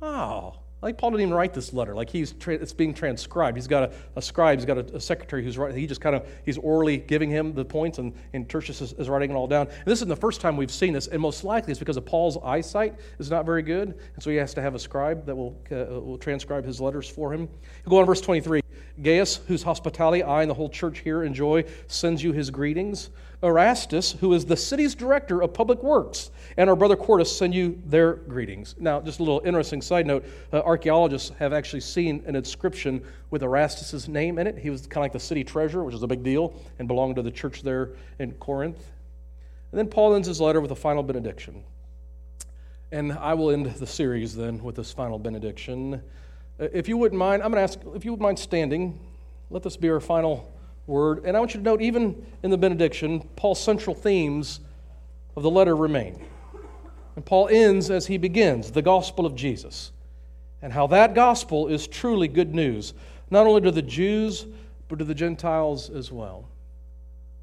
Oh, 0.00 0.54
like 0.84 0.98
Paul 0.98 1.12
didn't 1.12 1.22
even 1.22 1.34
write 1.34 1.54
this 1.54 1.72
letter. 1.72 1.94
Like 1.94 2.10
he's 2.10 2.32
tra- 2.32 2.54
it's 2.54 2.74
being 2.74 2.92
transcribed. 2.92 3.56
He's 3.56 3.66
got 3.66 3.84
a, 3.84 3.92
a 4.16 4.22
scribe. 4.22 4.58
He's 4.58 4.66
got 4.66 4.76
a, 4.76 4.96
a, 4.96 5.00
secretary 5.00 5.42
who's 5.42 5.56
writing. 5.56 5.78
He 5.78 5.86
just 5.86 6.02
kind 6.02 6.14
of 6.14 6.28
he's 6.44 6.58
orally 6.58 6.98
giving 6.98 7.30
him 7.30 7.54
the 7.54 7.64
points, 7.64 7.98
and, 7.98 8.12
and 8.34 8.46
Tertius 8.48 8.82
is, 8.82 8.92
is, 8.92 9.08
writing 9.08 9.30
it 9.30 9.34
all 9.34 9.46
down. 9.46 9.66
And 9.66 9.86
this 9.86 9.98
isn't 9.98 10.08
the 10.08 10.16
first 10.16 10.42
time 10.42 10.58
we've 10.58 10.70
seen 10.70 10.92
this, 10.92 11.06
and 11.06 11.20
most 11.20 11.42
likely 11.42 11.70
it's 11.70 11.78
because 11.78 11.96
of 11.96 12.04
Paul's 12.04 12.36
eyesight 12.44 12.96
is 13.18 13.30
not 13.30 13.46
very 13.46 13.62
good, 13.62 13.98
and 14.14 14.22
so 14.22 14.28
he 14.28 14.36
has 14.36 14.52
to 14.54 14.62
have 14.62 14.74
a 14.74 14.78
scribe 14.78 15.24
that 15.24 15.34
will 15.34 15.58
uh, 15.72 16.00
will 16.00 16.18
transcribe 16.18 16.66
his 16.66 16.82
letters 16.82 17.08
for 17.08 17.32
him. 17.32 17.48
He'll 17.84 17.90
go 17.90 17.98
on 17.98 18.06
verse 18.06 18.20
twenty 18.20 18.42
three. 18.42 18.60
Gaius, 19.02 19.40
whose 19.48 19.62
hospitality 19.62 20.22
I 20.22 20.42
and 20.42 20.50
the 20.50 20.54
whole 20.54 20.68
church 20.68 21.00
here 21.00 21.24
enjoy, 21.24 21.64
sends 21.88 22.22
you 22.22 22.32
his 22.32 22.50
greetings. 22.50 23.10
Erastus, 23.44 24.12
who 24.12 24.32
is 24.32 24.46
the 24.46 24.56
city's 24.56 24.94
director 24.94 25.42
of 25.42 25.52
public 25.52 25.82
works, 25.82 26.30
and 26.56 26.70
our 26.70 26.74
brother 26.74 26.96
Quartus 26.96 27.36
send 27.36 27.54
you 27.54 27.80
their 27.84 28.14
greetings. 28.14 28.74
Now, 28.78 29.00
just 29.00 29.20
a 29.20 29.22
little 29.22 29.42
interesting 29.44 29.82
side 29.82 30.06
note 30.06 30.24
uh, 30.52 30.62
archaeologists 30.62 31.30
have 31.38 31.52
actually 31.52 31.80
seen 31.80 32.24
an 32.26 32.36
inscription 32.36 33.04
with 33.30 33.42
Erastus's 33.42 34.08
name 34.08 34.38
in 34.38 34.46
it. 34.46 34.56
He 34.56 34.70
was 34.70 34.86
kind 34.86 34.96
of 34.96 35.02
like 35.02 35.12
the 35.12 35.20
city 35.20 35.44
treasurer, 35.44 35.84
which 35.84 35.94
is 35.94 36.02
a 36.02 36.06
big 36.06 36.22
deal, 36.22 36.54
and 36.78 36.88
belonged 36.88 37.16
to 37.16 37.22
the 37.22 37.30
church 37.30 37.62
there 37.62 37.90
in 38.18 38.32
Corinth. 38.32 38.82
And 39.70 39.78
then 39.78 39.88
Paul 39.88 40.14
ends 40.14 40.26
his 40.26 40.40
letter 40.40 40.60
with 40.60 40.70
a 40.70 40.76
final 40.76 41.02
benediction. 41.02 41.64
And 42.92 43.12
I 43.12 43.34
will 43.34 43.50
end 43.50 43.66
the 43.66 43.86
series 43.86 44.34
then 44.34 44.62
with 44.62 44.76
this 44.76 44.92
final 44.92 45.18
benediction. 45.18 46.00
Uh, 46.58 46.68
if 46.72 46.88
you 46.88 46.96
wouldn't 46.96 47.18
mind, 47.18 47.42
I'm 47.42 47.52
going 47.52 47.66
to 47.66 47.72
ask 47.72 47.78
if 47.94 48.04
you 48.04 48.12
would 48.12 48.20
mind 48.20 48.38
standing. 48.38 48.98
Let 49.50 49.62
this 49.62 49.76
be 49.76 49.90
our 49.90 50.00
final 50.00 50.50
word. 50.86 51.24
And 51.24 51.36
I 51.36 51.40
want 51.40 51.54
you 51.54 51.60
to 51.60 51.64
note, 51.64 51.82
even 51.82 52.26
in 52.42 52.50
the 52.50 52.58
benediction, 52.58 53.20
Paul's 53.36 53.60
central 53.60 53.94
themes 53.94 54.60
of 55.36 55.42
the 55.42 55.50
letter 55.50 55.74
remain. 55.74 56.24
And 57.16 57.24
Paul 57.24 57.48
ends 57.48 57.90
as 57.90 58.06
he 58.06 58.18
begins 58.18 58.70
the 58.70 58.82
gospel 58.82 59.24
of 59.24 59.34
Jesus 59.34 59.92
and 60.62 60.72
how 60.72 60.86
that 60.88 61.14
gospel 61.14 61.68
is 61.68 61.86
truly 61.86 62.26
good 62.26 62.54
news, 62.54 62.94
not 63.30 63.46
only 63.46 63.60
to 63.62 63.70
the 63.70 63.82
Jews, 63.82 64.46
but 64.88 64.98
to 64.98 65.04
the 65.04 65.14
Gentiles 65.14 65.90
as 65.90 66.10
well. 66.10 66.48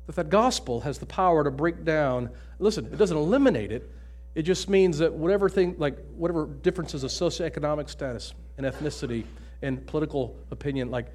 That 0.08 0.16
that 0.16 0.30
gospel 0.30 0.82
has 0.82 0.98
the 0.98 1.06
power 1.06 1.44
to 1.44 1.52
break 1.52 1.86
down, 1.86 2.30
listen, 2.60 2.86
it 2.86 2.98
doesn't 2.98 3.16
eliminate 3.16 3.72
it, 3.72 3.90
it 4.34 4.44
just 4.44 4.70
means 4.70 4.98
that 4.98 5.14
whatever 5.14 5.50
thing, 5.50 5.76
like 5.78 5.98
whatever 6.16 6.48
differences 6.48 7.04
of 7.04 7.12
socioeconomic 7.12 7.90
status 7.90 8.34
and 8.58 8.66
ethnicity 8.66 9.26
and 9.62 9.86
political 9.86 10.36
opinion, 10.52 10.90
like 10.90 11.08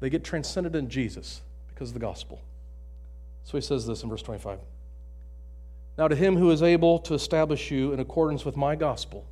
they 0.00 0.10
get 0.10 0.24
transcended 0.24 0.74
in 0.74 0.88
Jesus 0.88 1.42
because 1.74 1.90
of 1.90 1.94
the 1.94 2.00
gospel. 2.00 2.40
So 3.44 3.56
he 3.56 3.62
says 3.62 3.86
this 3.86 4.02
in 4.02 4.08
verse 4.08 4.22
25. 4.22 4.58
Now, 5.98 6.08
to 6.08 6.16
him 6.16 6.36
who 6.36 6.50
is 6.50 6.62
able 6.62 6.98
to 7.00 7.14
establish 7.14 7.70
you 7.70 7.92
in 7.92 8.00
accordance 8.00 8.44
with 8.44 8.56
my 8.56 8.76
gospel, 8.76 9.26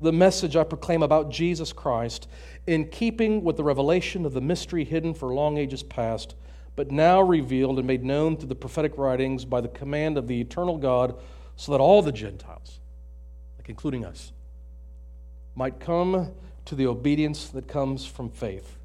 the 0.00 0.12
message 0.12 0.54
I 0.54 0.62
proclaim 0.62 1.02
about 1.02 1.30
Jesus 1.30 1.72
Christ, 1.72 2.28
in 2.66 2.88
keeping 2.88 3.42
with 3.42 3.56
the 3.56 3.64
revelation 3.64 4.24
of 4.24 4.32
the 4.32 4.40
mystery 4.40 4.84
hidden 4.84 5.14
for 5.14 5.34
long 5.34 5.58
ages 5.58 5.82
past, 5.82 6.36
but 6.76 6.92
now 6.92 7.20
revealed 7.20 7.78
and 7.78 7.86
made 7.86 8.04
known 8.04 8.36
through 8.36 8.48
the 8.48 8.54
prophetic 8.54 8.96
writings 8.96 9.44
by 9.44 9.60
the 9.60 9.68
command 9.68 10.16
of 10.16 10.28
the 10.28 10.40
eternal 10.40 10.78
God, 10.78 11.18
so 11.56 11.72
that 11.72 11.80
all 11.80 12.02
the 12.02 12.12
Gentiles, 12.12 12.78
like 13.58 13.68
including 13.68 14.04
us, 14.04 14.30
might 15.56 15.80
come 15.80 16.32
to 16.66 16.76
the 16.76 16.86
obedience 16.86 17.48
that 17.48 17.66
comes 17.66 18.06
from 18.06 18.30
faith. 18.30 18.76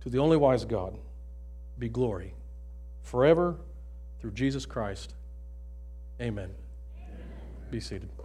To 0.00 0.10
the 0.10 0.18
only 0.18 0.36
wise 0.36 0.64
God 0.64 0.98
be 1.78 1.88
glory 1.88 2.34
forever 3.02 3.56
through 4.20 4.32
Jesus 4.32 4.66
Christ. 4.66 5.14
Amen. 6.20 6.50
Amen. 6.98 7.18
Be 7.70 7.80
seated. 7.80 8.15